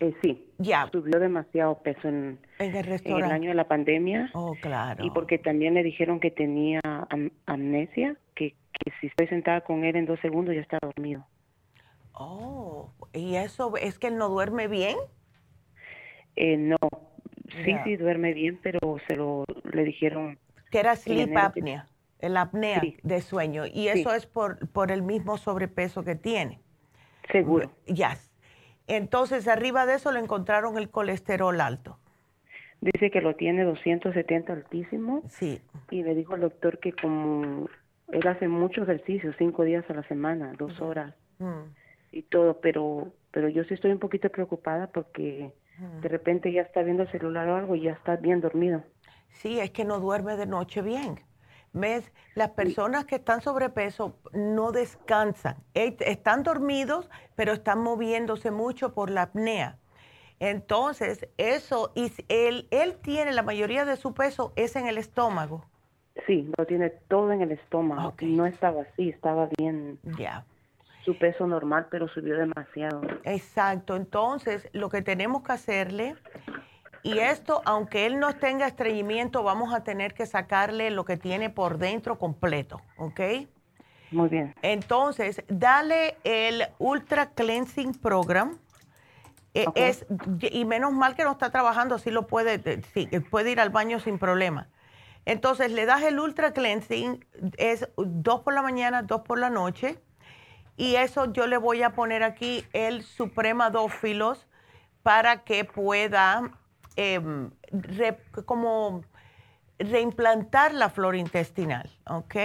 [0.00, 0.88] Eh, sí, ya.
[0.90, 4.30] subió demasiado peso en, el en, el año de la pandemia.
[4.34, 5.04] Oh, claro.
[5.04, 6.80] Y porque también le dijeron que tenía
[7.46, 11.24] amnesia, que, que si estoy sentada con él en dos segundos ya está dormido.
[12.14, 14.96] Oh, ¿y eso es que él no duerme bien?
[16.36, 16.78] Eh, no,
[17.64, 20.38] sí, sí duerme bien, pero se lo le dijeron
[20.70, 21.86] que era sleep apnea,
[22.18, 26.60] el apnea de sueño, y eso es por, por el mismo sobrepeso que tiene.
[27.30, 27.70] Seguro.
[27.86, 28.16] Ya.
[28.86, 31.98] Entonces, arriba de eso le encontraron el colesterol alto.
[32.80, 35.22] Dice que lo tiene 270 altísimo.
[35.28, 35.60] Sí.
[35.90, 37.68] Y le dijo al doctor que como
[38.08, 41.14] él hace mucho ejercicio, cinco días a la semana, dos horas.
[41.38, 41.81] Mm
[42.12, 45.50] y todo, pero pero yo sí estoy un poquito preocupada porque
[46.00, 48.84] de repente ya está viendo el celular o algo y ya está bien dormido.
[49.30, 51.18] Sí, es que no duerme de noche bien.
[51.72, 52.12] ¿Ves?
[52.34, 55.56] Las personas que están sobrepeso no descansan.
[55.72, 59.78] Están dormidos, pero están moviéndose mucho por la apnea.
[60.38, 65.64] Entonces, eso, y él, él tiene la mayoría de su peso es en el estómago.
[66.26, 68.12] Sí, lo tiene todo en el estómago.
[68.20, 69.98] No estaba así, estaba bien.
[70.18, 70.44] Ya
[71.04, 73.02] su peso normal, pero subió demasiado.
[73.24, 76.16] Exacto, entonces lo que tenemos que hacerle,
[77.02, 81.50] y esto, aunque él no tenga estreñimiento, vamos a tener que sacarle lo que tiene
[81.50, 83.20] por dentro completo, ¿ok?
[84.12, 84.54] Muy bien.
[84.62, 88.58] Entonces, dale el Ultra Cleansing Program.
[89.54, 90.06] E, es,
[90.40, 93.98] y menos mal que no está trabajando, así lo puede, sí, puede ir al baño
[93.98, 94.68] sin problema.
[95.24, 97.24] Entonces, le das el Ultra Cleansing,
[97.56, 99.98] es dos por la mañana, dos por la noche
[100.76, 104.46] y eso yo le voy a poner aquí el supremadófilos
[105.02, 106.50] para que pueda
[106.96, 107.50] em,
[108.44, 109.04] como
[109.78, 112.36] reimplantar la flora intestinal, ¿ok?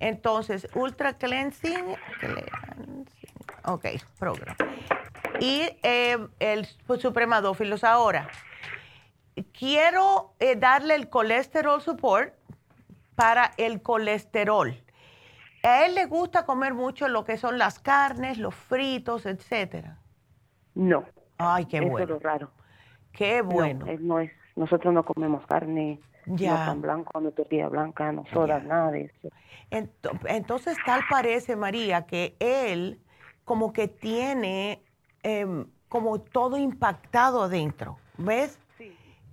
[0.00, 1.96] Entonces, Ultra Cleansing,
[3.64, 3.86] ok,
[4.18, 4.56] programa.
[5.40, 6.66] Y em, el
[7.00, 8.28] supremadófilos ahora.
[9.58, 12.34] Quiero eh, darle el colesterol support
[13.16, 14.83] para el colesterol.
[15.64, 19.98] ¿A él le gusta comer mucho lo que son las carnes, los fritos, etcétera?
[20.74, 21.04] No.
[21.38, 22.04] Ay, qué bueno.
[22.04, 22.50] Eso es raro.
[23.12, 23.86] Qué bueno.
[24.00, 26.50] No, es, nosotros no comemos carne, ya.
[26.50, 29.28] no pan blanco, no tortilla blanca, no soda, nada de eso.
[30.26, 33.00] Entonces, tal parece, María, que él
[33.44, 34.82] como que tiene
[35.22, 38.58] em, como todo impactado adentro, ¿ves?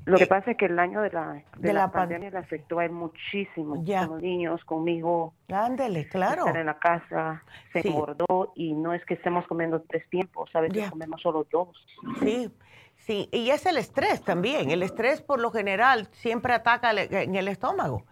[0.06, 2.86] Lo que pasa es que el año de la, de, la, pandemia le afectó a
[2.86, 3.84] él muchísimo.
[3.84, 4.08] Ya.
[4.08, 5.34] Los niños, conmigo.
[5.52, 6.48] Ándele, claro.
[6.48, 10.74] Estar en la casa, se engordó y no es que estemos comiendo tres tiempos, ¿sabes?
[10.74, 11.70] que comemos solo dos.
[12.20, 12.52] Sí,
[12.98, 13.30] sí.
[13.32, 14.72] Y es el estrés también.
[14.72, 18.04] El estrés, por lo general, siempre ataca en el estómago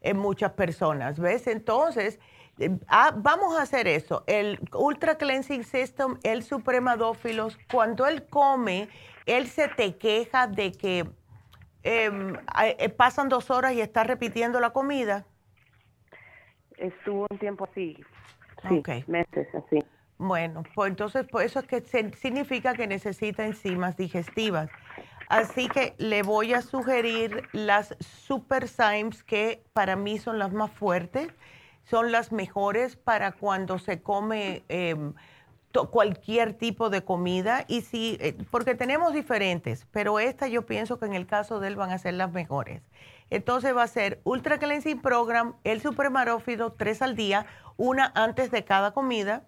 [0.00, 1.48] en muchas personas, ¿ves?
[1.48, 2.20] Entonces,
[2.58, 4.24] eh, ah, vamos a hacer eso.
[4.26, 8.88] El Ultra Cleansing System, el Supremadófilos, cuando él come,
[9.26, 11.17] él se te queja de que Em,
[11.88, 15.24] eh, pasan dos horas y está repitiendo la comida?
[16.76, 17.96] Estuvo un tiempo así,
[18.68, 19.78] sí, meses así.
[20.18, 21.80] Bueno, pues entonces pues eso es que
[22.16, 24.68] significa que necesita enzimas digestivas.
[25.28, 30.70] Así que le voy a sugerir las Super Symes que para mí son las más
[30.70, 31.28] fuertes,
[31.84, 35.14] son las mejores para cuando se come em,
[35.72, 41.06] cualquier tipo de comida y si, eh, porque tenemos diferentes, pero esta yo pienso que
[41.06, 42.82] en el caso de él van a ser las mejores.
[43.30, 47.46] Entonces va a ser Ultra Cleansing Program, el Supremarófido, tres al día,
[47.76, 49.44] una antes de cada comida.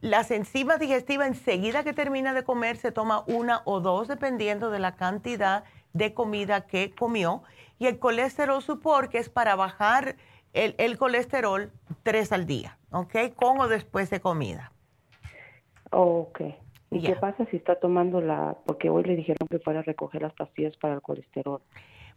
[0.00, 4.78] Las enzimas digestivas enseguida que termina de comer se toma una o dos dependiendo de
[4.78, 7.42] la cantidad de comida que comió.
[7.78, 10.16] Y el colesterol support, que es para bajar
[10.52, 11.72] el, el colesterol
[12.02, 13.34] tres al día, ¿ok?
[13.34, 14.73] Con o después de comida.
[15.96, 16.40] Ok.
[16.90, 20.22] ¿Y qué pasa si está tomando la, porque hoy le dijeron que fuera a recoger
[20.22, 21.60] las pastillas para el colesterol?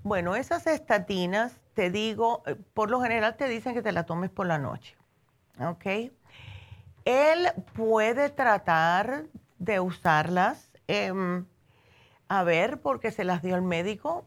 [0.03, 4.29] Bueno, esas estatinas, te digo, eh, por lo general te dicen que te la tomes
[4.29, 4.95] por la noche,
[5.59, 6.11] ¿ok?
[7.05, 9.25] Él puede tratar
[9.59, 11.45] de usarlas, em,
[12.29, 14.25] a ver, porque se las dio el médico.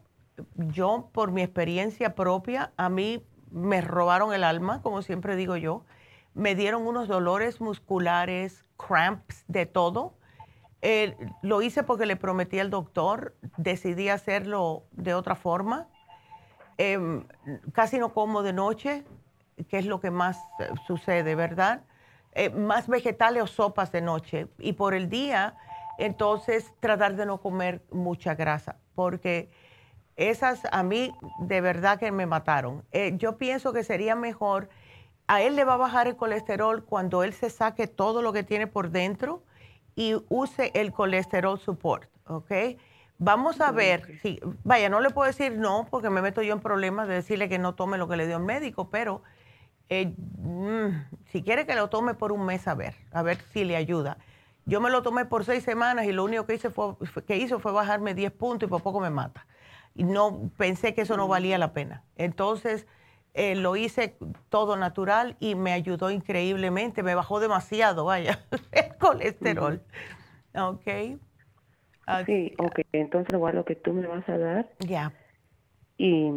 [0.55, 5.83] Yo, por mi experiencia propia, a mí me robaron el alma, como siempre digo yo.
[6.33, 10.13] Me dieron unos dolores musculares, cramps, de todo.
[10.81, 15.87] Eh, lo hice porque le prometí al doctor, decidí hacerlo de otra forma.
[16.77, 17.25] Em,
[17.73, 19.03] casi no como de noche,
[19.69, 21.81] que es lo que más eh, sucede, ¿verdad?
[22.33, 24.47] Eh, más vegetales o sopas de noche.
[24.57, 25.55] Y por el día,
[25.99, 29.51] entonces tratar de no comer mucha grasa, porque
[30.15, 32.83] esas a mí de verdad que me mataron.
[33.17, 34.69] yo pienso que sería mejor,
[35.31, 38.43] a él le va a bajar el colesterol cuando él se saque todo lo que
[38.43, 39.43] tiene por dentro
[39.95, 42.51] y use el colesterol support, ¿ok?
[43.17, 46.59] Vamos a ver, si, vaya, no le puedo decir no porque me meto yo en
[46.59, 49.21] problemas de decirle que no tome lo que le dio el médico, pero
[49.87, 50.87] eh, mm,
[51.31, 54.17] si quiere que lo tome por un mes a ver, a ver si le ayuda.
[54.65, 56.95] Yo me lo tomé por seis semanas y lo único que hice fue,
[57.25, 59.47] que hizo fue bajarme 10 puntos y por poco me mata.
[59.95, 62.03] Y no pensé que eso no valía la pena.
[62.17, 62.85] Entonces,
[63.33, 64.15] eh, lo hice
[64.49, 68.39] todo natural y me ayudó increíblemente, me bajó demasiado, vaya,
[68.71, 69.81] el colesterol.
[70.53, 71.19] Ok.
[72.25, 74.69] Sí, ok, entonces igual lo que tú me vas a dar.
[74.79, 75.13] Ya.
[75.97, 76.29] Y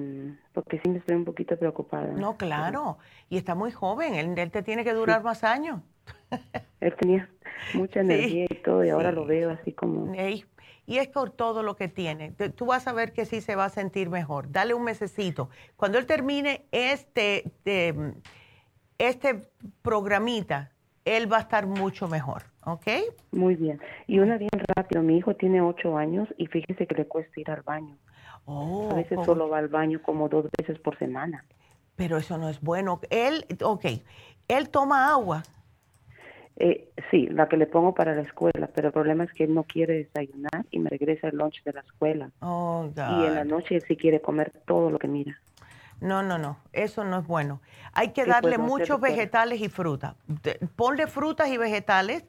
[0.53, 2.07] porque sí me estoy un poquito preocupada.
[2.09, 2.99] No, claro,
[3.29, 5.81] y está muy joven, él, te tiene que durar más años.
[6.81, 7.29] él tenía
[7.73, 10.13] mucha energía y todo, y ahora lo veo así como
[10.87, 12.33] y es por todo lo que tiene.
[12.33, 14.51] Tú vas a ver que sí se va a sentir mejor.
[14.51, 15.51] Dale un mesecito.
[15.77, 17.51] Cuando él termine este,
[18.99, 19.51] este
[19.83, 20.73] programita,
[21.05, 22.87] él va a estar mucho mejor, ¿ok?
[23.33, 23.81] Muy bien.
[24.07, 27.51] Y una bien rápido, mi hijo tiene ocho años y fíjese que le cuesta ir
[27.51, 27.97] al baño.
[28.47, 31.45] Oh, a veces solo va al baño como dos veces por semana.
[31.97, 33.01] Pero eso no es bueno.
[33.11, 33.85] Él, ok,
[34.49, 35.43] él toma agua.
[36.57, 39.55] Eh, sí, la que le pongo para la escuela, pero el problema es que él
[39.55, 42.31] no quiere desayunar y me regresa el lunch de la escuela.
[42.41, 45.41] Oh, y en la noche él sí quiere comer todo lo que mira.
[46.01, 47.61] No, no, no, eso no es bueno.
[47.93, 50.15] Hay que darle muchos vegetales y frutas.
[50.77, 52.25] Ponle frutas y vegetales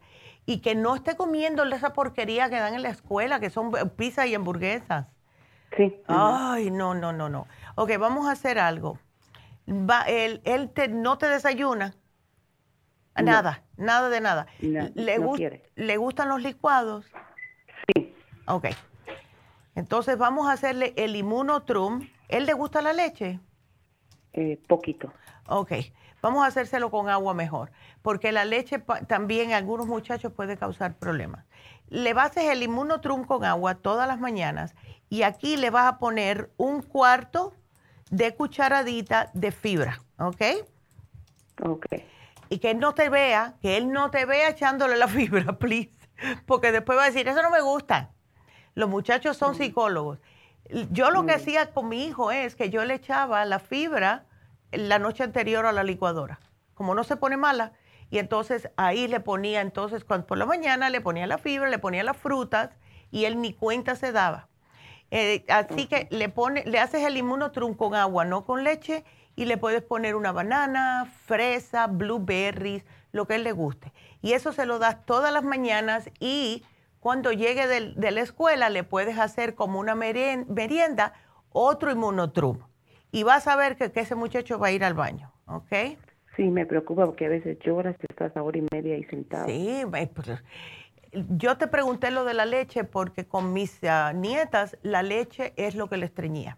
[0.46, 4.26] y que no esté comiendo esa porquería que dan en la escuela, que son pizza
[4.26, 5.08] y hamburguesas.
[5.76, 5.96] Sí.
[6.08, 7.48] Ay, no, no, no, no.
[7.76, 8.98] Ok, vamos a hacer algo.
[9.68, 11.96] Va, él él te, no te desayuna.
[13.24, 14.48] Nada, nada de nada.
[14.60, 14.92] ¿Le,
[15.76, 17.06] ¿Le gustan los licuados?
[17.88, 18.14] Sí.
[18.48, 18.68] Ok.
[19.76, 22.08] Entonces vamos a hacerle el inmunotrum.
[22.28, 23.40] ¿Él le gusta la leche?
[24.34, 25.14] Eh, poquito.
[25.48, 25.74] Ok.
[26.22, 27.72] Vamos a hacérselo con agua mejor,
[28.02, 31.46] porque la leche también a algunos muchachos puede causar problemas.
[31.88, 34.74] Le vas a hacer el inmunotrum con agua todas las mañanas
[35.08, 37.54] y aquí le vas a poner un cuarto
[38.10, 40.42] de cucharadita de fibra, ¿ok?
[41.62, 41.86] Ok
[42.50, 45.92] y que él no te vea, que él no te vea echándole la fibra, please,
[46.46, 48.12] porque después va a decir, eso no me gusta.
[48.74, 50.20] Los muchachos son psicólogos.
[50.92, 54.26] Yo lo que hacía con mi hijo es que yo le echaba la fibra
[54.72, 56.40] la noche anterior a la licuadora,
[56.74, 57.74] como no se pone mala,
[58.10, 61.80] y entonces ahí le ponía, entonces cuando por la mañana le ponía la fibra, le
[61.80, 62.72] ponía las frutas
[63.12, 64.48] y él ni cuenta se daba.
[65.12, 69.04] Eh, así que le, pone, le haces el inmunotrum con agua, no con leche,
[69.36, 73.92] y le puedes poner una banana, fresa, blueberries, lo que él le guste.
[74.22, 76.64] Y eso se lo das todas las mañanas y
[77.00, 81.14] cuando llegue de, la escuela le puedes hacer como una merienda
[81.50, 82.60] otro inmunotrum.
[83.12, 85.98] Y vas a ver que, ese muchacho va a ir al baño, ¿ok?
[86.36, 89.48] Sí, me preocupa porque a veces lloras que estás a hora y media ahí sentado.
[89.48, 90.10] Sí, pues,
[91.30, 95.76] yo te pregunté lo de la leche porque con mis ah, nietas la leche es
[95.76, 96.58] lo que les estreñía.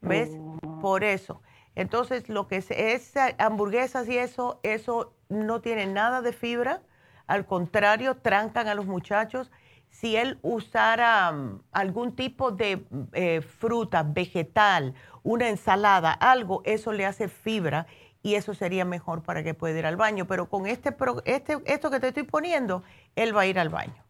[0.00, 0.30] ¿Ves?
[0.36, 0.80] Oh.
[0.80, 1.40] Por eso.
[1.74, 6.82] Entonces, lo que es, es, hamburguesas y eso, eso no tiene nada de fibra,
[7.26, 9.50] al contrario, trancan a los muchachos.
[9.90, 17.06] Si él usara mm, algún tipo de eh, fruta, vegetal, una ensalada, algo, eso le
[17.06, 17.86] hace fibra
[18.22, 20.26] y eso sería mejor para que pueda ir al baño.
[20.26, 20.94] Pero con este,
[21.24, 22.82] este esto que te estoy poniendo,
[23.16, 24.02] él va a ir al baño.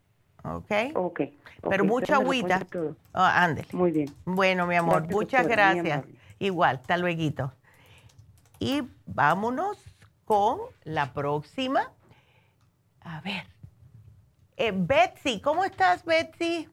[0.44, 0.72] ¿Ok?
[0.94, 1.20] Ok.
[1.68, 2.66] Pero mucha agüita.
[3.12, 3.68] Ah, ándele.
[3.72, 4.10] Muy bien.
[4.24, 6.04] Bueno, mi amor, muchas gracias.
[6.42, 7.52] Igual, hasta luego.
[8.58, 9.78] Y vámonos
[10.24, 11.92] con la próxima.
[13.00, 13.46] A ver.
[14.56, 16.68] Eh, Betsy, ¿cómo estás, Betsy?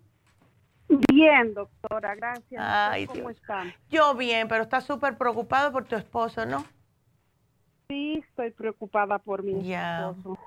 [0.87, 3.07] Bien, doctora, gracias.
[3.07, 3.73] ¿Cómo están?
[3.89, 6.65] Yo bien, pero estás súper preocupado por tu esposo, ¿no?
[7.89, 10.37] sí estoy preocupada por mi esposo.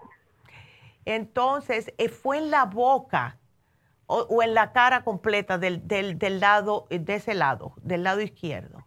[1.04, 3.38] Entonces, eh, ¿fue en la boca
[4.06, 8.81] o, en la cara completa del, del, del, lado, de ese lado, del lado izquierdo?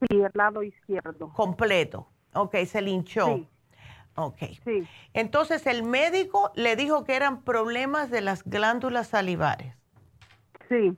[0.00, 1.32] Sí, el lado izquierdo.
[1.32, 2.08] Completo.
[2.34, 3.26] Ok, se linchó.
[3.26, 3.48] Sí.
[4.16, 4.38] Ok.
[4.64, 4.86] Sí.
[5.12, 9.74] Entonces, el médico le dijo que eran problemas de las glándulas salivares.
[10.68, 10.96] Sí.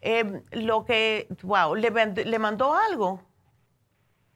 [0.00, 3.20] Em, lo que, wow, ¿le, ¿le mandó algo?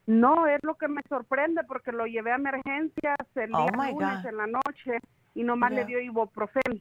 [0.05, 4.25] No, es lo que me sorprende porque lo llevé a emergencias el oh día lunes
[4.25, 4.99] en la noche
[5.35, 6.79] y nomás le dio ibuprofeno.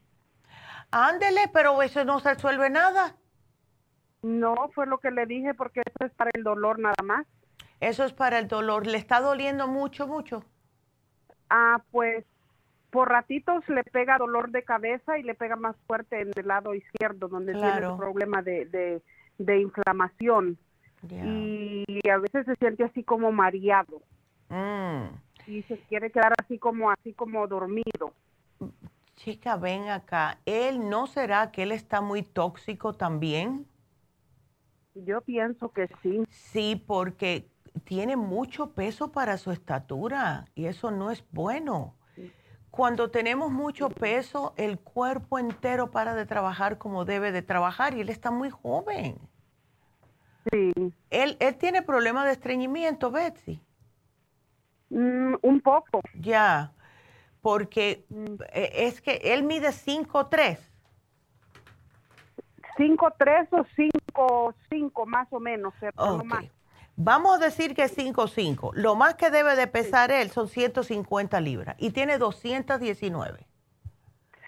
[0.92, 3.16] Ándele, pero eso no se resuelve nada.
[4.22, 7.26] No, fue lo que le dije porque eso es para el dolor nada más.
[7.80, 8.86] Eso es para el dolor.
[8.86, 10.44] ¿Le está doliendo mucho, mucho?
[11.50, 12.24] Ah, pues
[12.90, 16.74] por ratitos le pega dolor de cabeza y le pega más fuerte en el lado
[16.74, 19.02] izquierdo, donde tiene el problema de,
[19.38, 20.58] de, inflamación.
[21.10, 24.00] Y a veces se siente así como mareado.
[24.48, 25.08] Mm.
[25.46, 28.12] Y se quiere quedar así como, así como dormido.
[29.16, 30.38] Chica, ven acá.
[30.46, 33.66] ¿Él no será que él está muy tóxico también?
[35.04, 36.24] Yo pienso que sí.
[36.30, 37.50] Sí, porque
[37.84, 41.94] tiene mucho peso para su estatura y eso no es bueno.
[42.70, 48.00] Cuando tenemos mucho peso, el cuerpo entero para de trabajar como debe de trabajar y
[48.00, 49.18] él está muy joven.
[50.50, 50.72] Sí.
[51.10, 53.60] Él, él tiene problemas de estreñimiento, Betsy.
[54.90, 56.00] Mm, un poco.
[56.20, 56.72] Ya,
[57.40, 58.42] porque mm.
[58.52, 60.58] e, es que él mide 5'3".
[62.76, 63.48] 5'3
[64.14, 66.44] o 5'5 más o menos, pero no más.
[66.96, 68.72] Vamos a decir que es 5'5".
[68.74, 73.46] Lo más que debe de pesar él son 150 libras y tiene 219.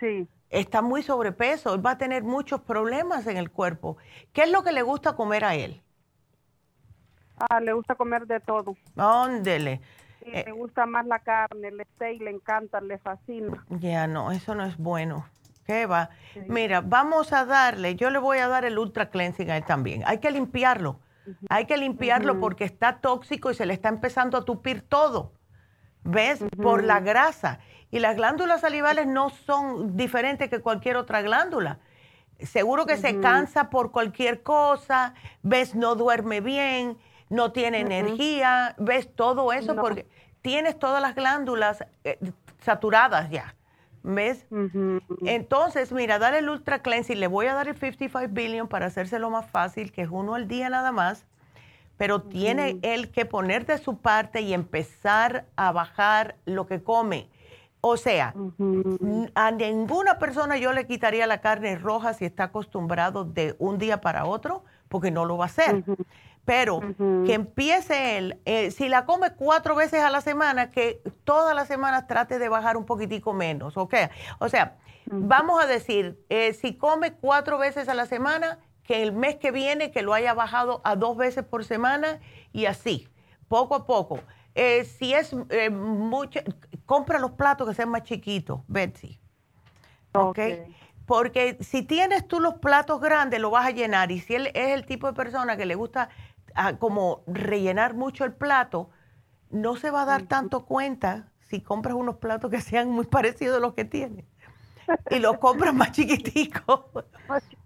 [0.01, 0.29] Sí.
[0.51, 3.99] Está muy sobrepeso, él va a tener muchos problemas en el cuerpo.
[4.33, 5.83] ¿Qué es lo que le gusta comer a él?
[7.39, 8.77] Ah, le gusta comer de todo.
[8.97, 9.83] Óndele.
[10.25, 13.65] Sí, le gusta más la carne, el steak le encanta, le fascina.
[13.69, 15.27] Ya no, eso no es bueno.
[16.47, 20.03] Mira, vamos a darle, yo le voy a dar el ultra cleansing a él también.
[20.07, 21.01] Hay que limpiarlo
[21.49, 25.33] hay que limpiarlo porque está tóxico y se le está empezando a tupir todo.
[26.05, 26.43] ¿Ves?
[26.63, 27.59] Por la grasa.
[27.91, 31.79] Y las glándulas salivales no son diferentes que cualquier otra glándula.
[32.41, 36.97] Seguro que se cansa por cualquier cosa, ves, no duerme bien,
[37.31, 40.07] no tiene energía, ves todo eso porque
[40.41, 42.19] tienes todas las glándulas eh,
[42.61, 43.57] saturadas ya.
[44.03, 44.47] ¿Ves?
[45.25, 47.21] Entonces, mira, dale el Ultra Cleansing.
[47.21, 50.49] Le voy a dar el 55 Billion para hacérselo más fácil, que es uno al
[50.49, 51.27] día nada más.
[51.97, 57.29] Pero tiene él que poner de su parte y empezar a bajar lo que come.
[57.81, 58.35] O sea,
[59.35, 64.01] a ninguna persona yo le quitaría la carne roja si está acostumbrado de un día
[64.01, 65.85] para otro, porque no lo va a hacer.
[66.49, 66.81] Pero
[67.27, 71.69] que empiece él, eh, si la come cuatro veces a la semana, que todas las
[71.69, 73.95] semanas trate de bajar un poquitico menos, ¿ok?
[74.39, 79.13] O sea, vamos a decir, eh, si come cuatro veces a la semana, que el
[79.13, 82.19] mes que viene que lo haya bajado a dos veces por semana
[82.55, 83.11] y así,
[83.49, 84.19] poco a poco.
[84.55, 85.35] Eh, si es
[85.71, 86.41] mucho,
[86.87, 89.21] compra los platos que sean más chiquitos, Betsy.
[90.13, 90.39] ¿Ok?
[91.09, 94.13] Porque si tienes tú los platos grandes, lo vas a llenar.
[94.13, 96.11] Y si él es el tipo de persona que le gusta
[96.79, 98.91] como rellenar mucho el plato,
[99.51, 103.57] no se va a dar tanto cuenta si compras unos platos que sean muy parecidos
[103.59, 104.27] a los que tiene.
[105.11, 106.81] Y los compras más chiquiticos.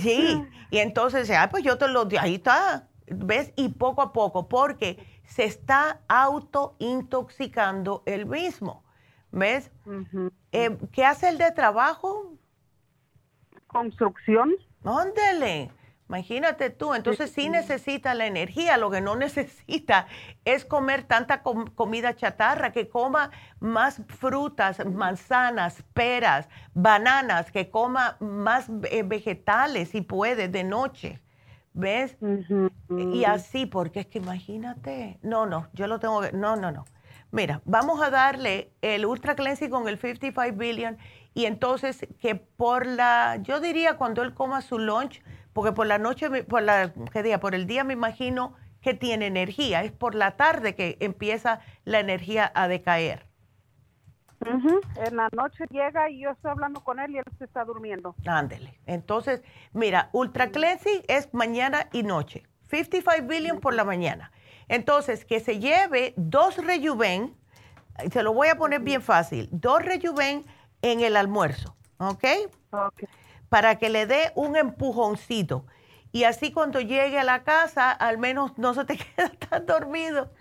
[0.00, 3.52] Sí, y entonces, ah, pues yo te lo, ahí está, ¿ves?
[3.56, 8.82] Y poco a poco, porque se está auto-intoxicando el mismo,
[9.30, 9.70] ¿ves?
[10.50, 12.32] Eh, ¿Qué hace el de trabajo?
[13.66, 14.54] Construcción.
[14.82, 15.70] Óndele.
[16.08, 20.06] Imagínate tú, entonces sí necesita la energía, lo que no necesita
[20.44, 28.70] es comer tanta comida chatarra, que coma más frutas, manzanas, peras, bananas, que coma más
[28.90, 31.20] eh, vegetales si puede de noche.
[31.76, 32.16] ¿Ves?
[32.88, 36.84] Y así, porque es que imagínate, no, no, yo lo tengo que, no, no, no.
[37.32, 40.98] Mira, vamos a darle el Ultra Cleansing con el 55 Billion
[41.34, 45.20] y entonces que por la, yo diría cuando él coma su lunch,
[45.54, 47.40] porque por la noche, por la, ¿qué día?
[47.40, 49.82] Por el día me imagino que tiene energía.
[49.82, 53.26] Es por la tarde que empieza la energía a decaer.
[54.44, 58.14] En la noche llega y yo estoy hablando con él y él se está durmiendo.
[58.26, 58.78] Ándele.
[58.84, 62.42] Entonces, mira, Ultra Cleansing es mañana y noche.
[62.68, 64.32] 55 billion por la mañana.
[64.68, 67.34] Entonces, que se lleve dos rejuven,
[68.12, 70.44] se lo voy a poner bien fácil, dos rejuven
[70.82, 72.24] en el almuerzo, ¿ok?
[72.72, 73.04] Ok
[73.54, 75.64] para que le dé un empujoncito.
[76.10, 80.32] Y así cuando llegue a la casa, al menos no se te queda tan dormido.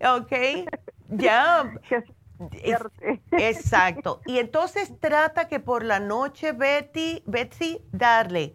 [0.00, 0.32] ¿Ok?
[1.10, 1.72] Ya.
[3.30, 4.20] exacto.
[4.26, 8.54] Y entonces trata que por la noche, Betty, Betsy, darle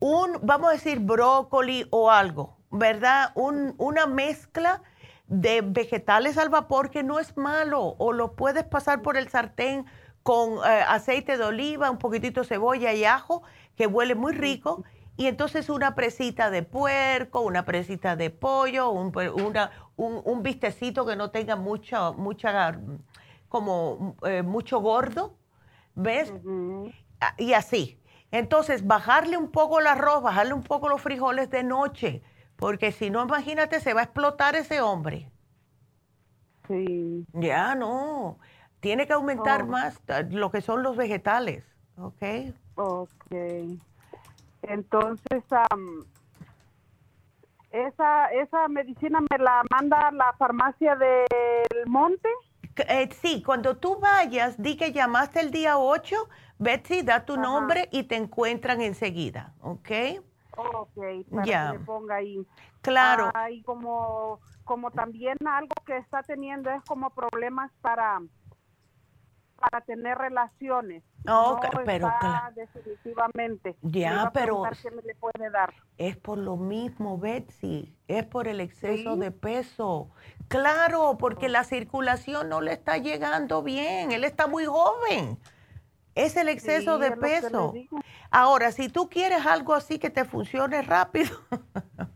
[0.00, 3.30] un, vamos a decir, brócoli o algo, ¿verdad?
[3.34, 4.82] Un, una mezcla
[5.26, 9.86] de vegetales al vapor que no es malo, o lo puedes pasar por el sartén
[10.24, 13.42] con eh, aceite de oliva, un poquitito de cebolla y ajo,
[13.76, 14.82] que huele muy rico,
[15.16, 21.14] y entonces una presita de puerco, una presita de pollo, un, una, un, vistecito que
[21.14, 22.80] no tenga mucha, mucha,
[23.48, 25.36] como eh, mucho gordo,
[25.94, 26.32] ¿ves?
[27.20, 28.00] Ah, y así.
[28.32, 32.22] Entonces, bajarle un poco el arroz, bajarle un poco los frijoles de noche,
[32.56, 35.30] porque si no, imagínate, se va a explotar ese hombre.
[36.66, 37.26] Sí.
[37.34, 38.38] Ya, no.
[38.84, 39.66] Tiene que aumentar oh.
[39.66, 41.64] más eh, lo que son los vegetales,
[41.96, 42.22] ¿ok?
[42.74, 43.32] Ok.
[44.60, 45.42] Entonces,
[47.70, 52.28] esa, esa medicina me la manda la farmacia del monte.
[52.76, 56.28] Eh, sí, cuando tú vayas, di que llamaste el día 8,
[56.58, 59.90] Betsy, da tu nombre y te encuentran enseguida, ¿ok?
[60.58, 60.98] Ok,
[61.30, 62.46] para que me ponga ahí.
[62.82, 63.32] Claro.
[63.50, 68.20] y como, como también algo que está teniendo es como problemas para
[69.70, 71.02] para tener relaciones.
[71.28, 72.12] Oh, pero
[72.54, 73.76] definitivamente.
[73.82, 75.72] Ya, pero qué me le puede dar.
[75.96, 80.10] es por lo mismo, Betsy, es por el exceso de peso.
[80.48, 85.38] Claro, porque la circulación no le está llegando bien, él está muy joven.
[86.14, 87.74] Es el exceso de peso.
[88.30, 91.30] Ahora, si tú quieres algo así que te funcione rápido.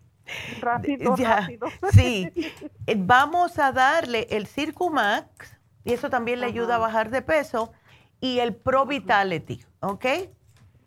[0.61, 1.69] rápido, rápido.
[1.93, 2.31] Sí,
[2.87, 5.58] eh, vamos a darle el Circumax
[5.89, 7.73] y eso también le ayuda a bajar de peso.
[8.21, 10.05] Y el Pro Vitality, ¿ok?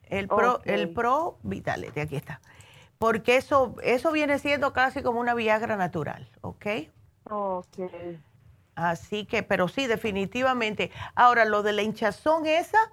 [0.03, 2.39] El Pro, el Pro Vitality, aquí está.
[2.99, 6.65] Porque eso, eso viene siendo casi como una Viagra natural, ¿ok?
[7.31, 7.79] Ok.
[8.75, 10.91] Así que, pero sí, definitivamente.
[11.15, 12.91] Ahora, lo de la hinchazón esa,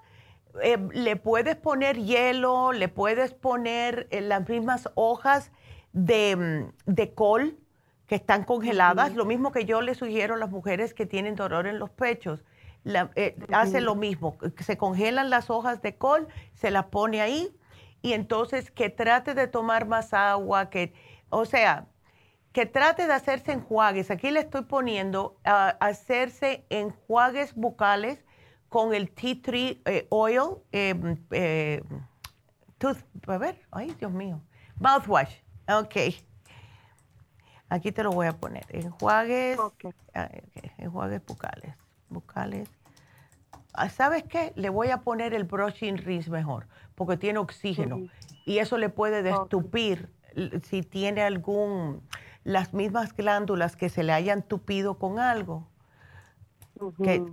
[0.62, 5.50] eh, le puedes poner hielo, le puedes poner eh, las mismas hojas
[5.92, 7.58] de, mm, de col
[8.08, 11.66] que están congeladas, lo mismo que yo le sugiero a las mujeres que tienen dolor
[11.66, 12.42] en los pechos.
[12.84, 17.54] Eh, hace lo mismo, se congelan las hojas de col, se las pone ahí
[18.00, 20.94] y entonces que trate de tomar más agua, que,
[21.28, 21.86] o sea,
[22.52, 24.10] que trate de hacerse enjuagues.
[24.10, 28.24] Aquí le estoy poniendo a hacerse enjuagues bucales
[28.70, 31.82] con el tea tree eh, oil, em, eh,
[32.78, 34.40] tooth, a ver, ay Dios mío,
[34.80, 36.27] mouthwash, ok.
[37.68, 38.64] Aquí te lo voy a poner.
[38.70, 39.58] Enjuagues.
[40.78, 41.74] Enjuagues bucales.
[42.08, 42.68] Bucales.
[43.74, 44.52] Ah, ¿Sabes qué?
[44.56, 48.08] Le voy a poner el brushing rinse mejor, porque tiene oxígeno.
[48.44, 50.08] Y eso le puede destupir
[50.64, 52.02] si tiene algún,
[52.44, 55.68] las mismas glándulas que se le hayan tupido con algo.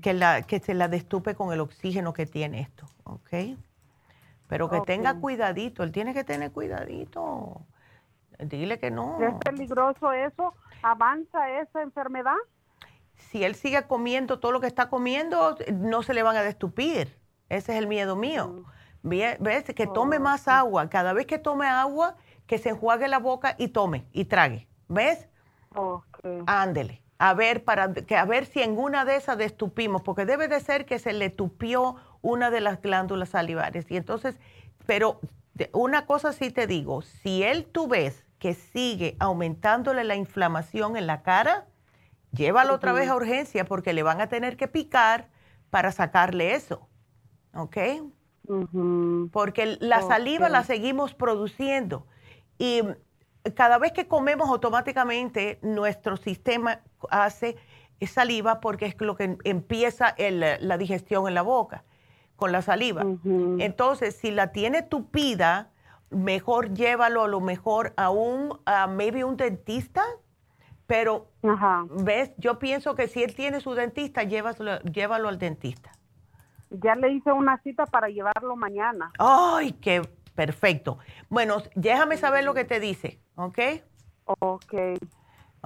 [0.02, 3.58] que, la, que se la destupe con el oxígeno que tiene esto, ¿ok?
[4.48, 7.62] Pero que tenga cuidadito, él tiene que tener cuidadito.
[8.40, 9.18] Dile que no.
[9.22, 10.54] ¿Es peligroso eso?
[10.82, 12.36] ¿Avanza esa enfermedad?
[13.16, 17.18] Si él sigue comiendo todo lo que está comiendo, no se le van a destupir.
[17.50, 18.48] Ese es el miedo mío.
[18.48, 19.10] Mm.
[19.40, 19.64] ¿Ves?
[19.76, 20.90] Que tome más agua.
[20.90, 22.16] Cada vez que tome agua,
[22.48, 24.68] que se enjuague la boca y tome y trague.
[24.88, 25.28] ¿Ves?
[26.48, 27.02] Ándele.
[27.18, 30.60] A ver, para, que, a ver si en una de esas destupimos, porque debe de
[30.60, 33.86] ser que se le tupió una de las glándulas salivares.
[33.90, 34.38] Y entonces,
[34.86, 35.22] pero
[35.72, 41.08] una cosa sí te digo, si él tú ves que sigue aumentándole la inflamación en
[41.08, 41.66] la cara,
[42.32, 45.30] llévalo otra vez a urgencia porque le van a tener que picar
[45.72, 46.88] para sacarle eso.
[47.56, 47.78] ¿Ok?
[49.32, 52.06] Porque la saliva la seguimos produciendo
[52.60, 52.84] y
[53.56, 57.56] cada vez que comemos automáticamente nuestro sistema hace
[58.06, 61.84] saliva porque es lo que empieza la digestión en la boca
[62.36, 63.08] con la saliva.
[63.58, 65.72] Entonces, si la tiene tupida,
[66.10, 68.60] mejor llévalo a lo mejor a un,
[68.90, 70.04] maybe un dentista,
[70.88, 71.28] pero,
[71.90, 72.32] ¿ves?
[72.38, 75.92] Yo pienso que si él tiene su dentista, llévalo, llévalo al dentista.
[76.70, 79.12] Ya le hice una cita para llevarlo mañana.
[79.18, 80.02] ¡Ay, qué
[80.36, 81.00] perfecto!
[81.30, 83.60] Bueno, déjame saber lo que te dice, ¿ok?
[84.26, 84.74] Ok.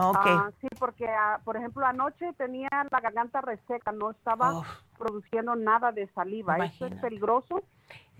[0.01, 0.31] Okay.
[0.31, 4.63] Ah, sí, porque, ah, por ejemplo, anoche tenía la garganta reseca, no estaba
[4.97, 6.57] produciendo nada de saliva.
[6.57, 7.61] ¿Eso es peligroso?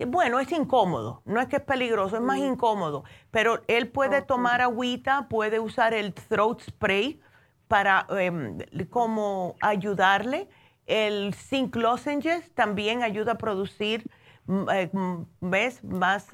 [0.06, 4.60] Bueno, es incómodo, no es que es peligroso, es más incómodo, pero él puede tomar
[4.60, 7.18] agüita, puede usar el throat spray
[7.66, 8.58] para em,
[8.90, 10.50] como ayudarle.
[10.84, 14.10] El zinc lozenges también ayuda a producir,
[14.44, 15.82] mm, eh, mm, ¿ves?
[15.82, 16.28] Más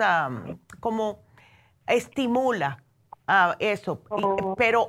[0.80, 1.20] como
[1.86, 2.82] estimula
[3.58, 4.02] eso.
[4.10, 4.54] Oh.
[4.56, 4.86] Pero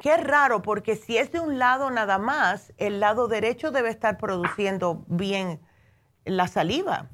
[0.00, 4.18] Qué raro, porque si es de un lado nada más, el lado derecho debe estar
[4.18, 5.60] produciendo bien
[6.24, 7.10] la saliva.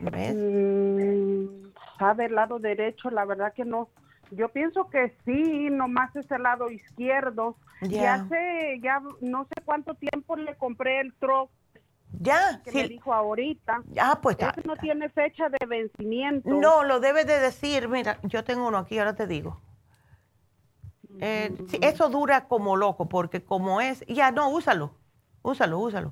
[0.00, 0.36] ¿Ves?
[0.36, 3.88] Mm, sabe el lado derecho, la verdad que no.
[4.30, 7.56] Yo pienso que sí, nomás es el lado izquierdo.
[7.80, 11.50] Ya hace, ya no sé cuánto tiempo le compré el troc.
[12.20, 13.82] Ya, que me dijo ahorita.
[14.00, 16.48] Ah, pues Ese no tiene fecha de vencimiento.
[16.48, 17.88] No, lo debe de decir.
[17.88, 19.60] Mira, yo tengo uno aquí, ahora te digo.
[21.20, 24.92] Eh, eso dura como loco, porque como es, ya no, úsalo,
[25.42, 26.10] úsalo, úsalo.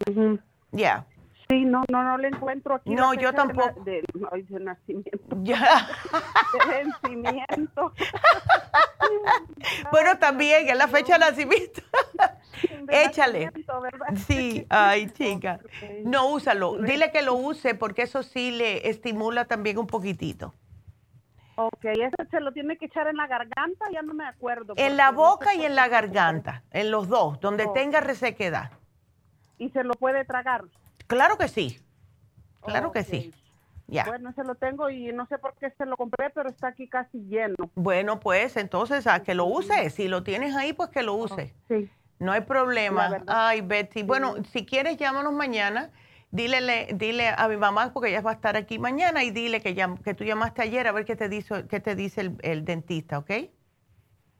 [0.72, 1.06] Ya.
[1.48, 2.92] Sí, no, no, no le encuentro aquí.
[2.92, 3.80] No, yo tampoco.
[3.84, 5.36] De, de, nacimiento.
[5.42, 5.88] Ya.
[6.52, 7.92] De vencimiento.
[9.92, 11.82] bueno, también es la fecha de nacimiento.
[12.88, 13.52] Échale.
[14.26, 15.60] Sí, ay, chica.
[16.04, 16.78] No, úsalo.
[16.78, 20.52] Dile que lo use porque eso sí le estimula también un poquitito.
[21.56, 24.74] Ok, eso se lo tiene que echar en la garganta, ya no me acuerdo.
[24.76, 28.70] En la boca y en la garganta, en los dos, donde tenga resequedad.
[29.58, 30.64] ¿Y se lo puede tragar?
[31.06, 31.80] Claro que sí,
[32.60, 33.32] claro que sí.
[33.88, 34.04] Ya.
[34.04, 36.88] Bueno, se lo tengo y no sé por qué se lo compré, pero está aquí
[36.88, 37.54] casi lleno.
[37.74, 39.90] Bueno, pues entonces a que lo use.
[39.90, 41.54] Si lo tienes ahí, pues que lo use.
[41.68, 41.88] sí.
[42.18, 43.22] No hay problema.
[43.26, 44.02] Ay, Betty.
[44.02, 45.90] Bueno, si quieres, llámanos mañana
[46.30, 49.74] dile, dile a mi mamá, porque ella va a estar aquí mañana, y dile que,
[50.04, 53.30] que tú llamaste ayer a ver qué te dice, qué te dice el, dentista, ¿ok?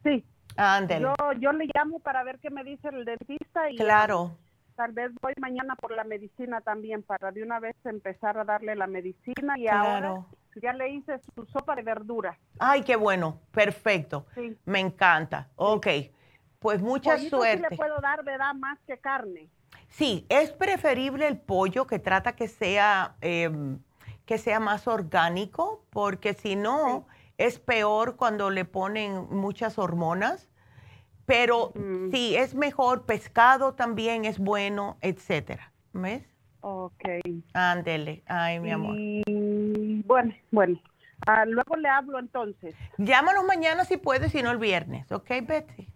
[0.02, 0.24] Sí.
[0.56, 1.02] Ándale.
[1.02, 4.38] Yo, yo le llamo para ver qué me dice el dentista y claro.
[4.74, 8.74] tal vez voy mañana por la medicina también para de una vez empezar a darle
[8.74, 10.24] la medicina y ahora
[10.62, 12.38] ya le hice su sopa de verdura.
[12.58, 14.26] Ay, qué bueno, perfecto.
[14.34, 14.56] Sí.
[14.64, 15.48] Me encanta.
[15.56, 15.86] Ok,
[16.58, 17.56] pues mucha suerte.
[17.56, 18.54] Sí le puedo dar, ¿verdad?
[18.54, 19.50] Más que carne.
[19.88, 23.78] Sí, es preferible el pollo que trata que sea, em,
[24.26, 27.06] que sea más orgánico, porque si no,
[27.38, 30.48] es peor cuando le ponen muchas hormonas.
[31.24, 31.72] Pero
[32.12, 35.72] sí, es mejor, pescado también es bueno, etcétera.
[35.92, 36.22] ¿Ves?
[36.60, 37.02] Ok.
[37.52, 38.96] Ándele, ay, mi amor.
[40.04, 40.80] bueno, bueno.
[41.26, 42.74] Ah, luego le hablo entonces.
[42.98, 45.88] Llámanos mañana si puedes, si no el viernes, ¿ok, Betsy?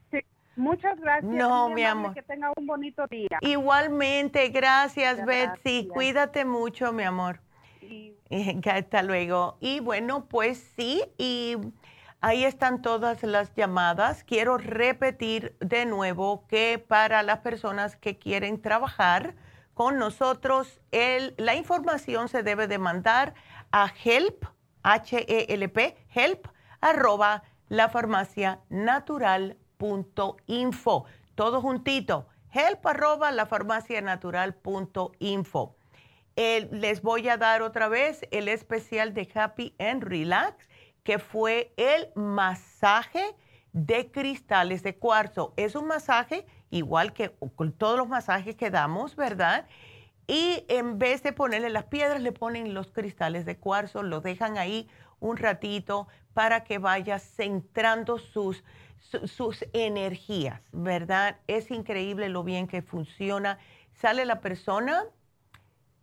[0.60, 1.32] Muchas gracias.
[1.32, 2.12] No, mi amor.
[2.12, 3.38] Que tenga un bonito día.
[3.40, 5.88] Igualmente, gracias, Betsy.
[5.88, 7.40] Cuídate mucho, mi amor.
[7.80, 8.14] Y...
[8.70, 9.56] Hasta luego.
[9.60, 11.56] Y bueno, pues sí, y
[12.20, 14.22] ahí están todas las llamadas.
[14.22, 19.34] Quiero repetir de nuevo que para las personas que quieren trabajar
[19.72, 23.32] con nosotros, el, la información se debe de mandar
[23.72, 24.44] a help,
[24.82, 26.48] H-E-L-P, help,
[26.82, 29.56] arroba la farmacia natural
[30.46, 31.04] info.
[31.34, 32.26] Todo juntito.
[32.52, 33.48] Help arroba la
[35.18, 35.76] info.
[36.36, 40.68] les voy a dar otra vez el especial de Happy and Relax,
[41.04, 43.36] que fue el masaje
[43.72, 45.54] de cristales de cuarzo.
[45.56, 49.66] Es un masaje igual que con todos los masajes que damos, ¿verdad?
[50.26, 54.58] Y en vez de ponerle las piedras, le ponen los cristales de cuarzo, lo dejan
[54.58, 54.88] ahí
[55.18, 58.62] un ratito para que vaya centrando sus
[59.00, 61.38] sus energías, ¿verdad?
[61.46, 63.58] Es increíble lo bien que funciona.
[63.92, 65.04] Sale la persona,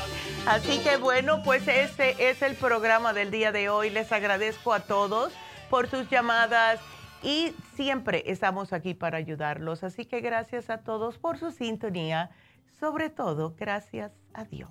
[0.47, 3.91] Así que bueno, pues este es el programa del día de hoy.
[3.91, 5.33] Les agradezco a todos
[5.69, 6.81] por sus llamadas
[7.23, 9.85] y siempre estamos aquí para ayudarlos.
[9.85, 12.31] Así que gracias a todos por su sintonía.
[12.79, 14.71] Sobre todo, gracias a Dios.